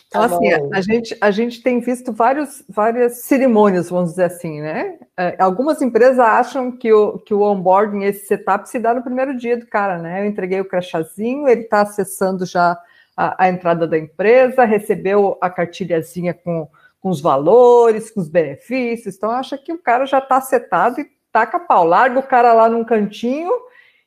Então, 0.08 0.28
tá 0.28 0.36
assim, 0.36 0.50
a 0.74 0.82
gente, 0.82 1.18
a 1.22 1.30
gente 1.30 1.62
tem 1.62 1.80
visto 1.80 2.12
vários, 2.12 2.64
várias 2.68 3.22
cerimônias, 3.22 3.90
vamos 3.90 4.12
dizer 4.12 4.24
assim, 4.24 4.62
né? 4.62 4.98
É, 5.16 5.36
algumas 5.40 5.80
empresas 5.82 6.18
acham 6.18 6.72
que 6.72 6.92
o, 6.92 7.20
que 7.20 7.34
o 7.34 7.42
onboarding, 7.42 8.06
esse 8.06 8.26
setup, 8.26 8.68
se 8.68 8.80
dá 8.80 8.94
no 8.94 9.04
primeiro 9.04 9.38
dia 9.38 9.58
do 9.58 9.68
cara, 9.68 10.00
né? 10.00 10.22
Eu 10.22 10.26
entreguei 10.26 10.60
o 10.60 10.68
crachazinho, 10.68 11.48
ele 11.48 11.62
está 11.62 11.82
acessando 11.82 12.46
já 12.46 12.76
a, 13.16 13.46
a, 13.46 13.50
entrada 13.50 13.88
da 13.88 13.98
empresa, 13.98 14.66
recebeu 14.66 15.38
a 15.42 15.50
cartilhazinha 15.50 16.34
com, 16.34 16.68
com 17.00 17.10
os 17.10 17.22
valores, 17.22 18.12
com 18.12 18.22
os 18.22 18.30
benefícios, 18.30 19.16
então 19.16 19.32
acha 19.32 19.58
que 19.58 19.74
o 19.74 19.82
cara 19.82 20.06
já 20.06 20.20
está 20.20 20.40
setado 20.42 21.02
e 21.02 21.10
taca 21.32 21.60
pau, 21.60 21.86
larga 21.86 22.20
o 22.20 22.28
cara 22.28 22.54
lá 22.54 22.70
num 22.70 22.84
cantinho 22.84 23.52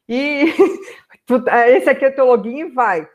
e 0.08 0.52
esse 1.68 1.88
aqui 1.88 2.04
é 2.04 2.10
teu 2.10 2.26
login 2.26 2.58
e 2.58 2.70
vai. 2.70 3.08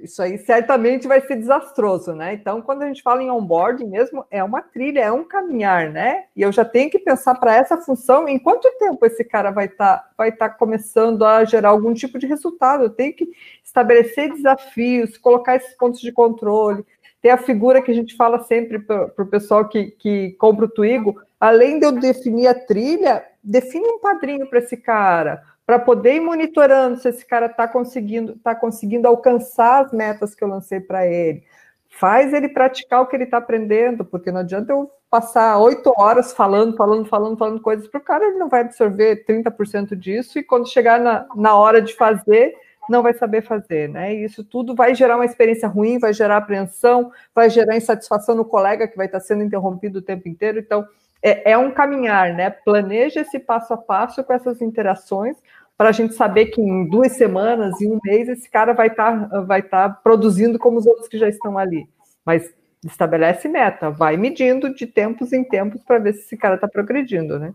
Isso 0.00 0.22
aí 0.22 0.38
certamente 0.38 1.08
vai 1.08 1.20
ser 1.20 1.34
desastroso, 1.34 2.14
né? 2.14 2.34
Então, 2.34 2.62
quando 2.62 2.82
a 2.82 2.86
gente 2.86 3.02
fala 3.02 3.20
em 3.20 3.30
onboarding 3.30 3.86
mesmo, 3.86 4.24
é 4.30 4.42
uma 4.42 4.62
trilha, 4.62 5.00
é 5.00 5.10
um 5.10 5.24
caminhar, 5.24 5.90
né? 5.90 6.26
E 6.36 6.42
eu 6.42 6.52
já 6.52 6.64
tenho 6.64 6.88
que 6.88 7.00
pensar 7.00 7.34
para 7.34 7.56
essa 7.56 7.76
função 7.76 8.28
em 8.28 8.38
quanto 8.38 8.70
tempo 8.78 9.04
esse 9.04 9.24
cara 9.24 9.50
vai 9.50 9.66
estar 9.66 9.98
tá, 9.98 10.10
vai 10.16 10.30
tá 10.30 10.48
começando 10.48 11.24
a 11.24 11.44
gerar 11.44 11.70
algum 11.70 11.92
tipo 11.92 12.16
de 12.16 12.28
resultado. 12.28 12.84
Eu 12.84 12.90
tenho 12.90 13.12
que 13.12 13.28
estabelecer 13.64 14.32
desafios, 14.32 15.18
colocar 15.18 15.56
esses 15.56 15.76
pontos 15.76 16.00
de 16.00 16.12
controle, 16.12 16.86
ter 17.20 17.30
a 17.30 17.38
figura 17.38 17.82
que 17.82 17.90
a 17.90 17.94
gente 17.94 18.14
fala 18.14 18.44
sempre 18.44 18.78
para 18.78 19.10
o 19.18 19.26
pessoal 19.26 19.68
que, 19.68 19.86
que 19.98 20.36
compra 20.38 20.66
o 20.66 20.70
Twigo, 20.70 21.20
além 21.40 21.80
de 21.80 21.86
eu 21.86 21.90
definir 21.90 22.46
a 22.46 22.54
trilha, 22.54 23.24
define 23.42 23.88
um 23.88 23.98
padrinho 23.98 24.46
para 24.48 24.60
esse 24.60 24.76
cara 24.76 25.42
para 25.66 25.80
poder 25.80 26.14
ir 26.14 26.20
monitorando 26.20 26.96
se 26.96 27.08
esse 27.08 27.26
cara 27.26 27.46
está 27.46 27.66
conseguindo, 27.66 28.36
tá 28.36 28.54
conseguindo 28.54 29.08
alcançar 29.08 29.84
as 29.84 29.92
metas 29.92 30.34
que 30.34 30.44
eu 30.44 30.48
lancei 30.48 30.80
para 30.80 31.04
ele. 31.06 31.42
Faz 31.90 32.32
ele 32.32 32.48
praticar 32.48 33.02
o 33.02 33.06
que 33.06 33.16
ele 33.16 33.24
está 33.24 33.38
aprendendo, 33.38 34.04
porque 34.04 34.30
não 34.30 34.40
adianta 34.40 34.72
eu 34.72 34.90
passar 35.10 35.58
oito 35.58 35.92
horas 35.96 36.32
falando, 36.32 36.76
falando, 36.76 37.06
falando, 37.06 37.36
falando 37.36 37.60
coisas 37.60 37.88
para 37.88 37.98
o 37.98 38.04
cara, 38.04 38.26
ele 38.26 38.38
não 38.38 38.48
vai 38.48 38.60
absorver 38.60 39.24
30% 39.26 39.96
disso, 39.96 40.38
e 40.38 40.42
quando 40.42 40.68
chegar 40.68 41.00
na, 41.00 41.26
na 41.34 41.56
hora 41.56 41.82
de 41.82 41.94
fazer, 41.94 42.54
não 42.88 43.02
vai 43.02 43.14
saber 43.14 43.42
fazer, 43.42 43.88
né? 43.88 44.14
E 44.14 44.24
isso 44.24 44.44
tudo 44.44 44.74
vai 44.74 44.94
gerar 44.94 45.16
uma 45.16 45.24
experiência 45.24 45.68
ruim, 45.68 45.98
vai 45.98 46.12
gerar 46.12 46.36
apreensão, 46.36 47.10
vai 47.34 47.50
gerar 47.50 47.76
insatisfação 47.76 48.34
no 48.34 48.44
colega 48.44 48.86
que 48.86 48.96
vai 48.96 49.06
estar 49.06 49.20
sendo 49.20 49.42
interrompido 49.42 49.98
o 49.98 50.02
tempo 50.02 50.28
inteiro. 50.28 50.58
Então, 50.58 50.86
é, 51.22 51.52
é 51.52 51.58
um 51.58 51.70
caminhar, 51.70 52.34
né? 52.34 52.50
Planeja 52.50 53.20
esse 53.20 53.38
passo 53.38 53.72
a 53.72 53.76
passo 53.76 54.22
com 54.22 54.32
essas 54.32 54.60
interações 54.60 55.36
para 55.76 55.90
a 55.90 55.92
gente 55.92 56.14
saber 56.14 56.46
que 56.46 56.60
em 56.60 56.88
duas 56.88 57.12
semanas, 57.12 57.80
em 57.80 57.92
um 57.92 58.00
mês, 58.02 58.28
esse 58.28 58.48
cara 58.48 58.72
vai 58.72 58.88
estar 58.88 59.28
tá, 59.28 59.40
vai 59.42 59.62
tá 59.62 59.88
produzindo 59.90 60.58
como 60.58 60.78
os 60.78 60.86
outros 60.86 61.08
que 61.08 61.18
já 61.18 61.28
estão 61.28 61.58
ali. 61.58 61.88
Mas 62.24 62.54
estabelece 62.84 63.48
meta, 63.48 63.90
vai 63.90 64.16
medindo 64.16 64.74
de 64.74 64.86
tempos 64.86 65.32
em 65.32 65.44
tempos 65.44 65.82
para 65.82 65.98
ver 65.98 66.14
se 66.14 66.20
esse 66.20 66.36
cara 66.36 66.54
está 66.54 66.68
progredindo, 66.68 67.38
né? 67.38 67.52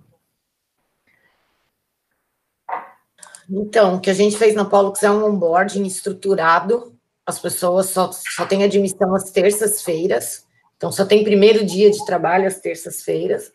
Então, 3.50 3.96
o 3.96 4.00
que 4.00 4.10
a 4.10 4.14
gente 4.14 4.38
fez 4.38 4.56
na 4.56 4.64
Pollux 4.64 5.04
é 5.04 5.12
um 5.12 5.26
onboarding 5.26 5.84
estruturado. 5.84 6.96
As 7.26 7.38
pessoas 7.40 7.88
só, 7.88 8.10
só 8.12 8.46
têm 8.46 8.64
admissão 8.64 9.14
às 9.14 9.32
terças-feiras. 9.32 10.48
Então, 10.82 10.92
só 10.92 11.06
tem 11.06 11.24
primeiro 11.24 11.64
dia 11.64 11.92
de 11.92 12.04
trabalho 12.04 12.48
às 12.48 12.60
terças-feiras. 12.60 13.54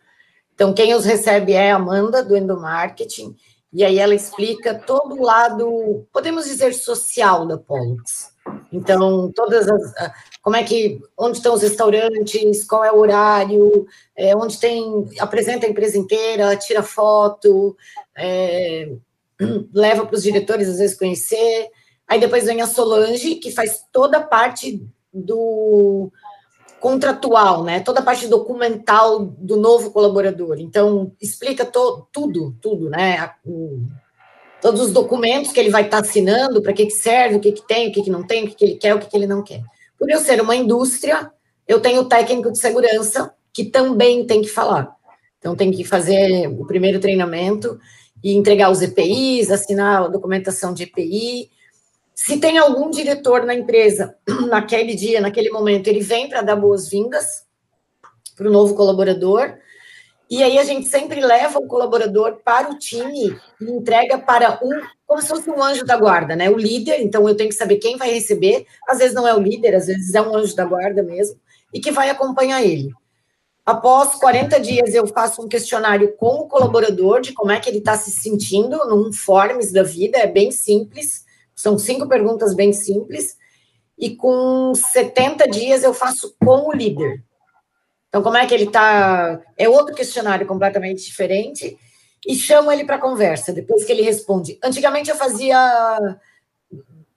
Então, 0.55 0.73
quem 0.73 0.95
os 0.95 1.05
recebe 1.05 1.55
é 1.55 1.73
a 1.73 1.75
Amanda, 1.75 2.23
do 2.23 2.37
Endomarketing, 2.37 3.35
e 3.73 3.85
aí 3.85 3.99
ela 3.99 4.15
explica 4.15 4.73
todo 4.73 5.17
o 5.17 5.25
lado, 5.25 6.07
podemos 6.13 6.45
dizer, 6.45 6.73
social 6.73 7.45
da 7.45 7.59
Pollux. 7.59 8.31
Então, 8.71 9.33
todas 9.35 9.69
as. 9.69 9.93
Como 10.41 10.55
é 10.55 10.63
que. 10.63 11.01
Onde 11.19 11.39
estão 11.39 11.55
os 11.55 11.63
restaurantes, 11.63 12.65
qual 12.65 12.85
é 12.85 12.93
o 12.93 12.99
horário, 12.99 13.89
é, 14.15 14.37
onde 14.37 14.61
tem. 14.61 15.09
Apresenta 15.19 15.67
a 15.67 15.69
empresa 15.69 15.99
inteira, 15.99 16.55
tira 16.55 16.85
foto, 16.85 17.77
é, 18.17 18.89
leva 19.75 20.07
para 20.07 20.15
os 20.15 20.23
diretores 20.23 20.69
às 20.69 20.79
vezes 20.79 20.97
conhecer. 20.97 21.71
Aí 22.07 22.21
depois 22.21 22.45
vem 22.45 22.63
a 22.63 22.69
Solange, 22.69 23.35
que 23.35 23.51
faz 23.51 23.85
toda 23.91 24.19
a 24.19 24.23
parte 24.23 24.81
do 25.13 26.13
contratual, 26.87 27.65
né? 27.65 27.81
Toda 27.81 27.99
a 27.99 28.03
parte 28.03 28.29
documental 28.29 29.25
do 29.25 29.57
novo 29.57 29.91
colaborador. 29.91 30.57
Então, 30.61 31.11
explica 31.21 31.65
to, 31.65 32.07
tudo, 32.13 32.57
tudo, 32.63 32.89
né? 32.89 33.29
todos 34.63 34.81
os 34.81 34.93
documentos 34.93 35.51
que 35.51 35.59
ele 35.59 35.69
vai 35.69 35.83
estar 35.83 36.01
tá 36.01 36.09
assinando, 36.09 36.63
para 36.63 36.73
que, 36.73 36.87
que 36.87 36.93
serve, 36.93 37.35
o 37.35 37.41
que, 37.41 37.51
que 37.51 37.67
tem, 37.67 37.89
o 37.89 37.93
que, 37.93 38.05
que 38.05 38.11
não 38.11 38.23
tem, 38.23 38.45
o 38.45 38.47
que, 38.47 38.55
que 38.55 38.65
ele 38.65 38.75
quer, 38.77 38.95
o 38.95 39.01
que, 39.01 39.11
que 39.11 39.17
ele 39.17 39.27
não 39.27 39.43
quer. 39.43 39.65
Por 39.99 40.09
eu 40.09 40.21
ser 40.21 40.41
uma 40.41 40.55
indústria, 40.55 41.29
eu 41.67 41.81
tenho 41.81 42.03
o 42.03 42.09
técnico 42.09 42.53
de 42.53 42.59
segurança, 42.59 43.35
que 43.53 43.65
também 43.65 44.25
tem 44.25 44.41
que 44.41 44.49
falar. 44.49 44.95
Então, 45.41 45.57
tem 45.57 45.73
que 45.73 45.83
fazer 45.83 46.47
o 46.47 46.65
primeiro 46.67 47.01
treinamento 47.01 47.81
e 48.23 48.37
entregar 48.37 48.71
os 48.71 48.81
EPIs, 48.81 49.51
assinar 49.51 50.03
a 50.05 50.09
documentação 50.09 50.73
de 50.73 50.85
EPI, 50.85 51.51
se 52.17 52.39
tem 52.39 52.57
algum 52.57 52.91
diretor 52.91 53.45
na 53.45 53.55
empresa, 53.55 54.17
naquele 54.49 54.95
dia, 54.95 55.21
naquele 55.21 55.51
momento, 55.51 55.87
ele 55.87 56.01
vem 56.01 56.31
para 56.31 56.41
dar 56.41 56.57
boas-vindas 56.57 57.45
para 58.35 58.49
o 58.49 58.51
novo 58.51 58.75
colaborador. 58.75 59.59
E 60.29 60.43
aí 60.43 60.59
a 60.59 60.65
gente 60.65 60.89
sempre 60.89 61.21
leva 61.21 61.59
o 61.59 61.67
colaborador 61.67 62.39
para 62.43 62.71
o 62.71 62.79
time 62.79 63.39
e 63.61 63.65
entrega 63.71 64.19
para 64.19 64.59
um, 64.63 64.81
como 65.07 65.21
se 65.21 65.29
fosse 65.29 65.51
um 65.51 65.63
anjo 65.63 65.85
da 65.85 65.95
guarda, 65.99 66.35
né? 66.35 66.49
O 66.49 66.57
líder, 66.57 67.03
então 67.03 67.29
eu 67.29 67.37
tenho 67.37 67.51
que 67.51 67.55
saber 67.55 67.77
quem 67.77 67.99
vai 67.99 68.11
receber. 68.11 68.67
Às 68.89 68.99
vezes 68.99 69.15
não 69.15 69.29
é 69.29 69.35
o 69.35 69.39
líder, 69.41 69.75
às 69.75 69.87
vezes 69.87 70.15
é 70.15 70.23
um 70.23 70.35
anjo 70.35 70.57
da 70.57 70.65
guarda 70.65 71.03
mesmo, 71.03 71.39
e 71.73 71.81
que 71.81 71.91
vai 71.91 72.09
acompanhar 72.09 72.65
ele. 72.65 72.91
Após 73.65 74.15
40 74.15 74.59
dias, 74.59 74.95
eu 74.95 75.07
faço 75.07 75.43
um 75.43 75.49
questionário 75.49 76.17
com 76.17 76.41
o 76.41 76.49
colaborador 76.49 77.21
de 77.21 77.35
como 77.35 77.53
é 77.53 77.61
que 77.61 77.69
ele 77.69 77.79
está 77.79 77.97
se 77.97 78.11
sentindo, 78.11 78.79
num 78.89 79.13
Forms 79.13 79.71
da 79.71 79.83
vida, 79.83 80.17
é 80.17 80.27
bem 80.27 80.51
simples 80.51 81.26
são 81.57 81.79
cinco 81.79 82.07
perguntas 82.07 82.55
bem 82.55 82.73
simples. 82.73 83.37
E 83.99 84.15
com 84.15 84.75
70 84.75 85.49
dias 85.49 85.83
eu 85.83 85.95
faço 85.95 86.37
com 86.39 86.69
o 86.69 86.73
líder. 86.73 87.25
Então, 88.09 88.23
como 88.23 88.37
é 88.37 88.47
que 88.47 88.55
ele 88.55 88.65
está? 88.65 89.41
É 89.57 89.69
outro 89.69 89.95
questionário 89.95 90.47
completamente 90.47 91.03
diferente. 91.05 91.79
E 92.27 92.35
chamo 92.35 92.71
ele 92.71 92.85
para 92.85 92.99
conversa, 92.99 93.53
depois 93.53 93.85
que 93.85 93.93
ele 93.93 94.03
responde. 94.03 94.59
Antigamente 94.63 95.11
eu 95.11 95.17
fazia 95.17 96.19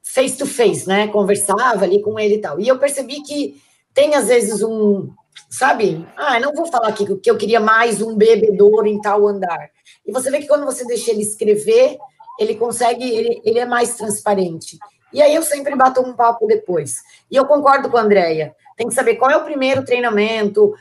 face 0.04 0.38
to 0.38 0.46
face, 0.46 0.88
né? 0.88 1.08
Conversava 1.08 1.84
ali 1.84 2.02
com 2.02 2.18
ele 2.18 2.36
e 2.36 2.42
tal. 2.42 2.60
E 2.60 2.68
eu 2.68 2.80
percebi 2.80 3.22
que 3.22 3.62
tem 3.94 4.16
às 4.16 4.28
vezes 4.28 4.62
um, 4.64 5.10
sabe? 5.50 6.06
Ah, 6.16 6.40
não 6.40 6.54
vou 6.54 6.66
falar 6.68 6.90
aqui 6.90 7.06
que 7.18 7.30
eu 7.30 7.38
queria 7.38 7.60
mais 7.60 8.02
um 8.02 8.16
bebedouro 8.16 8.88
em 8.88 9.02
tal 9.02 9.28
andar. 9.28 9.70
E 10.06 10.12
você 10.12 10.32
vê 10.32 10.40
que 10.40 10.48
quando 10.48 10.66
você 10.66 10.86
deixa 10.86 11.12
ele 11.12 11.22
escrever, 11.22 11.98
ele 12.40 12.56
consegue, 12.56 13.04
ele, 13.04 13.42
ele 13.44 13.60
é 13.60 13.66
mais 13.66 13.96
transparente. 13.96 14.80
E 15.12 15.22
aí 15.22 15.34
eu 15.34 15.42
sempre 15.42 15.76
bato 15.76 16.02
um 16.02 16.14
papo 16.14 16.48
depois. 16.48 17.02
E 17.30 17.36
eu 17.36 17.46
concordo 17.46 17.90
com 17.90 17.98
a 17.98 18.02
Andrea. 18.02 18.56
Tem 18.78 18.88
que 18.88 18.94
saber 18.94 19.16
qual 19.16 19.30
é 19.30 19.38
o 19.38 19.44
primeiro 19.44 19.84
treinamento, 19.84 20.74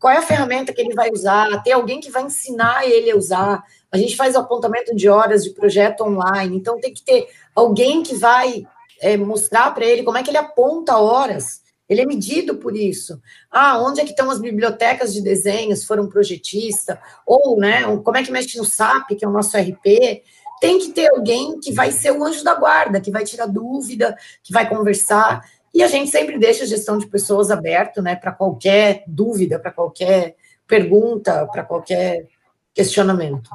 qual 0.00 0.12
é 0.12 0.18
a 0.18 0.22
ferramenta 0.22 0.72
que 0.72 0.80
ele 0.80 0.94
vai 0.94 1.10
usar, 1.10 1.62
ter 1.62 1.72
alguém 1.72 2.00
que 2.00 2.10
vai 2.10 2.24
ensinar 2.24 2.84
ele 2.84 3.10
a 3.10 3.16
usar. 3.16 3.62
A 3.92 3.96
gente 3.96 4.16
faz 4.16 4.34
apontamento 4.34 4.94
de 4.94 5.08
horas 5.08 5.44
de 5.44 5.50
projeto 5.50 6.02
online, 6.02 6.56
então 6.56 6.80
tem 6.80 6.92
que 6.92 7.02
ter 7.02 7.28
alguém 7.54 8.02
que 8.02 8.14
vai 8.16 8.66
é, 9.00 9.16
mostrar 9.16 9.72
para 9.72 9.84
ele 9.84 10.02
como 10.02 10.18
é 10.18 10.22
que 10.22 10.30
ele 10.30 10.38
aponta 10.38 10.98
horas. 10.98 11.62
Ele 11.88 12.00
é 12.00 12.06
medido 12.06 12.56
por 12.56 12.74
isso. 12.74 13.20
Ah, 13.50 13.78
onde 13.78 14.00
é 14.00 14.04
que 14.04 14.10
estão 14.10 14.30
as 14.30 14.40
bibliotecas 14.40 15.12
de 15.12 15.20
desenhos? 15.20 15.84
Foram 15.84 16.08
projetista? 16.08 17.00
Ou, 17.26 17.58
né, 17.58 17.82
como 18.02 18.16
é 18.16 18.22
que 18.22 18.32
mexe 18.32 18.56
no 18.56 18.64
SAP, 18.64 19.10
que 19.18 19.24
é 19.24 19.28
o 19.28 19.32
nosso 19.32 19.56
RP? 19.56 20.22
Tem 20.60 20.78
que 20.78 20.90
ter 20.90 21.10
alguém 21.10 21.58
que 21.60 21.72
vai 21.72 21.90
ser 21.90 22.10
o 22.12 22.24
anjo 22.24 22.42
da 22.42 22.54
guarda, 22.54 23.00
que 23.00 23.10
vai 23.10 23.24
tirar 23.24 23.46
dúvida, 23.46 24.16
que 24.42 24.52
vai 24.52 24.68
conversar. 24.68 25.44
E 25.72 25.82
a 25.82 25.88
gente 25.88 26.10
sempre 26.10 26.38
deixa 26.38 26.64
a 26.64 26.66
gestão 26.66 26.98
de 26.98 27.06
pessoas 27.06 27.50
aberto, 27.50 28.00
né, 28.00 28.16
para 28.16 28.32
qualquer 28.32 29.04
dúvida, 29.06 29.58
para 29.58 29.70
qualquer 29.70 30.36
pergunta, 30.66 31.46
para 31.52 31.64
qualquer 31.64 32.26
questionamento. 32.72 33.50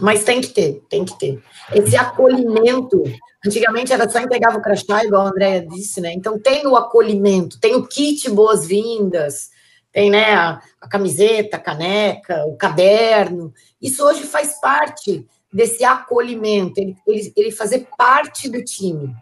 Mas 0.00 0.24
tem 0.24 0.40
que 0.40 0.48
ter, 0.48 0.82
tem 0.88 1.04
que 1.04 1.18
ter. 1.18 1.42
Esse 1.72 1.96
acolhimento. 1.96 3.02
Antigamente 3.44 3.92
era 3.92 4.08
só 4.08 4.20
entregava 4.20 4.58
o 4.58 4.62
crachá, 4.62 5.04
igual 5.04 5.26
a 5.26 5.30
Andrea 5.30 5.66
disse, 5.66 6.00
né? 6.00 6.12
Então 6.12 6.38
tem 6.38 6.66
o 6.66 6.76
acolhimento, 6.76 7.58
tem 7.58 7.74
o 7.74 7.86
kit 7.86 8.28
boas-vindas, 8.30 9.50
tem 9.90 10.10
né, 10.10 10.34
a, 10.34 10.60
a 10.80 10.88
camiseta, 10.88 11.56
a 11.56 11.60
caneca, 11.60 12.44
o 12.44 12.56
caderno. 12.56 13.52
Isso 13.80 14.04
hoje 14.04 14.24
faz 14.24 14.60
parte 14.60 15.26
desse 15.52 15.84
acolhimento, 15.84 16.80
ele, 16.80 16.96
ele, 17.06 17.32
ele 17.36 17.50
fazer 17.50 17.88
parte 17.96 18.48
do 18.48 18.62
time. 18.64 19.14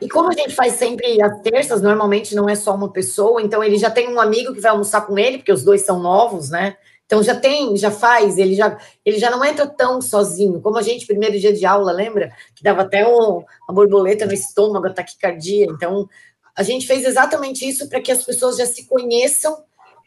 E 0.00 0.08
como 0.08 0.30
a 0.30 0.32
gente 0.32 0.54
faz 0.54 0.74
sempre 0.74 1.20
às 1.20 1.40
terças, 1.42 1.82
normalmente 1.82 2.34
não 2.34 2.48
é 2.48 2.54
só 2.54 2.74
uma 2.74 2.90
pessoa, 2.90 3.42
então 3.42 3.62
ele 3.62 3.76
já 3.76 3.90
tem 3.90 4.08
um 4.08 4.20
amigo 4.20 4.54
que 4.54 4.60
vai 4.60 4.70
almoçar 4.70 5.02
com 5.02 5.18
ele, 5.18 5.38
porque 5.38 5.52
os 5.52 5.62
dois 5.62 5.84
são 5.84 6.00
novos, 6.00 6.48
né? 6.48 6.76
Então 7.04 7.22
já 7.22 7.34
tem, 7.34 7.76
já 7.76 7.90
faz, 7.90 8.38
ele 8.38 8.54
já, 8.54 8.78
ele 9.04 9.18
já 9.18 9.30
não 9.30 9.44
entra 9.44 9.66
tão 9.66 10.00
sozinho, 10.00 10.60
como 10.60 10.78
a 10.78 10.82
gente, 10.82 11.06
primeiro 11.06 11.38
dia 11.38 11.52
de 11.52 11.64
aula, 11.66 11.92
lembra? 11.92 12.30
Que 12.54 12.62
dava 12.62 12.82
até 12.82 13.06
um, 13.06 13.44
uma 13.68 13.74
borboleta 13.74 14.26
no 14.26 14.32
estômago, 14.32 14.86
a 14.86 14.92
taquicardia. 14.92 15.66
Então, 15.66 16.08
a 16.54 16.62
gente 16.62 16.86
fez 16.86 17.04
exatamente 17.04 17.66
isso 17.66 17.88
para 17.88 18.00
que 18.00 18.12
as 18.12 18.22
pessoas 18.22 18.56
já 18.56 18.66
se 18.66 18.86
conheçam 18.86 19.56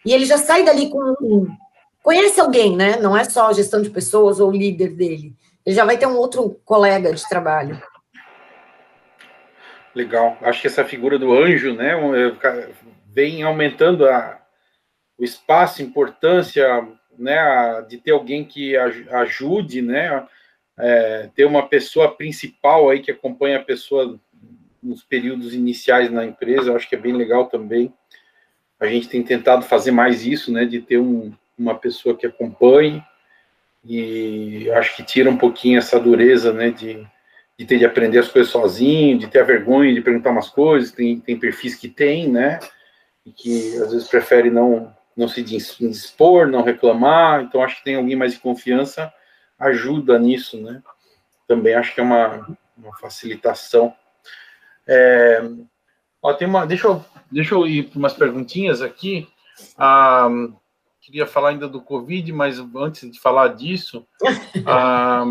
e 0.06 0.14
ele 0.14 0.26
já 0.26 0.38
sai 0.38 0.64
dali 0.64 0.90
com 0.90 1.00
um, 1.22 1.48
conhece 2.02 2.40
alguém, 2.40 2.76
né? 2.76 2.98
Não 2.98 3.16
é 3.16 3.24
só 3.24 3.48
a 3.48 3.54
gestão 3.54 3.82
de 3.82 3.90
pessoas 3.90 4.40
ou 4.40 4.52
líder 4.52 4.90
dele. 4.90 5.34
Ele 5.66 5.76
já 5.76 5.86
vai 5.86 5.98
ter 5.98 6.08
um 6.08 6.18
outro 6.18 6.60
colega 6.66 7.14
de 7.14 7.28
trabalho. 7.30 7.82
Legal. 9.94 10.38
Acho 10.42 10.62
que 10.62 10.68
essa 10.68 10.86
figura 10.86 11.20
do 11.20 11.34
anjo, 11.34 11.74
né, 11.74 11.94
vem 13.08 13.44
aumentando 13.44 14.08
a, 14.08 14.42
o 15.18 15.24
espaço, 15.24 15.82
a 15.82 15.86
importância, 15.86 16.88
né, 17.18 17.86
de 17.88 17.98
ter 17.98 18.12
alguém 18.12 18.46
que 18.46 18.76
ajude, 18.78 19.82
né, 19.82 20.26
é, 20.80 21.30
ter 21.36 21.46
uma 21.46 21.68
pessoa 21.68 22.16
principal 22.16 22.90
aí 22.90 23.02
que 23.02 23.12
acompanha 23.12 23.58
a 23.58 23.64
pessoa 23.64 24.20
nos 24.82 25.04
períodos 25.04 25.54
iniciais 25.54 26.10
na 26.10 26.26
empresa, 26.26 26.74
acho 26.74 26.90
que 26.90 26.96
é 26.96 27.00
bem 27.00 27.14
legal 27.14 27.46
também. 27.48 27.94
A 28.80 28.88
gente 28.88 29.10
tem 29.10 29.22
tentado 29.22 29.64
fazer 29.64 29.92
mais 29.92 30.26
isso, 30.26 30.52
né, 30.52 30.66
de 30.66 30.82
ter 30.82 30.98
um, 30.98 31.34
uma 31.62 31.76
pessoa 31.76 32.18
que 32.18 32.26
acompanhe, 32.26 33.04
e 33.84 34.70
acho 34.72 34.96
que 34.96 35.04
tira 35.04 35.30
um 35.30 35.38
pouquinho 35.38 35.80
essa 35.80 36.00
dureza, 36.00 36.54
né, 36.54 36.70
de, 36.72 37.06
de 37.58 37.66
ter 37.66 37.78
de 37.78 37.86
aprender 37.86 38.20
as 38.20 38.28
coisas 38.28 38.52
sozinho, 38.52 39.18
de 39.18 39.28
ter 39.28 39.40
a 39.40 39.46
vergonha 39.46 39.94
de 39.94 40.02
perguntar 40.02 40.32
umas 40.32 40.50
coisas, 40.50 40.92
tem, 40.92 41.20
tem 41.20 41.38
perfis 41.38 41.76
que 41.76 41.88
tem, 41.88 42.28
né, 42.28 42.60
e 43.26 43.32
que 43.32 43.78
às 43.78 43.92
vezes 43.92 44.08
prefere 44.08 44.50
não, 44.50 44.96
não 45.16 45.28
se 45.28 45.42
dispor, 45.44 46.48
não 46.48 46.64
reclamar, 46.64 47.42
então 47.42 47.64
acho 47.64 47.78
que 47.78 47.84
tem 47.84 47.96
alguém 47.96 48.16
mais 48.16 48.34
de 48.34 48.40
confiança, 48.40 49.12
ajuda 49.58 50.18
nisso, 50.18 50.62
né, 50.62 50.82
também 51.48 51.74
acho 51.74 51.94
que 51.94 52.02
é 52.02 52.04
uma, 52.04 52.58
uma 52.78 52.96
facilitação. 52.98 53.94
É, 54.88 55.44
ó, 56.22 56.34
tem 56.34 56.48
uma, 56.48 56.66
deixa 56.66 56.88
eu, 56.88 57.04
deixa 57.32 57.56
eu 57.56 57.68
ir 57.68 57.90
para 57.90 58.00
umas 58.00 58.14
perguntinhas 58.14 58.82
aqui, 58.82 59.28
ah, 59.78 60.30
queria 61.02 61.26
falar 61.26 61.50
ainda 61.50 61.68
do 61.68 61.82
Covid, 61.82 62.32
mas 62.32 62.60
antes 62.76 63.12
de 63.12 63.20
falar 63.20 63.50
disso, 63.50 64.06
a, 64.66 65.26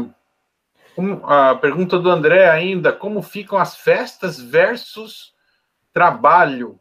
a 1.22 1.54
pergunta 1.54 1.98
do 1.98 2.10
André 2.10 2.50
ainda, 2.50 2.92
como 2.92 3.22
ficam 3.22 3.58
as 3.58 3.76
festas 3.76 4.40
versus 4.40 5.32
trabalho? 5.92 6.78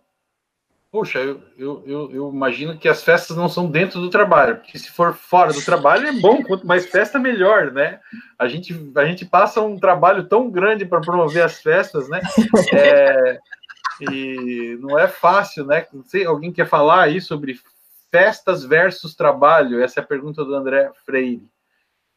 Poxa, 0.91 1.19
eu, 1.19 1.39
eu, 1.55 1.83
eu, 1.85 2.11
eu, 2.11 2.29
imagino 2.33 2.75
que 2.75 2.89
as 2.89 3.03
festas 3.03 3.37
não 3.37 3.47
são 3.47 3.69
dentro 3.69 4.01
do 4.01 4.09
trabalho, 4.09 4.55
porque 4.55 4.79
se 4.79 4.89
for 4.89 5.13
fora 5.13 5.53
do 5.53 5.63
trabalho 5.63 6.07
é 6.07 6.11
bom, 6.13 6.41
quanto 6.41 6.65
mais 6.65 6.87
festa, 6.87 7.19
melhor, 7.19 7.71
né? 7.71 7.99
A 8.39 8.47
gente, 8.47 8.75
a 8.95 9.05
gente 9.05 9.23
passa 9.23 9.61
um 9.61 9.77
trabalho 9.77 10.27
tão 10.27 10.49
grande 10.49 10.87
para 10.87 10.99
promover 10.99 11.43
as 11.43 11.61
festas, 11.61 12.09
né? 12.09 12.19
É, 12.73 13.37
e 14.09 14.79
não 14.81 14.97
é 14.97 15.07
fácil, 15.07 15.63
né? 15.63 15.85
Não 15.93 16.03
sei, 16.03 16.25
alguém 16.25 16.51
quer 16.51 16.67
falar 16.67 17.03
aí 17.03 17.21
sobre 17.21 17.59
festas 18.11 18.63
versus 18.63 19.15
trabalho? 19.15 19.81
Essa 19.81 19.99
é 19.99 20.03
a 20.03 20.05
pergunta 20.05 20.43
do 20.43 20.53
André 20.55 20.91
Freire. 21.05 21.49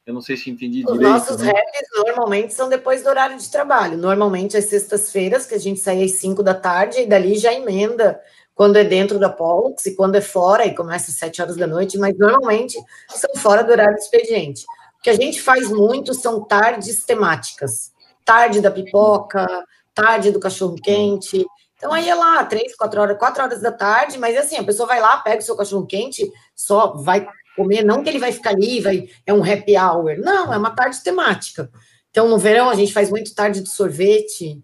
Eu 0.04 0.14
não 0.14 0.20
sei 0.20 0.36
se 0.36 0.50
entendi 0.50 0.84
Os 0.84 0.92
direito. 0.92 1.12
Nossos 1.12 1.36
né? 1.38 1.52
raps 1.52 2.06
normalmente 2.06 2.52
são 2.52 2.68
depois 2.68 3.02
do 3.02 3.08
horário 3.08 3.38
de 3.38 3.48
trabalho. 3.50 3.96
Normalmente 3.96 4.56
às 4.56 4.64
sextas-feiras, 4.64 5.46
que 5.46 5.54
a 5.54 5.60
gente 5.60 5.78
sai 5.78 6.02
às 6.02 6.12
5 6.12 6.42
da 6.42 6.54
tarde, 6.54 7.02
e 7.02 7.06
dali 7.06 7.36
já 7.36 7.52
emenda 7.52 8.20
quando 8.54 8.76
é 8.76 8.84
dentro 8.84 9.18
da 9.18 9.30
Pollux 9.30 9.86
e 9.86 9.94
quando 9.94 10.16
é 10.16 10.20
fora, 10.20 10.66
e 10.66 10.74
começa 10.74 11.10
às 11.10 11.16
7 11.16 11.42
horas 11.42 11.56
da 11.56 11.66
noite, 11.66 11.96
mas 11.98 12.18
normalmente 12.18 12.76
são 13.08 13.30
fora 13.36 13.62
do 13.62 13.70
horário 13.70 13.94
do 13.94 14.00
expediente. 14.00 14.64
O 14.98 15.02
que 15.02 15.10
a 15.10 15.14
gente 15.14 15.40
faz 15.40 15.70
muito 15.70 16.14
são 16.14 16.44
tardes 16.44 17.04
temáticas. 17.04 17.92
Tarde 18.24 18.60
da 18.60 18.70
pipoca, 18.70 19.46
tarde 19.94 20.30
do 20.30 20.40
cachorro-quente, 20.40 21.46
então 21.82 21.92
aí 21.92 22.08
é 22.08 22.14
lá, 22.14 22.44
três, 22.44 22.76
quatro 22.76 23.00
horas, 23.00 23.18
quatro 23.18 23.42
horas 23.42 23.60
da 23.60 23.72
tarde, 23.72 24.16
mas 24.16 24.36
assim, 24.38 24.56
a 24.56 24.62
pessoa 24.62 24.86
vai 24.86 25.00
lá, 25.00 25.16
pega 25.16 25.40
o 25.40 25.42
seu 25.42 25.56
cachorro 25.56 25.84
quente, 25.84 26.30
só 26.54 26.92
vai 26.92 27.26
comer, 27.56 27.82
não 27.82 28.04
que 28.04 28.08
ele 28.08 28.20
vai 28.20 28.30
ficar 28.30 28.50
ali, 28.50 28.78
vai, 28.78 29.08
é 29.26 29.34
um 29.34 29.42
happy 29.42 29.76
hour. 29.76 30.16
Não, 30.16 30.54
é 30.54 30.56
uma 30.56 30.70
tarde 30.70 31.02
temática. 31.02 31.68
Então, 32.08 32.28
no 32.28 32.38
verão, 32.38 32.70
a 32.70 32.76
gente 32.76 32.92
faz 32.92 33.10
muito 33.10 33.34
tarde 33.34 33.60
de 33.60 33.68
sorvete, 33.68 34.62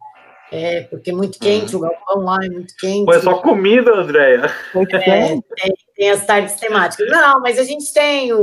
é, 0.53 0.83
porque 0.83 1.11
é 1.11 1.13
muito 1.13 1.41
quente, 1.41 1.75
uhum. 1.75 1.81
o 1.81 1.83
galpão 1.83 2.23
lá 2.23 2.37
é 2.41 2.51
muito 2.51 2.73
quente. 2.79 3.07
Pô, 3.07 3.13
é 3.13 3.21
só 3.21 3.39
comida, 3.39 3.97
Andréia. 3.97 4.49
É, 4.77 5.29
tem, 5.57 5.75
tem, 5.97 6.11
as 6.11 6.25
tardes 6.25 6.55
temáticas. 6.55 7.11
Não, 7.11 7.41
mas 7.41 7.59
a 7.59 7.65
gente 7.65 7.93
tem 7.93 8.33
o, 8.33 8.39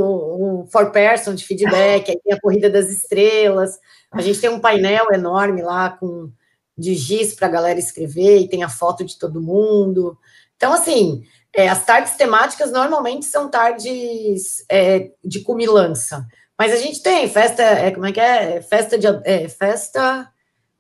o 0.64 0.68
For 0.70 0.92
Person 0.92 1.34
de 1.34 1.46
feedback, 1.46 2.12
aí 2.12 2.20
tem 2.22 2.34
a 2.34 2.42
Corrida 2.42 2.70
das 2.70 2.90
Estrelas, 2.90 3.80
a 4.12 4.22
gente 4.22 4.42
tem 4.42 4.50
um 4.50 4.60
painel 4.60 5.06
enorme 5.14 5.62
lá 5.62 5.92
com 5.92 6.30
de 6.78 6.96
giz 6.96 7.34
para 7.34 7.48
a 7.48 7.52
galera 7.52 7.80
escrever 7.80 8.40
e 8.40 8.50
tem 8.50 8.64
a 8.64 8.70
foto 8.70 9.04
de 9.04 9.18
todo 9.18 9.42
mundo. 9.42 10.18
Então, 10.56 10.74
assim, 10.74 11.24
é, 11.54 11.70
as 11.70 11.86
tardes 11.86 12.16
temáticas 12.16 12.72
normalmente 12.72 13.26
são 13.26 13.50
tardes 13.50 14.66
é, 14.70 15.12
de 15.24 15.42
cumilança. 15.42 16.28
Mas 16.58 16.72
a 16.72 16.78
gente 16.78 17.02
tem 17.02 17.28
festa, 17.30 17.62
é, 17.62 17.92
como 17.92 18.06
é 18.06 18.12
que 18.12 18.20
é? 18.20 18.62
Festa 18.62 18.98
de. 18.98 19.08
É, 19.24 19.48
festa. 19.48 20.30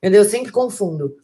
Meu 0.01 0.11
Deus, 0.11 0.27
sempre 0.27 0.51
confundo. 0.51 1.15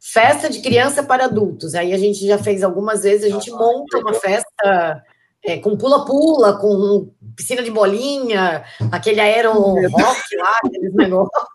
Festa 0.00 0.48
de 0.48 0.60
criança 0.60 1.02
para 1.02 1.24
adultos. 1.24 1.74
Aí 1.74 1.92
a 1.92 1.98
gente 1.98 2.26
já 2.26 2.38
fez 2.38 2.62
algumas 2.62 3.02
vezes, 3.02 3.24
a 3.24 3.34
gente 3.34 3.50
monta 3.50 3.98
uma 3.98 4.14
festa 4.14 5.02
é, 5.46 5.58
com 5.58 5.76
pula-pula, 5.76 6.58
com 6.58 7.12
piscina 7.36 7.62
de 7.62 7.70
bolinha, 7.70 8.64
aquele 8.90 9.20
aero 9.20 9.52
rock 9.52 10.36
lá, 10.36 10.58
aqueles 10.64 10.94
negócios. 10.94 11.48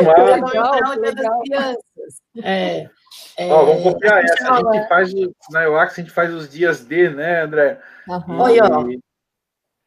Legal, 0.00 0.98
legal. 0.98 1.76
É, 2.42 2.90
é, 3.38 3.52
Ó, 3.52 3.64
vamos 3.64 3.82
copiar 3.82 4.24
essa. 4.24 4.52
A 4.52 4.72
gente 4.72 4.88
faz, 4.88 5.12
na 5.50 5.64
EUAX, 5.64 5.92
a 5.92 6.02
gente 6.02 6.10
faz 6.10 6.34
os 6.34 6.48
dias 6.48 6.84
D, 6.84 7.10
né, 7.10 7.42
André? 7.42 7.78
Uhum. 8.08 8.48
E, 8.48 9.00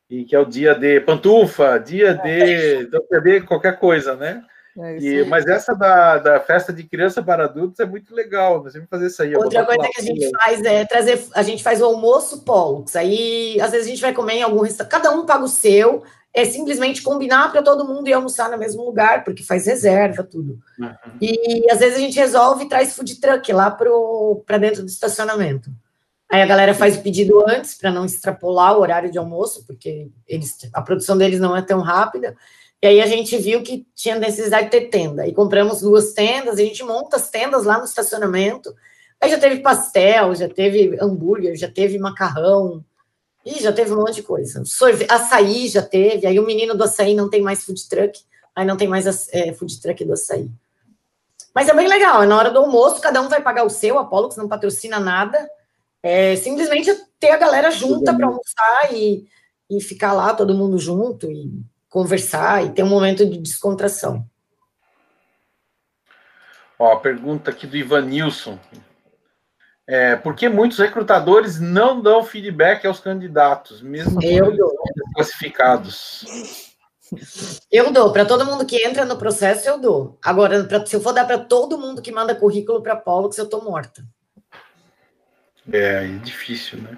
e, 0.09 0.25
que 0.25 0.35
é 0.35 0.39
o 0.39 0.45
dia 0.45 0.73
de 0.73 1.01
pantufa, 1.01 1.79
dia 1.79 2.13
de, 2.13 2.87
dia 2.87 3.21
de 3.21 3.41
qualquer 3.41 3.77
coisa, 3.77 4.15
né? 4.15 4.43
É 4.77 4.97
e, 4.97 5.25
mas 5.25 5.45
essa 5.47 5.73
da, 5.73 6.17
da 6.17 6.39
festa 6.39 6.71
de 6.71 6.83
criança 6.83 7.23
para 7.23 7.45
adultos 7.45 7.79
é 7.79 7.85
muito 7.85 8.13
legal. 8.13 8.63
Nós 8.63 8.73
vamos 8.73 8.89
fazer 8.89 9.07
isso 9.07 9.21
aí. 9.21 9.35
Outra 9.35 9.65
coisa 9.65 9.89
que 9.91 10.01
a 10.01 10.03
gente 10.03 10.29
faz 10.29 10.63
é 10.63 10.85
trazer. 10.85 11.21
A 11.33 11.43
gente 11.43 11.63
faz 11.63 11.81
o 11.81 11.85
almoço 11.85 12.43
Pollux. 12.43 12.95
Aí, 12.95 13.59
às 13.61 13.71
vezes, 13.71 13.87
a 13.87 13.89
gente 13.89 14.01
vai 14.01 14.13
comer 14.13 14.35
em 14.35 14.43
algum 14.43 14.61
restaurante. 14.61 14.91
Cada 14.91 15.11
um 15.11 15.25
paga 15.25 15.43
o 15.43 15.47
seu. 15.47 16.03
É 16.31 16.45
simplesmente 16.45 17.01
combinar 17.01 17.51
para 17.51 17.63
todo 17.63 17.87
mundo 17.87 18.07
ir 18.07 18.13
almoçar 18.13 18.51
no 18.51 18.57
mesmo 18.57 18.85
lugar, 18.85 19.23
porque 19.23 19.43
faz 19.43 19.65
reserva, 19.65 20.23
tudo. 20.23 20.59
Uhum. 20.79 20.93
E 21.19 21.65
às 21.71 21.79
vezes 21.79 21.97
a 21.97 22.01
gente 22.01 22.19
resolve 22.19 22.65
e 22.65 22.69
traz 22.69 22.95
food 22.95 23.19
truck 23.19 23.51
lá 23.51 23.71
para 24.45 24.57
dentro 24.59 24.83
do 24.83 24.89
estacionamento. 24.89 25.71
Aí 26.31 26.43
a 26.43 26.45
galera 26.45 26.75
faz 26.75 26.95
o 26.95 27.01
pedido 27.01 27.43
antes 27.49 27.73
para 27.73 27.91
não 27.91 28.05
extrapolar 28.05 28.77
o 28.77 28.81
horário 28.81 29.11
de 29.11 29.17
almoço, 29.17 29.65
porque 29.65 30.11
eles, 30.27 30.55
a 30.71 30.81
produção 30.83 31.17
deles 31.17 31.39
não 31.39 31.57
é 31.57 31.63
tão 31.63 31.81
rápida. 31.81 32.37
E 32.81 32.87
aí 32.87 33.01
a 33.01 33.05
gente 33.05 33.37
viu 33.37 33.61
que 33.61 33.85
tinha 33.93 34.17
necessidade 34.17 34.65
de 34.65 34.71
ter 34.71 34.89
tenda. 34.89 35.27
E 35.27 35.33
compramos 35.33 35.81
duas 35.81 36.13
tendas, 36.13 36.55
a 36.55 36.63
gente 36.63 36.83
monta 36.83 37.17
as 37.17 37.29
tendas 37.29 37.65
lá 37.65 37.77
no 37.77 37.83
estacionamento. 37.83 38.73
Aí 39.21 39.29
já 39.29 39.37
teve 39.37 39.59
pastel, 39.61 40.33
já 40.33 40.47
teve 40.47 40.97
hambúrguer, 41.01 41.55
já 41.57 41.69
teve 41.69 41.99
macarrão. 41.99 42.83
E 43.45 43.61
já 43.61 43.73
teve 43.73 43.93
um 43.93 43.97
monte 43.97 44.15
de 44.15 44.23
coisa. 44.23 44.63
Sorve 44.65 45.05
açaí 45.09 45.67
já 45.67 45.81
teve. 45.81 46.25
Aí 46.25 46.39
o 46.39 46.45
menino 46.45 46.75
do 46.75 46.83
açaí 46.83 47.13
não 47.13 47.29
tem 47.29 47.41
mais 47.41 47.65
food 47.65 47.87
truck. 47.89 48.19
Aí 48.55 48.65
não 48.65 48.77
tem 48.77 48.87
mais 48.87 49.27
é, 49.33 49.51
food 49.53 49.81
truck 49.81 50.05
do 50.05 50.13
açaí. 50.13 50.49
Mas 51.53 51.67
é 51.67 51.73
bem 51.73 51.87
legal. 51.87 52.23
É 52.23 52.25
na 52.25 52.37
hora 52.37 52.51
do 52.51 52.59
almoço, 52.59 53.01
cada 53.01 53.21
um 53.21 53.27
vai 53.27 53.41
pagar 53.41 53.65
o 53.65 53.69
seu. 53.69 53.97
A 53.97 54.01
Apollo, 54.03 54.29
que 54.29 54.37
não 54.37 54.47
patrocina 54.47 54.99
nada. 54.99 55.49
É 56.01 56.37
simplesmente 56.37 56.89
ter 57.19 57.31
a 57.31 57.37
galera 57.37 57.71
junta 57.71 58.13
para 58.13 58.27
almoçar 58.27 58.93
e, 58.93 59.27
e 59.69 59.81
ficar 59.81 60.13
lá 60.13 60.33
todo 60.33 60.53
mundo 60.53 60.77
junto. 60.77 61.29
E 61.29 61.51
conversar 61.89 62.65
e 62.65 62.71
ter 62.71 62.83
um 62.83 62.89
momento 62.89 63.25
de 63.25 63.37
descontração. 63.37 64.25
Ó, 66.77 66.93
a 66.93 66.99
pergunta 66.99 67.51
aqui 67.51 67.67
do 67.67 67.75
Ivan 67.75 68.01
Nilson. 68.01 68.57
É, 69.85 70.15
por 70.15 70.35
que 70.35 70.47
muitos 70.47 70.77
recrutadores 70.77 71.59
não 71.59 71.99
dão 71.99 72.23
feedback 72.23 72.85
aos 72.85 72.99
candidatos, 72.99 73.81
mesmo 73.81 74.23
eu 74.23 74.55
dou. 74.55 74.71
classificados? 75.15 76.69
Eu 77.71 77.91
dou. 77.91 78.13
Para 78.13 78.23
todo 78.23 78.45
mundo 78.45 78.67
que 78.67 78.85
entra 78.85 79.03
no 79.03 79.17
processo, 79.17 79.67
eu 79.67 79.79
dou. 79.79 80.17
Agora, 80.23 80.63
pra, 80.63 80.85
se 80.85 80.95
eu 80.95 81.01
for 81.01 81.11
dar 81.11 81.25
para 81.25 81.39
todo 81.39 81.77
mundo 81.77 82.03
que 82.03 82.11
manda 82.11 82.35
currículo 82.35 82.83
para 82.83 82.95
Pollux, 82.95 83.35
eu 83.37 83.45
estou 83.45 83.63
morta. 83.63 84.05
É, 85.71 86.05
é 86.05 86.07
difícil, 86.23 86.79
né? 86.79 86.95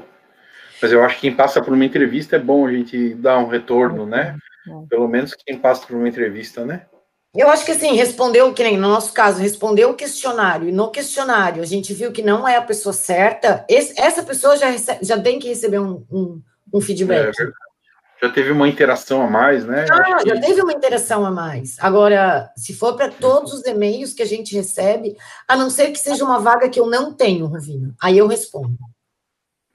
Mas 0.82 0.92
eu 0.92 1.04
acho 1.04 1.16
que 1.16 1.22
quem 1.22 1.36
passa 1.36 1.62
por 1.62 1.74
uma 1.74 1.86
entrevista 1.86 2.36
é 2.36 2.40
bom 2.40 2.68
a 2.68 2.72
gente 2.74 3.14
dar 3.16 3.38
um 3.38 3.48
retorno, 3.48 4.06
né? 4.06 4.38
Pelo 4.90 5.08
menos 5.08 5.34
quem 5.34 5.58
passa 5.58 5.86
por 5.86 5.96
uma 5.96 6.08
entrevista, 6.08 6.66
né? 6.66 6.86
Eu 7.34 7.50
acho 7.50 7.64
que 7.64 7.72
assim, 7.72 7.96
respondeu, 7.96 8.54
que 8.54 8.64
nem 8.64 8.78
no 8.78 8.90
nosso 8.90 9.14
caso, 9.14 9.40
respondeu 9.40 9.92
o 9.92 9.96
questionário, 9.96 10.68
e 10.68 10.72
no 10.72 10.92
questionário 10.92 11.64
a 11.64 11.66
gente 11.66 11.94
viu 11.94 12.12
que 12.12 12.22
não 12.22 12.46
é 12.46 12.58
a 12.58 12.62
pessoa 12.62 12.92
certa, 12.92 13.66
esse, 13.70 14.00
essa 14.00 14.22
pessoa 14.22 14.58
já, 14.58 14.70
recebe, 14.70 15.00
já 15.02 15.20
tem 15.20 15.40
que 15.40 15.48
receber 15.48 15.80
um, 15.80 16.06
um, 16.12 16.42
um 16.74 16.82
feedback. 16.82 17.30
É, 17.30 17.48
já 18.22 18.30
teve 18.30 18.52
uma 18.52 18.68
interação 18.68 19.22
a 19.22 19.30
mais, 19.30 19.66
né? 19.66 19.86
Ah, 19.90 20.20
já 20.28 20.40
teve 20.40 20.62
uma 20.62 20.74
interação 20.74 21.26
a 21.26 21.32
mais. 21.32 21.78
Agora, 21.80 22.52
se 22.56 22.74
for 22.74 22.96
para 22.96 23.10
todos 23.10 23.54
os 23.54 23.66
e-mails 23.66 24.14
que 24.14 24.22
a 24.22 24.28
gente 24.28 24.54
recebe, 24.54 25.16
a 25.48 25.56
não 25.56 25.70
ser 25.70 25.90
que 25.92 25.98
seja 25.98 26.26
uma 26.26 26.40
vaga 26.40 26.70
que 26.70 26.80
eu 26.80 26.86
não 26.86 27.14
tenho, 27.14 27.48
Rovina, 27.48 27.96
aí 28.00 28.18
eu 28.18 28.28
respondo. 28.28 28.78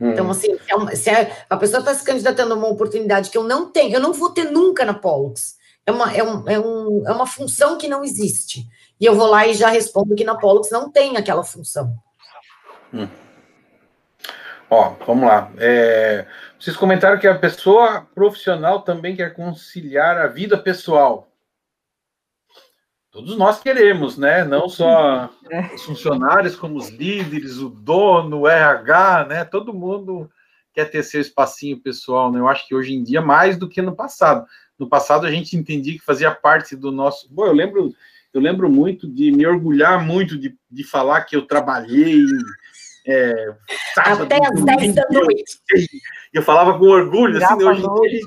Hum. 0.01 0.11
Então, 0.11 0.31
assim, 0.31 0.57
se, 0.59 0.71
é 0.71 0.77
uma, 0.77 0.95
se 0.95 1.11
é, 1.11 1.45
a 1.49 1.57
pessoa 1.57 1.81
está 1.81 1.95
se 1.95 2.05
candidatando 2.05 2.53
a 2.53 2.57
uma 2.57 2.69
oportunidade 2.69 3.31
que 3.31 3.39
eu 3.39 3.45
não 3.45 3.71
tenho, 3.71 3.95
eu 3.95 4.01
não 4.01 4.13
vou 4.13 4.31
ter 4.31 4.51
nunca 4.51 4.85
na 4.85 4.95
Pollux. 4.95 5.57
É 5.87 5.93
uma, 5.93 6.13
é, 6.15 6.23
um, 6.23 6.49
é, 6.49 6.59
um, 6.59 7.03
é 7.07 7.13
uma 7.13 7.27
função 7.27 7.79
que 7.79 7.89
não 7.89 8.05
existe. 8.05 8.67
E 9.01 9.07
eu 9.07 9.15
vou 9.15 9.27
lá 9.27 9.47
e 9.47 9.55
já 9.55 9.69
respondo 9.69 10.15
que 10.15 10.25
na 10.25 10.37
Pollux 10.37 10.71
não 10.71 10.91
tem 10.91 11.17
aquela 11.17 11.45
função. 11.45 11.95
Hum. 12.93 13.09
Ó, 14.69 14.95
vamos 15.07 15.29
lá. 15.29 15.51
É, 15.59 16.27
vocês 16.59 16.77
comentaram 16.77 17.19
que 17.19 17.29
a 17.29 17.39
pessoa 17.39 18.07
profissional 18.15 18.83
também 18.83 19.15
quer 19.15 19.33
conciliar 19.33 20.19
a 20.19 20.27
vida 20.27 20.59
pessoal. 20.59 21.29
Todos 23.17 23.35
nós 23.39 23.61
queremos, 23.61 24.19
né? 24.19 24.45
Não 24.45 24.69
só 24.69 25.31
é. 25.51 25.75
os 25.75 25.83
funcionários, 25.85 26.55
como 26.55 26.77
os 26.77 26.91
líderes, 26.91 27.57
o 27.57 27.71
dono, 27.71 28.41
o 28.41 28.47
RH, 28.47 29.25
né? 29.25 29.43
Todo 29.43 29.73
mundo 29.73 30.31
quer 30.75 30.91
ter 30.91 31.03
seu 31.03 31.23
espacinho 31.23 31.81
pessoal, 31.81 32.31
né? 32.31 32.39
Eu 32.39 32.47
acho 32.47 32.69
que 32.69 32.75
hoje 32.75 32.93
em 32.93 33.03
dia 33.03 33.23
mais 33.23 33.57
do 33.57 33.71
que 33.71 33.81
no 33.81 33.97
passado. 33.97 34.45
No 34.79 34.87
passado 34.87 35.25
a 35.25 35.31
gente 35.31 35.57
entendia 35.57 35.95
que 35.95 36.05
fazia 36.05 36.31
parte 36.31 36.77
do 36.77 36.93
nosso. 36.93 37.27
Bom, 37.33 37.47
eu 37.47 37.55
lembro, 37.55 37.91
eu 38.35 38.41
lembro 38.43 38.69
muito 38.69 39.09
de 39.09 39.33
me 39.33 39.47
orgulhar 39.47 40.05
muito 40.05 40.39
de, 40.39 40.55
de 40.71 40.85
falar 40.85 41.23
que 41.23 41.35
eu 41.35 41.47
trabalhei 41.47 42.23
é, 43.07 43.55
sábado, 43.95 44.25
Até 44.25 44.47
às 44.47 44.63
10 44.63 44.95
da 44.95 45.07
noite. 45.11 45.59
Eu 46.35 46.43
falava 46.43 46.79
com 46.79 46.85
orgulho, 46.85 47.43
assim, 47.43 47.65
hoje 47.65 47.81
em, 47.81 48.11
dia, 48.11 48.21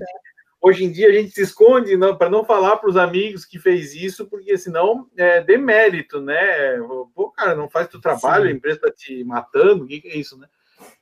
hoje 0.62 0.86
em, 0.86 0.92
dia, 0.92 1.10
a 1.10 1.12
gente 1.12 1.32
se 1.32 1.42
esconde 1.42 1.98
para 2.18 2.30
não 2.30 2.44
falar 2.44 2.78
para 2.78 2.90
os 2.90 2.98
amigos 2.98 3.46
que 3.46 3.60
fez 3.60 3.94
isso, 3.94 4.26
porque 4.28 4.58
senão 4.58 5.08
é 5.18 5.42
demérito, 5.42 6.22
né? 6.22 6.78
Pô, 7.14 7.32
cara, 7.32 7.56
não 7.56 7.70
faz 7.70 7.88
teu 7.88 8.02
trabalho, 8.02 8.46
Sim. 8.46 8.50
a 8.50 8.54
empresa 8.54 8.78
está 8.78 8.92
te 8.92 9.24
matando, 9.24 9.84
o 9.84 9.88
que, 9.88 10.02
que 10.02 10.08
é 10.10 10.18
isso, 10.18 10.38
né? 10.38 10.48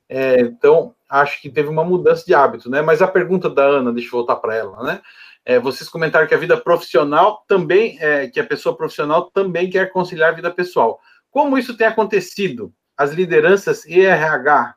É, 0.08 0.40
então, 0.40 0.94
acho 1.08 1.40
que 1.40 1.50
teve 1.50 1.68
uma 1.68 1.84
mudança 1.84 2.24
de 2.24 2.34
hábito, 2.34 2.70
né? 2.70 2.82
Mas 2.82 3.02
a 3.02 3.08
pergunta 3.08 3.48
da 3.48 3.64
Ana, 3.64 3.92
deixa 3.92 4.08
eu 4.08 4.12
voltar 4.12 4.36
para 4.36 4.54
ela, 4.54 4.82
né? 4.82 5.00
É, 5.44 5.58
vocês 5.58 5.88
comentaram 5.88 6.26
que 6.26 6.34
a 6.34 6.38
vida 6.38 6.56
profissional 6.56 7.44
também, 7.48 7.96
é, 8.00 8.28
que 8.28 8.40
a 8.40 8.44
pessoa 8.44 8.76
profissional 8.76 9.30
também 9.30 9.70
quer 9.70 9.90
conciliar 9.90 10.32
a 10.32 10.34
vida 10.36 10.50
pessoal. 10.50 11.00
Como 11.30 11.56
isso 11.56 11.76
tem 11.76 11.86
acontecido? 11.86 12.72
as 12.98 13.12
lideranças 13.12 13.86
e 13.86 14.00
RH 14.00 14.74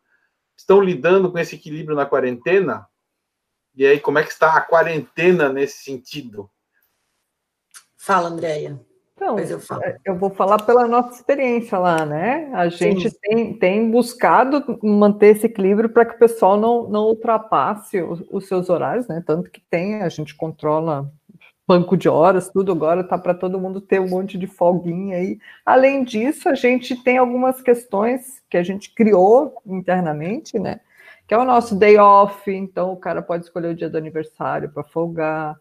estão 0.56 0.80
lidando 0.80 1.32
com 1.32 1.40
esse 1.40 1.56
equilíbrio 1.56 1.98
na 1.98 2.06
quarentena? 2.06 2.86
E 3.76 3.86
aí, 3.86 4.00
como 4.00 4.20
é 4.20 4.24
que 4.24 4.32
está 4.32 4.56
a 4.56 4.62
quarentena 4.62 5.52
nesse 5.52 5.84
sentido? 5.84 6.50
Fala, 7.98 8.30
Andréia. 8.30 8.80
Então, 9.22 9.38
eu, 9.38 9.60
é, 9.84 9.98
eu, 10.04 10.16
vou 10.18 10.32
falar 10.32 10.64
pela 10.64 10.88
nossa 10.88 11.14
experiência 11.14 11.78
lá, 11.78 12.04
né? 12.04 12.50
A 12.54 12.70
gente 12.70 13.12
tem, 13.20 13.54
tem, 13.54 13.92
buscado 13.92 14.80
manter 14.82 15.36
esse 15.36 15.46
equilíbrio 15.46 15.90
para 15.90 16.06
que 16.06 16.16
o 16.16 16.20
pessoal 16.20 16.60
não, 16.60 16.90
não 16.90 17.04
ultrapasse 17.04 18.02
os, 18.02 18.24
os, 18.32 18.48
seus 18.48 18.68
horários, 18.68 19.08
né? 19.08 19.22
Tanto 19.24 19.52
que 19.52 19.62
tem, 19.70 20.02
a 20.02 20.10
gente 20.10 20.36
controla 20.36 21.08
banco 21.68 21.96
de 21.96 22.10
horas, 22.10 22.50
tudo 22.50 22.72
agora 22.72 23.02
está 23.02 23.16
para 23.16 23.36
todo 23.36 23.60
mundo 23.60 23.80
ter 23.80 24.02
um 24.02 24.10
monte 24.10 24.40
de 24.40 24.48
folguinha 24.48 25.18
aí. 25.18 25.38
Além 25.64 26.04
disso, 26.04 26.50
a 26.50 26.56
gente 26.56 26.96
tem 27.04 27.20
algumas 27.20 27.62
questões 27.62 28.42
que 28.50 28.58
a 28.58 28.64
gente 28.64 28.92
criou 28.94 29.62
internamente, 29.68 30.58
né? 30.58 30.80
Que 31.32 31.36
é 31.36 31.38
o 31.38 31.46
nosso 31.46 31.76
day 31.76 31.98
off, 31.98 32.52
então 32.52 32.92
o 32.92 32.98
cara 32.98 33.22
pode 33.22 33.46
escolher 33.46 33.70
o 33.70 33.74
dia 33.74 33.90
do 33.90 33.98
aniversário 33.98 34.70
para 34.70 34.84
folgar. 34.84 35.56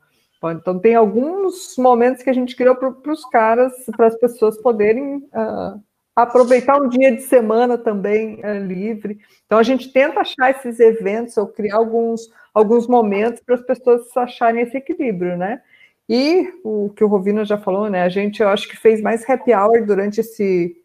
Então 0.46 0.80
tem 0.80 0.96
alguns 0.96 1.76
momentos 1.78 2.24
que 2.24 2.28
a 2.28 2.32
gente 2.32 2.56
criou 2.56 2.74
para 2.74 3.12
os 3.12 3.24
caras, 3.26 3.72
para 3.96 4.08
as 4.08 4.18
pessoas 4.18 4.60
poderem 4.60 5.18
uh, 5.18 5.80
aproveitar 6.16 6.76
um 6.76 6.88
dia 6.88 7.14
de 7.14 7.22
semana 7.22 7.78
também 7.78 8.40
uh, 8.44 8.66
livre. 8.66 9.20
Então 9.46 9.58
a 9.58 9.62
gente 9.62 9.92
tenta 9.92 10.18
achar 10.18 10.50
esses 10.50 10.80
eventos 10.80 11.36
ou 11.36 11.46
criar 11.46 11.76
alguns, 11.76 12.28
alguns 12.52 12.88
momentos 12.88 13.40
para 13.40 13.54
as 13.54 13.62
pessoas 13.62 14.16
acharem 14.16 14.62
esse 14.62 14.76
equilíbrio, 14.76 15.36
né? 15.36 15.62
E 16.08 16.52
o 16.64 16.90
que 16.96 17.04
o 17.04 17.06
Rovino 17.06 17.44
já 17.44 17.56
falou, 17.56 17.88
né? 17.88 18.02
A 18.02 18.08
gente, 18.08 18.42
eu 18.42 18.48
acho 18.48 18.68
que 18.68 18.76
fez 18.76 19.00
mais 19.00 19.22
happy 19.30 19.54
hour 19.54 19.86
durante 19.86 20.18
esse, 20.18 20.76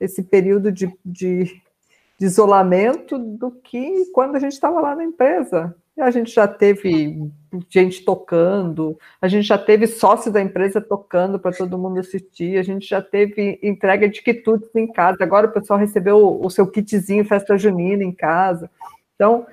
esse 0.00 0.24
período 0.24 0.72
de, 0.72 0.92
de, 1.04 1.62
de 2.18 2.26
isolamento 2.26 3.18
do 3.18 3.50
que 3.50 4.06
quando 4.12 4.36
a 4.36 4.38
gente 4.38 4.52
estava 4.52 4.80
lá 4.80 4.94
na 4.94 5.04
empresa. 5.04 5.74
A 5.98 6.10
gente 6.10 6.32
já 6.32 6.48
teve 6.48 7.30
gente 7.68 8.04
tocando, 8.04 8.98
a 9.22 9.28
gente 9.28 9.46
já 9.46 9.56
teve 9.56 9.86
sócio 9.86 10.32
da 10.32 10.40
empresa 10.40 10.80
tocando 10.80 11.38
para 11.38 11.56
todo 11.56 11.78
mundo 11.78 12.00
assistir, 12.00 12.58
a 12.58 12.62
gente 12.64 12.88
já 12.88 13.00
teve 13.00 13.60
entrega 13.62 14.08
de 14.08 14.20
quitutes 14.20 14.74
em 14.74 14.90
casa. 14.90 15.18
Agora 15.20 15.46
o 15.46 15.52
pessoal 15.52 15.78
recebeu 15.78 16.40
o, 16.42 16.50
seu 16.50 16.66
kitzinho 16.66 17.24
festa 17.24 17.56
junina 17.56 18.02
em 18.02 18.10
casa. 18.10 18.68
Então, 19.14 19.46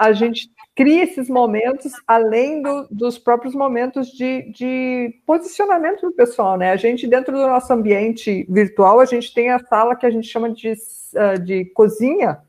a 0.00 0.10
gente 0.10 0.50
cria 0.74 1.04
esses 1.04 1.28
momentos 1.28 1.92
além 2.06 2.62
do, 2.62 2.86
dos 2.90 3.18
próprios 3.18 3.54
momentos 3.54 4.08
de, 4.08 4.50
de, 4.52 5.20
posicionamento 5.26 6.02
do 6.02 6.12
pessoal, 6.12 6.56
né? 6.56 6.72
A 6.72 6.76
gente, 6.76 7.06
dentro 7.06 7.32
do 7.36 7.46
nosso 7.46 7.72
ambiente 7.72 8.46
virtual, 8.48 9.00
a 9.00 9.04
gente 9.04 9.32
tem 9.34 9.50
a 9.50 9.58
sala 9.58 9.96
que 9.96 10.06
a 10.06 10.10
gente 10.10 10.28
chama 10.28 10.50
de, 10.50 10.72
uh, 10.72 11.38
de 11.42 11.66
cozinha, 11.66 12.40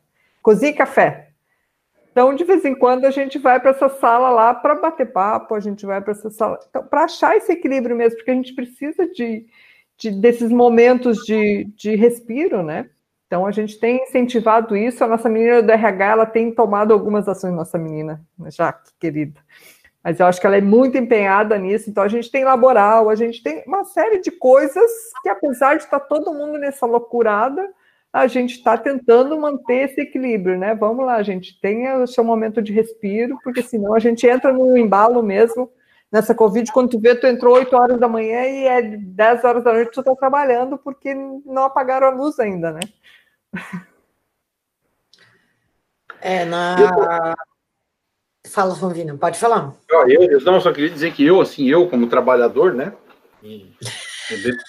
cozinha 0.42 0.72
e 0.72 0.76
café. 0.76 1.32
Então, 2.12 2.36
de 2.36 2.44
vez 2.44 2.66
em 2.66 2.76
quando, 2.76 3.06
a 3.06 3.12
gente 3.12 3.40
vai 3.40 3.60
para 3.60 3.72
essa 3.72 3.88
sala 3.88 4.30
lá 4.30 4.54
para 4.54 4.76
bater 4.76 5.12
papo, 5.12 5.56
a 5.56 5.60
gente 5.60 5.86
vai 5.86 6.02
para 6.02 6.12
essa 6.12 6.30
sala. 6.30 6.60
Então, 6.70 6.84
para 6.84 7.06
achar 7.06 7.38
esse 7.38 7.54
equilíbrio 7.54 7.96
mesmo, 7.96 8.18
porque 8.18 8.32
a 8.32 8.36
gente 8.36 8.54
precisa 8.54 9.08
de, 9.08 9.46
de 9.98 10.12
desses 10.12 10.52
momentos 10.52 11.20
de, 11.26 11.66
de 11.76 11.96
respiro, 11.96 12.62
né? 12.64 12.90
Então, 13.32 13.46
a 13.46 13.52
gente 13.52 13.80
tem 13.80 14.04
incentivado 14.04 14.76
isso. 14.76 15.02
A 15.06 15.08
nossa 15.08 15.30
menina 15.30 15.64
do 15.64 15.72
RH 15.72 16.06
ela 16.06 16.26
tem 16.26 16.54
tomado 16.54 16.92
algumas 16.92 17.30
ações, 17.30 17.54
nossa 17.54 17.78
menina, 17.78 18.20
Jaque, 18.50 18.92
querida. 19.00 19.40
Mas 20.04 20.20
eu 20.20 20.26
acho 20.26 20.42
que 20.42 20.46
ela 20.46 20.58
é 20.58 20.62
muito 20.62 20.98
empenhada 20.98 21.58
nisso. 21.58 21.90
Então, 21.90 22.04
a 22.04 22.10
gente 22.10 22.30
tem 22.30 22.44
laboral, 22.44 23.10
a 23.10 23.16
gente 23.16 23.42
tem 23.42 23.64
uma 23.66 23.86
série 23.86 24.20
de 24.20 24.32
coisas 24.32 24.92
que, 25.24 25.30
apesar 25.30 25.78
de 25.78 25.84
estar 25.84 26.02
todo 26.02 26.34
mundo 26.34 26.58
nessa 26.60 26.86
loucurada, 26.86 27.70
a 28.12 28.28
gente 28.28 28.56
está 28.56 28.78
tentando 28.78 29.40
manter 29.40 29.90
esse 29.90 30.02
equilíbrio, 30.02 30.60
né? 30.60 30.76
Vamos 30.76 31.06
lá, 31.06 31.24
gente, 31.24 31.58
tenha 31.62 32.00
o 32.00 32.08
seu 32.08 32.26
momento 32.26 32.62
de 32.62 32.74
respiro, 32.74 33.38
porque 33.46 33.62
senão 33.62 33.94
a 33.94 34.00
gente 34.00 34.28
entra 34.28 34.52
no 34.52 34.78
embalo 34.78 35.24
mesmo. 35.24 35.72
Nessa 36.12 36.36
Covid, 36.36 36.70
quando 36.74 36.90
tu 36.90 37.00
vê, 37.00 37.16
tu 37.16 37.26
entrou 37.26 37.56
8 37.56 37.74
horas 37.74 37.98
da 37.98 38.10
manhã 38.10 38.44
e 38.44 38.68
é 38.68 38.82
10 38.82 39.46
horas 39.46 39.64
da 39.64 39.72
noite 39.72 39.94
tu 39.94 40.02
está 40.02 40.14
trabalhando 40.14 40.78
porque 40.78 41.14
não 41.14 41.64
apagaram 41.64 42.08
a 42.08 42.10
luz 42.10 42.38
ainda, 42.38 42.74
né? 42.74 42.82
É, 46.22 46.46
na. 46.46 47.36
Fala, 48.48 48.74
Ronvino, 48.74 49.18
pode 49.18 49.40
falar. 49.40 49.74
Eu, 49.90 50.24
eu, 50.24 50.42
não, 50.42 50.62
só 50.62 50.72
queria 50.72 50.90
dizer 50.90 51.14
que 51.14 51.26
eu, 51.26 51.42
assim, 51.42 51.68
eu, 51.70 51.88
como 51.90 52.08
trabalhador, 52.08 52.74
né? 52.74 52.94
E, 53.44 53.74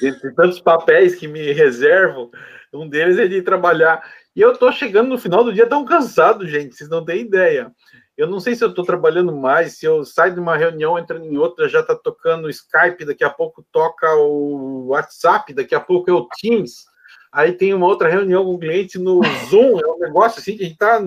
de 0.01 0.35
tantos 0.35 0.61
papéis 0.61 1.15
que 1.15 1.29
me 1.29 1.53
reservo, 1.53 2.31
um 2.73 2.89
deles 2.89 3.19
é 3.19 3.27
de 3.27 3.43
trabalhar. 3.43 4.03
E 4.35 4.41
eu 4.41 4.57
tô 4.57 4.73
chegando 4.73 5.09
no 5.09 5.19
final 5.19 5.45
do 5.45 5.53
dia 5.53 5.67
tão 5.67 5.85
cansado, 5.85 6.47
gente, 6.47 6.75
vocês 6.75 6.89
não 6.89 7.05
têm 7.05 7.21
ideia. 7.21 7.71
Eu 8.17 8.27
não 8.27 8.41
sei 8.41 8.55
se 8.55 8.63
eu 8.63 8.69
estou 8.69 8.85
trabalhando 8.85 9.35
mais, 9.35 9.79
se 9.79 9.87
eu 9.87 10.05
saio 10.05 10.35
de 10.35 10.41
uma 10.41 10.57
reunião, 10.57 10.99
entro 10.99 11.19
em 11.19 11.37
outra, 11.37 11.69
já 11.69 11.81
está 11.81 11.95
tocando 11.95 12.45
o 12.45 12.51
Skype, 12.51 13.05
daqui 13.05 13.25
a 13.25 13.31
pouco 13.31 13.65
toca 13.73 14.15
o 14.17 14.89
WhatsApp, 14.89 15.53
daqui 15.55 15.75
a 15.75 15.81
pouco 15.81 16.11
é 16.11 16.13
o 16.13 16.29
Teams 16.41 16.85
aí 17.33 17.53
tem 17.53 17.73
uma 17.73 17.87
outra 17.87 18.09
reunião 18.09 18.45
com 18.45 18.55
o 18.55 18.59
cliente 18.59 18.99
no 18.99 19.23
Zoom, 19.49 19.81
é 19.81 19.87
um 19.87 19.99
negócio 19.99 20.39
assim 20.39 20.57
que 20.57 20.63
a 20.63 20.67
gente 20.67 20.75
está 20.75 21.01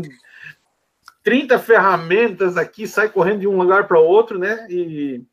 30 1.24 1.58
ferramentas 1.60 2.58
aqui, 2.58 2.88
sai 2.88 3.10
correndo 3.10 3.42
de 3.42 3.48
um 3.48 3.58
lugar 3.58 3.88
para 3.88 4.00
outro, 4.00 4.38
né? 4.38 4.68
E, 4.70 5.24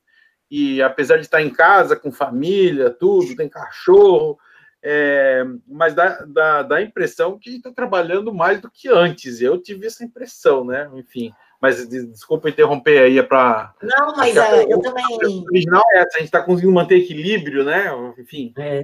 e 0.50 0.82
apesar 0.82 1.16
de 1.16 1.22
estar 1.22 1.42
em 1.42 1.50
casa, 1.50 1.96
com 1.96 2.12
família, 2.12 2.90
tudo, 2.90 3.36
tem 3.36 3.48
cachorro, 3.48 4.38
é, 4.82 5.44
mas 5.68 5.94
dá, 5.94 6.24
dá, 6.26 6.62
dá 6.62 6.76
a 6.76 6.82
impressão 6.82 7.38
que 7.38 7.56
está 7.56 7.70
trabalhando 7.70 8.34
mais 8.34 8.60
do 8.60 8.70
que 8.70 8.88
antes. 8.88 9.40
Eu 9.40 9.56
tive 9.58 9.86
essa 9.86 10.02
impressão, 10.02 10.64
né? 10.64 10.90
Enfim, 10.94 11.32
mas 11.60 11.86
desculpa 11.86 12.48
interromper 12.48 12.98
aí, 12.98 13.18
é 13.18 13.22
para. 13.22 13.74
Não, 13.82 14.16
mas 14.16 14.36
é, 14.36 14.64
eu 14.64 14.80
também. 14.80 15.04
A 15.04 15.44
original 15.44 15.82
é 15.90 15.98
essa, 15.98 16.16
a 16.16 16.18
gente 16.18 16.28
está 16.28 16.42
conseguindo 16.42 16.74
manter 16.74 16.96
equilíbrio, 16.96 17.64
né? 17.64 17.92
Enfim. 18.18 18.52
É. 18.58 18.82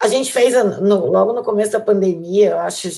A 0.00 0.08
gente 0.08 0.32
fez 0.32 0.54
no, 0.80 1.06
logo 1.06 1.34
no 1.34 1.44
começo 1.44 1.72
da 1.72 1.80
pandemia, 1.80 2.50
eu 2.52 2.60
acho, 2.60 2.88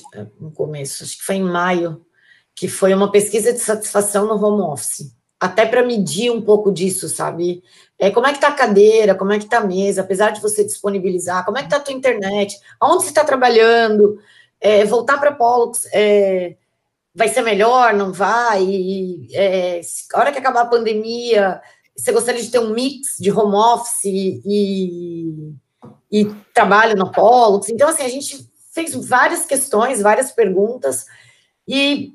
no 0.40 0.52
começo, 0.52 1.02
acho 1.02 1.18
que 1.18 1.24
foi 1.24 1.34
em 1.34 1.42
maio, 1.42 2.06
que 2.54 2.68
foi 2.68 2.94
uma 2.94 3.10
pesquisa 3.10 3.52
de 3.52 3.58
satisfação 3.58 4.26
no 4.26 4.34
home 4.34 4.62
office, 4.62 5.12
até 5.40 5.66
para 5.66 5.84
medir 5.84 6.30
um 6.30 6.40
pouco 6.40 6.70
disso, 6.70 7.08
sabe? 7.08 7.60
É, 7.98 8.08
como 8.10 8.28
é 8.28 8.32
que 8.32 8.40
tá 8.40 8.48
a 8.48 8.52
cadeira, 8.52 9.16
como 9.16 9.32
é 9.32 9.38
que 9.40 9.48
tá 9.48 9.58
a 9.58 9.66
mesa, 9.66 10.02
apesar 10.02 10.30
de 10.30 10.40
você 10.40 10.64
disponibilizar, 10.64 11.44
como 11.44 11.58
é 11.58 11.64
que 11.64 11.68
tá 11.68 11.78
a 11.78 11.80
tua 11.80 11.92
internet, 11.92 12.56
aonde 12.78 13.02
você 13.02 13.08
está 13.08 13.24
trabalhando, 13.24 14.18
é, 14.60 14.84
voltar 14.84 15.18
para 15.18 15.32
Pollux, 15.32 15.88
é, 15.92 16.56
vai 17.12 17.28
ser 17.28 17.42
melhor, 17.42 17.94
não 17.94 18.12
vai? 18.12 18.62
E, 18.62 19.28
é, 19.34 19.80
a 20.14 20.20
hora 20.20 20.30
que 20.30 20.38
acabar 20.38 20.62
a 20.62 20.66
pandemia, 20.66 21.60
você 21.96 22.12
gostaria 22.12 22.40
de 22.40 22.50
ter 22.50 22.60
um 22.60 22.70
mix 22.72 23.16
de 23.18 23.32
home 23.32 23.56
office 23.56 24.04
e, 24.04 25.52
e 26.12 26.26
trabalho 26.52 26.94
no 26.94 27.10
Pollux? 27.10 27.70
Então, 27.70 27.88
assim, 27.88 28.02
a 28.02 28.08
gente 28.08 28.46
fez 28.72 28.94
várias 28.94 29.46
questões, 29.46 30.02
várias 30.02 30.30
perguntas, 30.30 31.06
e 31.66 32.12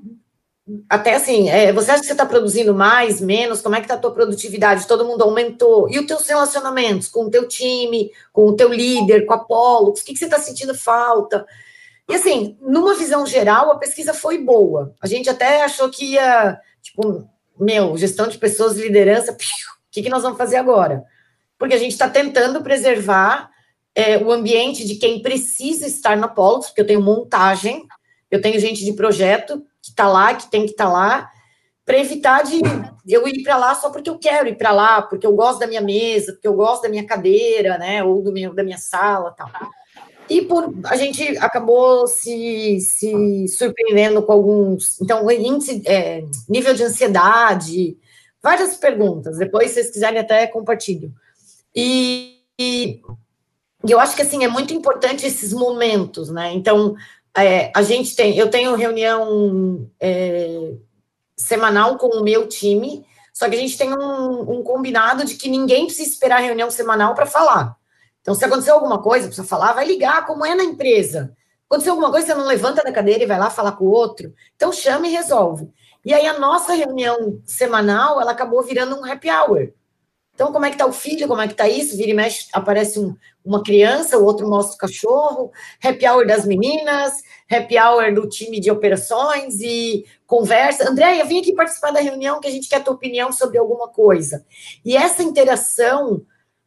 até 0.90 1.16
assim, 1.16 1.50
é, 1.50 1.72
você 1.72 1.92
acha 1.92 2.02
que 2.02 2.08
você 2.08 2.12
está 2.12 2.26
produzindo 2.26 2.76
mais, 2.76 3.22
menos? 3.22 3.62
Como 3.62 3.76
é 3.76 3.80
que 3.80 3.86
está 3.86 3.96
a 3.96 4.00
tua 4.00 4.14
produtividade? 4.14 4.86
Todo 4.86 5.06
mundo 5.06 5.24
aumentou. 5.24 5.90
E 5.90 5.98
os 5.98 6.06
teus 6.06 6.28
relacionamentos 6.28 7.08
com 7.08 7.24
o 7.24 7.30
teu 7.30 7.48
time, 7.48 8.12
com 8.34 8.48
o 8.48 8.56
teu 8.56 8.72
líder, 8.72 9.26
com 9.26 9.34
a 9.34 9.40
Pollux? 9.40 10.02
O 10.02 10.06
que, 10.06 10.12
que 10.12 10.20
você 10.20 10.26
está 10.26 10.40
sentindo 10.40 10.76
falta? 10.76 11.46
E 12.10 12.16
assim, 12.16 12.58
numa 12.62 12.96
visão 12.96 13.26
geral, 13.26 13.72
a 13.72 13.78
pesquisa 13.78 14.14
foi 14.14 14.38
boa. 14.38 14.94
A 15.02 15.08
gente 15.08 15.30
até 15.30 15.64
achou 15.64 15.90
que 15.90 16.14
ia, 16.14 16.60
tipo, 16.82 17.28
meu, 17.58 17.98
gestão 17.98 18.28
de 18.28 18.38
pessoas, 18.38 18.78
liderança, 18.78 19.32
o 19.32 19.36
que, 19.90 20.04
que 20.04 20.10
nós 20.10 20.24
vamos 20.24 20.38
fazer 20.38 20.58
agora? 20.58 21.06
Porque 21.58 21.74
a 21.74 21.80
gente 21.80 21.92
está 21.94 22.10
tentando 22.10 22.62
preservar 22.62 23.50
é, 23.98 24.16
o 24.20 24.32
ambiente 24.32 24.86
de 24.86 24.94
quem 24.94 25.24
precisa 25.24 25.88
estar 25.88 26.16
na 26.16 26.28
Polos, 26.28 26.68
porque 26.68 26.82
eu 26.82 26.86
tenho 26.86 27.02
montagem, 27.02 27.84
eu 28.30 28.40
tenho 28.40 28.60
gente 28.60 28.86
de 28.86 28.94
projeto 28.94 29.66
que 29.82 29.90
está 29.90 30.08
lá, 30.08 30.36
que 30.36 30.52
tem 30.52 30.66
que 30.66 30.72
estar 30.72 30.86
tá 30.86 30.92
lá, 30.92 31.32
para 31.84 31.98
evitar 31.98 32.44
de 32.44 32.62
eu 33.08 33.28
ir 33.28 33.42
para 33.42 33.58
lá 33.58 33.74
só 33.74 33.90
porque 33.90 34.08
eu 34.08 34.20
quero 34.20 34.50
ir 34.50 34.56
para 34.56 34.72
lá, 34.72 35.02
porque 35.02 35.26
eu 35.26 35.34
gosto 35.34 35.58
da 35.58 35.66
minha 35.66 35.82
mesa, 35.82 36.34
porque 36.34 36.48
eu 36.48 36.54
gosto 36.54 36.84
da 36.84 36.90
minha 36.90 37.08
cadeira, 37.08 37.80
né, 37.80 38.04
ou 38.04 38.22
do 38.22 38.32
meu, 38.32 38.54
da 38.54 38.64
minha 38.64 38.78
sala, 38.78 39.32
tal. 39.32 39.50
E 40.30 40.44
por, 40.44 40.72
a 40.84 40.96
gente 40.96 41.36
acabou 41.40 42.06
se, 42.06 42.80
se 42.80 43.48
surpreendendo 43.48 44.22
com 44.22 44.32
alguns. 44.32 45.02
Então, 45.02 45.32
índice, 45.32 45.82
é, 45.88 46.22
nível 46.48 46.76
de 46.76 46.84
ansiedade, 46.84 47.98
várias 48.44 48.76
perguntas. 48.78 49.38
Depois, 49.40 49.70
se 49.70 49.76
vocês 49.76 49.90
quiserem, 49.90 50.20
até 50.20 50.46
compartilho. 50.46 51.12
E, 51.74 52.42
e 52.60 53.02
eu 53.88 54.00
acho 54.00 54.16
que 54.16 54.22
assim 54.22 54.44
é 54.44 54.48
muito 54.48 54.74
importante 54.74 55.26
esses 55.26 55.54
momentos, 55.54 56.30
né? 56.30 56.54
Então, 56.54 56.96
é, 57.38 57.72
a 57.76 57.84
gente 57.84 58.16
tem, 58.16 58.38
eu 58.38 58.50
tenho 58.50 58.76
reunião 58.76 59.90
é, 60.00 60.74
semanal 61.36 61.98
com 61.98 62.08
o 62.08 62.24
meu 62.24 62.48
time, 62.48 63.06
só 63.32 63.48
que 63.48 63.56
a 63.56 63.60
gente 63.60 63.78
tem 63.78 63.94
um, 63.94 64.60
um 64.60 64.64
combinado 64.64 65.24
de 65.24 65.36
que 65.36 65.48
ninguém 65.48 65.86
precisa 65.86 66.10
esperar 66.10 66.38
a 66.38 66.46
reunião 66.46 66.72
semanal 66.72 67.14
para 67.14 67.28
falar. 67.28 67.76
Então, 68.22 68.34
se 68.34 68.44
acontecer 68.44 68.72
alguma 68.72 69.02
coisa, 69.02 69.28
precisa 69.28 69.48
falar, 69.48 69.74
vai 69.74 69.86
ligar, 69.86 70.26
como 70.26 70.46
é 70.46 70.56
na 70.56 70.64
empresa. 70.64 71.34
Aconteceu 71.70 71.94
alguma 71.94 72.12
coisa, 72.12 72.28
você 72.28 72.34
não 72.34 72.48
levanta 72.48 72.84
da 72.84 72.92
cadeira 72.92 73.24
e 73.24 73.28
vai 73.28 73.38
lá 73.38 73.50
falar 73.50 73.74
com 73.74 73.86
o 73.86 73.92
outro. 73.92 74.34
Então, 74.56 74.74
chama 74.74 75.08
e 75.08 75.12
resolve. 75.12 75.70
E 76.04 76.14
aí, 76.14 76.26
a 76.26 76.40
nossa 76.40 76.74
reunião 76.74 77.40
semanal, 77.46 78.20
ela 78.20 78.32
acabou 78.32 78.64
virando 78.64 79.00
um 79.00 79.06
happy 79.06 79.30
hour. 79.30 79.72
Então, 80.38 80.54
como 80.54 80.68
é 80.68 80.70
que 80.70 80.78
tá 80.78 80.86
o 80.86 80.94
filho, 80.94 81.28
como 81.28 81.42
é 81.42 81.48
que 81.48 81.56
tá 81.56 81.68
isso? 81.68 81.98
Vira 81.98 82.12
e 82.12 82.14
mexe, 82.14 82.46
aparece 82.54 83.00
um, 83.00 83.16
uma 83.44 83.64
criança, 83.64 84.20
o 84.20 84.24
outro 84.24 84.48
mostra 84.48 84.76
o 84.76 84.78
cachorro, 84.78 85.52
happy 85.84 86.08
hour 86.08 86.28
das 86.28 86.46
meninas, 86.46 87.12
happy 87.52 87.76
hour 87.76 88.14
do 88.14 88.30
time 88.30 88.60
de 88.60 88.70
operações 88.70 89.60
e 89.60 90.06
conversa. 90.28 90.88
Andréia, 90.88 91.26
vem 91.26 91.40
aqui 91.40 91.56
participar 91.56 91.90
da 91.90 92.02
reunião 92.02 92.40
que 92.40 92.48
a 92.48 92.52
gente 92.52 92.70
quer 92.70 92.76
a 92.76 92.82
tua 92.82 92.94
opinião 92.94 93.32
sobre 93.32 93.58
alguma 93.58 93.88
coisa. 93.88 94.46
E 94.86 94.96
essa 94.96 95.24
interação 95.24 96.24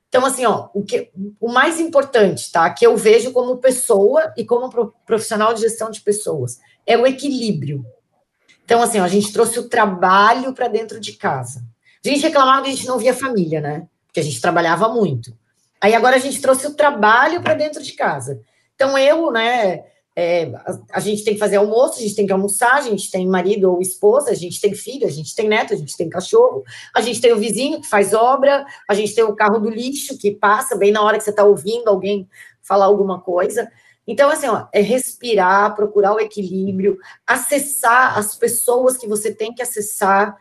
então, 0.09 0.27
assim, 0.27 0.45
ó, 0.45 0.69
o, 0.75 0.83
que, 0.83 1.09
o 1.39 1.49
mais 1.49 1.79
importante, 1.79 2.51
tá? 2.51 2.69
Que 2.71 2.85
eu 2.85 2.97
vejo 2.97 3.31
como 3.31 3.59
pessoa 3.59 4.35
e 4.37 4.45
como 4.45 4.69
profissional 5.07 5.55
de 5.55 5.61
gestão 5.61 5.89
de 5.89 6.01
pessoas 6.01 6.59
é 6.85 6.99
o 6.99 7.07
equilíbrio. 7.07 7.87
Então, 8.65 8.83
assim, 8.83 8.99
ó, 8.99 9.05
a 9.05 9.09
gente 9.09 9.33
trouxe 9.33 9.61
o 9.61 9.69
trabalho 9.69 10.53
para 10.53 10.67
dentro 10.67 10.99
de 10.99 11.13
casa. 11.13 11.63
A 12.05 12.09
gente 12.09 12.23
reclamava 12.23 12.63
que 12.63 12.71
a 12.71 12.75
gente 12.75 12.87
não 12.87 12.99
via 12.99 13.15
família, 13.15 13.61
né? 13.61 13.87
Porque 14.07 14.21
a 14.21 14.23
gente 14.23 14.41
trabalhava 14.41 14.89
muito. 14.89 15.37
Aí 15.81 15.95
agora 15.95 16.17
a 16.17 16.21
gente 16.21 16.41
trouxe 16.41 16.67
o 16.67 16.75
trabalho 16.75 17.43
para 17.43 17.55
dentro 17.55 17.83
de 17.83 17.93
casa. 17.93 18.41
Então, 18.75 18.97
eu, 18.99 19.31
né, 19.31 19.85
é, 20.17 20.45
a, 20.55 20.79
a, 20.95 21.01
gente 21.01 21.25
tem 21.25 21.35
que 21.35 21.41
fazer 21.41 21.57
almoço, 21.57 21.99
a 21.99 22.03
gente 22.03 22.15
tem 22.15 22.27
que 22.27 22.33
almoçar, 22.33 22.75
a 22.75 22.81
gente 22.81 23.11
tem 23.11 23.27
marido 23.27 23.73
ou 23.73 23.81
esposa, 23.81 24.31
a 24.31 24.35
gente 24.35 24.61
tem 24.61 24.75
filho, 24.75 25.07
a 25.07 25.11
gente 25.11 25.35
tem 25.35 25.49
neto, 25.49 25.73
a 25.73 25.77
gente 25.77 25.97
tem 25.97 26.09
cachorro, 26.09 26.63
a 26.95 27.01
gente 27.01 27.21
tem 27.21 27.33
o 27.33 27.39
vizinho 27.39 27.81
que 27.81 27.89
faz 27.89 28.13
obra, 28.13 28.67
a 28.89 28.95
gente 28.95 29.15
tem 29.15 29.25
o 29.25 29.35
carro 29.35 29.59
do 29.59 29.71
lixo 29.71 30.19
que 30.19 30.31
passa 30.31 30.77
bem 30.77 30.93
na 30.93 31.03
hora 31.03 31.17
que 31.17 31.25
você 31.25 31.31
está 31.31 31.45
ouvindo 31.45 31.89
alguém 31.89 32.29
falar 32.61 32.87
alguma 32.87 33.21
coisa. 33.21 33.71
Então, 34.07 34.29
assim, 34.29 34.49
ó, 34.49 34.67
é 34.73 34.81
respirar, 34.81 35.75
procurar 35.75 36.15
o 36.15 36.21
equilíbrio, 36.21 36.99
acessar 37.27 38.19
as 38.19 38.35
pessoas 38.35 38.97
que 38.97 39.07
você 39.07 39.33
tem 39.33 39.55
que 39.55 39.63
acessar 39.63 40.37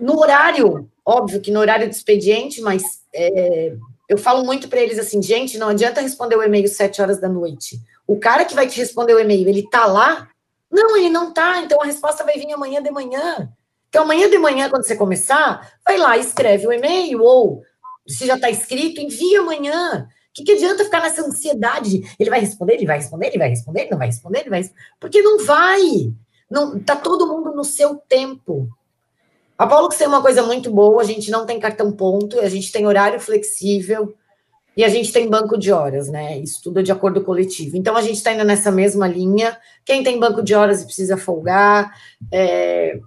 no 0.00 0.18
horário, 0.18 0.88
óbvio 1.04 1.40
que 1.40 1.50
no 1.50 1.60
horário 1.60 1.88
de 1.88 1.94
expediente, 1.94 2.60
mas 2.60 2.82
é, 3.12 3.74
eu 4.08 4.16
falo 4.16 4.44
muito 4.44 4.68
para 4.68 4.80
eles 4.80 4.98
assim, 4.98 5.22
gente, 5.22 5.58
não 5.58 5.68
adianta 5.68 6.00
responder 6.00 6.36
o 6.36 6.42
e-mail 6.42 6.68
sete 6.68 7.02
horas 7.02 7.20
da 7.20 7.28
noite. 7.28 7.80
O 8.06 8.18
cara 8.18 8.44
que 8.44 8.54
vai 8.54 8.66
te 8.66 8.78
responder 8.78 9.14
o 9.14 9.20
e-mail, 9.20 9.48
ele 9.48 9.68
tá 9.68 9.86
lá? 9.86 10.28
Não, 10.70 10.96
ele 10.96 11.10
não 11.10 11.32
tá, 11.32 11.60
então 11.60 11.80
a 11.80 11.86
resposta 11.86 12.24
vai 12.24 12.34
vir 12.34 12.52
amanhã 12.52 12.82
de 12.82 12.90
manhã. 12.90 13.50
Então, 13.88 14.02
amanhã 14.02 14.28
de 14.28 14.38
manhã, 14.38 14.68
quando 14.68 14.86
você 14.86 14.96
começar, 14.96 15.72
vai 15.86 15.96
lá, 15.96 16.16
escreve 16.18 16.66
o 16.66 16.72
e-mail, 16.72 17.22
ou 17.22 17.62
se 18.06 18.26
já 18.26 18.34
está 18.34 18.50
escrito, 18.50 19.00
envia 19.00 19.40
amanhã. 19.40 20.08
O 20.30 20.32
que, 20.34 20.44
que 20.44 20.52
adianta 20.52 20.84
ficar 20.84 21.02
nessa 21.02 21.22
ansiedade? 21.22 22.02
Ele 22.18 22.30
vai 22.30 22.40
responder, 22.40 22.74
ele 22.74 22.86
vai 22.86 22.98
responder, 22.98 23.26
ele 23.26 23.38
vai 23.38 23.48
responder, 23.48 23.80
ele 23.80 23.90
não 23.90 23.98
vai 23.98 24.06
responder, 24.06 24.40
ele 24.40 24.50
vai 24.50 24.60
responder. 24.60 24.82
Porque 25.00 25.22
não 25.22 25.44
vai. 25.44 26.12
Não, 26.50 26.78
tá 26.78 26.96
todo 26.96 27.26
mundo 27.26 27.54
no 27.54 27.64
seu 27.64 27.96
tempo. 27.96 28.68
A 29.58 29.66
Paulo 29.66 29.88
que 29.88 30.02
é 30.02 30.06
uma 30.06 30.22
coisa 30.22 30.42
muito 30.42 30.70
boa, 30.70 31.02
a 31.02 31.04
gente 31.04 31.30
não 31.30 31.44
tem 31.44 31.58
cartão 31.58 31.90
ponto, 31.90 32.38
a 32.38 32.48
gente 32.48 32.70
tem 32.70 32.86
horário 32.86 33.18
flexível, 33.18 34.14
e 34.78 34.84
a 34.84 34.88
gente 34.88 35.12
tem 35.12 35.28
banco 35.28 35.58
de 35.58 35.72
horas, 35.72 36.08
né? 36.08 36.38
Isso 36.38 36.62
tudo 36.62 36.78
é 36.78 36.84
de 36.84 36.92
acordo 36.92 37.20
coletivo. 37.24 37.76
Então 37.76 37.96
a 37.96 38.00
gente 38.00 38.14
está 38.14 38.30
indo 38.30 38.44
nessa 38.44 38.70
mesma 38.70 39.08
linha. 39.08 39.58
Quem 39.84 40.04
tem 40.04 40.20
banco 40.20 40.40
de 40.40 40.54
horas 40.54 40.80
e 40.80 40.84
precisa 40.84 41.16
folgar. 41.16 41.92
É... 42.30 43.00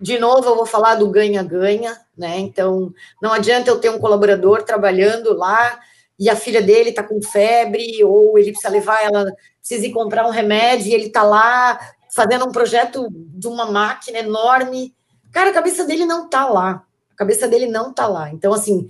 De 0.00 0.18
novo, 0.18 0.48
eu 0.48 0.56
vou 0.56 0.66
falar 0.66 0.96
do 0.96 1.08
ganha-ganha, 1.08 1.96
né? 2.18 2.40
Então, 2.40 2.92
não 3.22 3.32
adianta 3.32 3.70
eu 3.70 3.78
ter 3.78 3.88
um 3.88 4.00
colaborador 4.00 4.64
trabalhando 4.64 5.32
lá 5.32 5.78
e 6.18 6.28
a 6.28 6.34
filha 6.34 6.60
dele 6.60 6.90
está 6.90 7.04
com 7.04 7.22
febre, 7.22 8.02
ou 8.02 8.36
ele 8.36 8.50
precisa 8.50 8.72
levar 8.72 9.04
ela, 9.04 9.24
precisa 9.60 9.86
ir 9.86 9.92
comprar 9.92 10.26
um 10.26 10.30
remédio 10.30 10.88
e 10.88 10.94
ele 10.94 11.06
está 11.06 11.22
lá 11.22 11.78
fazendo 12.10 12.46
um 12.46 12.50
projeto 12.50 13.06
de 13.12 13.46
uma 13.46 13.70
máquina 13.70 14.18
enorme. 14.18 14.92
Cara, 15.32 15.50
a 15.50 15.54
cabeça 15.54 15.84
dele 15.84 16.04
não 16.04 16.26
está 16.26 16.46
lá. 16.46 16.84
A 17.12 17.16
cabeça 17.16 17.48
dele 17.48 17.66
não 17.66 17.90
está 17.90 18.06
lá. 18.06 18.30
Então, 18.30 18.52
assim, 18.52 18.88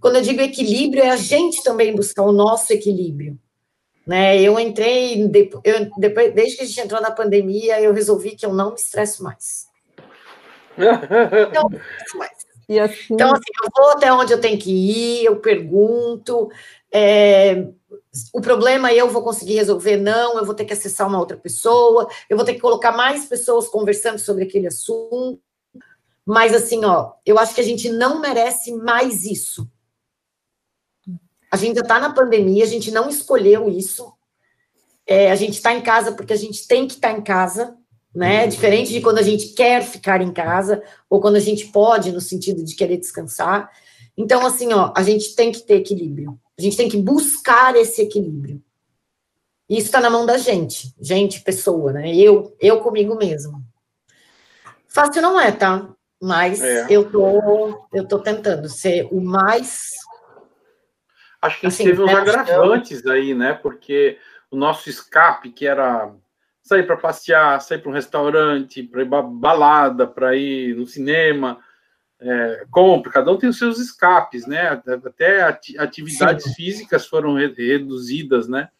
quando 0.00 0.16
eu 0.16 0.22
digo 0.22 0.40
equilíbrio, 0.40 1.02
é 1.02 1.10
a 1.10 1.16
gente 1.16 1.62
também 1.62 1.94
buscar 1.94 2.22
o 2.24 2.32
nosso 2.32 2.72
equilíbrio. 2.72 3.38
Né? 4.06 4.38
Eu 4.40 4.58
entrei, 4.60 5.22
eu, 5.64 5.90
depois, 5.96 6.34
desde 6.34 6.56
que 6.56 6.62
a 6.62 6.66
gente 6.66 6.80
entrou 6.80 7.00
na 7.00 7.10
pandemia, 7.10 7.80
eu 7.80 7.92
resolvi 7.92 8.32
que 8.32 8.44
eu 8.44 8.52
não 8.52 8.70
me 8.70 8.76
estresso 8.76 9.22
mais. 9.22 9.66
não 10.76 11.68
me 11.70 11.78
estresso 11.78 12.18
mais. 12.18 12.44
Assim... 12.82 13.14
Então, 13.14 13.32
assim, 13.32 13.50
eu 13.62 13.70
vou 13.76 13.90
até 13.92 14.12
onde 14.12 14.32
eu 14.32 14.40
tenho 14.40 14.58
que 14.58 14.70
ir, 14.70 15.24
eu 15.24 15.36
pergunto. 15.36 16.50
É, 16.92 17.66
o 18.32 18.40
problema 18.40 18.92
eu 18.92 19.08
vou 19.08 19.22
conseguir 19.22 19.54
resolver? 19.54 19.96
Não, 19.96 20.38
eu 20.38 20.44
vou 20.44 20.54
ter 20.54 20.64
que 20.64 20.72
acessar 20.72 21.06
uma 21.08 21.18
outra 21.18 21.36
pessoa, 21.36 22.08
eu 22.28 22.36
vou 22.36 22.44
ter 22.44 22.54
que 22.54 22.60
colocar 22.60 22.92
mais 22.92 23.26
pessoas 23.26 23.68
conversando 23.68 24.18
sobre 24.18 24.44
aquele 24.44 24.66
assunto. 24.66 25.40
Mas, 26.26 26.54
assim, 26.54 26.84
ó, 26.84 27.12
eu 27.24 27.38
acho 27.38 27.54
que 27.54 27.60
a 27.60 27.64
gente 27.64 27.90
não 27.90 28.20
merece 28.20 28.72
mais 28.72 29.24
isso. 29.24 29.68
A 31.50 31.56
gente 31.56 31.78
está 31.78 32.00
na 32.00 32.12
pandemia, 32.12 32.64
a 32.64 32.66
gente 32.66 32.90
não 32.90 33.08
escolheu 33.08 33.68
isso. 33.68 34.12
É, 35.06 35.30
a 35.30 35.36
gente 35.36 35.54
está 35.54 35.72
em 35.74 35.82
casa 35.82 36.12
porque 36.12 36.32
a 36.32 36.36
gente 36.36 36.66
tem 36.66 36.86
que 36.86 36.94
estar 36.94 37.12
tá 37.12 37.18
em 37.18 37.22
casa, 37.22 37.76
né? 38.14 38.42
Uhum. 38.42 38.48
Diferente 38.48 38.90
de 38.90 39.00
quando 39.00 39.18
a 39.18 39.22
gente 39.22 39.48
quer 39.48 39.82
ficar 39.84 40.20
em 40.22 40.32
casa 40.32 40.82
ou 41.08 41.20
quando 41.20 41.36
a 41.36 41.40
gente 41.40 41.66
pode, 41.66 42.10
no 42.10 42.20
sentido 42.20 42.64
de 42.64 42.74
querer 42.74 42.96
descansar. 42.96 43.70
Então, 44.16 44.46
assim, 44.46 44.72
ó, 44.72 44.92
a 44.96 45.02
gente 45.02 45.34
tem 45.34 45.52
que 45.52 45.60
ter 45.60 45.76
equilíbrio. 45.76 46.40
A 46.58 46.62
gente 46.62 46.76
tem 46.76 46.88
que 46.88 46.96
buscar 46.96 47.76
esse 47.76 48.00
equilíbrio. 48.00 48.62
Isso 49.68 49.86
está 49.86 50.00
na 50.00 50.10
mão 50.10 50.26
da 50.26 50.38
gente, 50.38 50.94
gente, 51.00 51.40
pessoa, 51.40 51.92
né? 51.92 52.14
Eu, 52.14 52.54
eu 52.60 52.80
comigo 52.80 53.14
mesmo. 53.16 53.64
Fácil 54.86 55.22
não 55.22 55.40
é, 55.40 55.50
tá? 55.50 55.93
Mas 56.20 56.62
é. 56.62 56.86
eu 56.88 57.10
tô, 57.10 57.86
eu 57.92 58.06
tô 58.06 58.18
tentando 58.18 58.68
ser 58.68 59.08
o 59.10 59.20
mais 59.20 59.92
Acho 61.44 61.60
que 61.60 61.66
assim, 61.66 61.84
teve 61.84 62.00
uns 62.00 62.10
agravantes 62.10 63.06
aí, 63.06 63.34
né? 63.34 63.52
Porque 63.52 64.18
o 64.50 64.56
nosso 64.56 64.88
escape, 64.88 65.50
que 65.50 65.66
era 65.66 66.10
sair 66.62 66.84
para 66.84 66.96
passear, 66.96 67.60
sair 67.60 67.78
para 67.78 67.90
um 67.90 67.94
restaurante, 67.94 68.82
para 68.82 69.02
ir 69.02 69.04
balada, 69.04 70.06
para 70.06 70.34
ir 70.34 70.74
no 70.74 70.86
cinema, 70.86 71.58
é, 72.18 72.64
compra, 72.70 73.12
cada 73.12 73.30
um 73.30 73.36
tem 73.36 73.50
os 73.50 73.58
seus 73.58 73.78
escapes, 73.78 74.46
né? 74.46 74.80
Até 75.04 75.42
atividades 75.78 76.46
Sim. 76.46 76.54
físicas 76.54 77.06
foram 77.06 77.34
reduzidas, 77.34 78.48
né? 78.48 78.70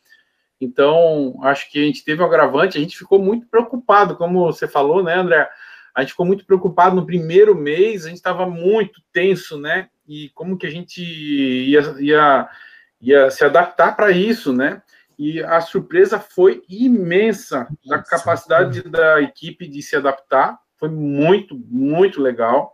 Então, 0.58 1.38
acho 1.42 1.70
que 1.70 1.82
a 1.82 1.86
gente 1.86 2.02
teve 2.02 2.22
um 2.22 2.26
agravante, 2.26 2.78
a 2.78 2.80
gente 2.80 2.96
ficou 2.96 3.18
muito 3.18 3.46
preocupado, 3.46 4.16
como 4.16 4.46
você 4.46 4.66
falou, 4.66 5.02
né, 5.02 5.16
André? 5.16 5.50
A 5.94 6.00
gente 6.00 6.10
ficou 6.10 6.26
muito 6.26 6.44
preocupado 6.44 6.96
no 6.96 7.06
primeiro 7.06 7.54
mês, 7.54 8.04
a 8.04 8.08
gente 8.08 8.16
estava 8.16 8.48
muito 8.48 9.00
tenso, 9.12 9.58
né? 9.58 9.88
E 10.06 10.30
como 10.30 10.58
que 10.58 10.66
a 10.66 10.70
gente 10.70 11.02
ia, 11.02 11.80
ia, 12.00 12.48
ia 13.00 13.30
se 13.30 13.44
adaptar 13.44 13.94
para 13.94 14.10
isso, 14.10 14.52
né? 14.52 14.82
E 15.18 15.42
a 15.42 15.60
surpresa 15.60 16.18
foi 16.18 16.62
imensa 16.68 17.68
da 17.86 18.02
capacidade 18.02 18.82
da 18.82 19.22
equipe 19.22 19.68
de 19.68 19.80
se 19.80 19.94
adaptar. 19.94 20.58
Foi 20.76 20.88
muito, 20.88 21.56
muito 21.56 22.20
legal. 22.20 22.72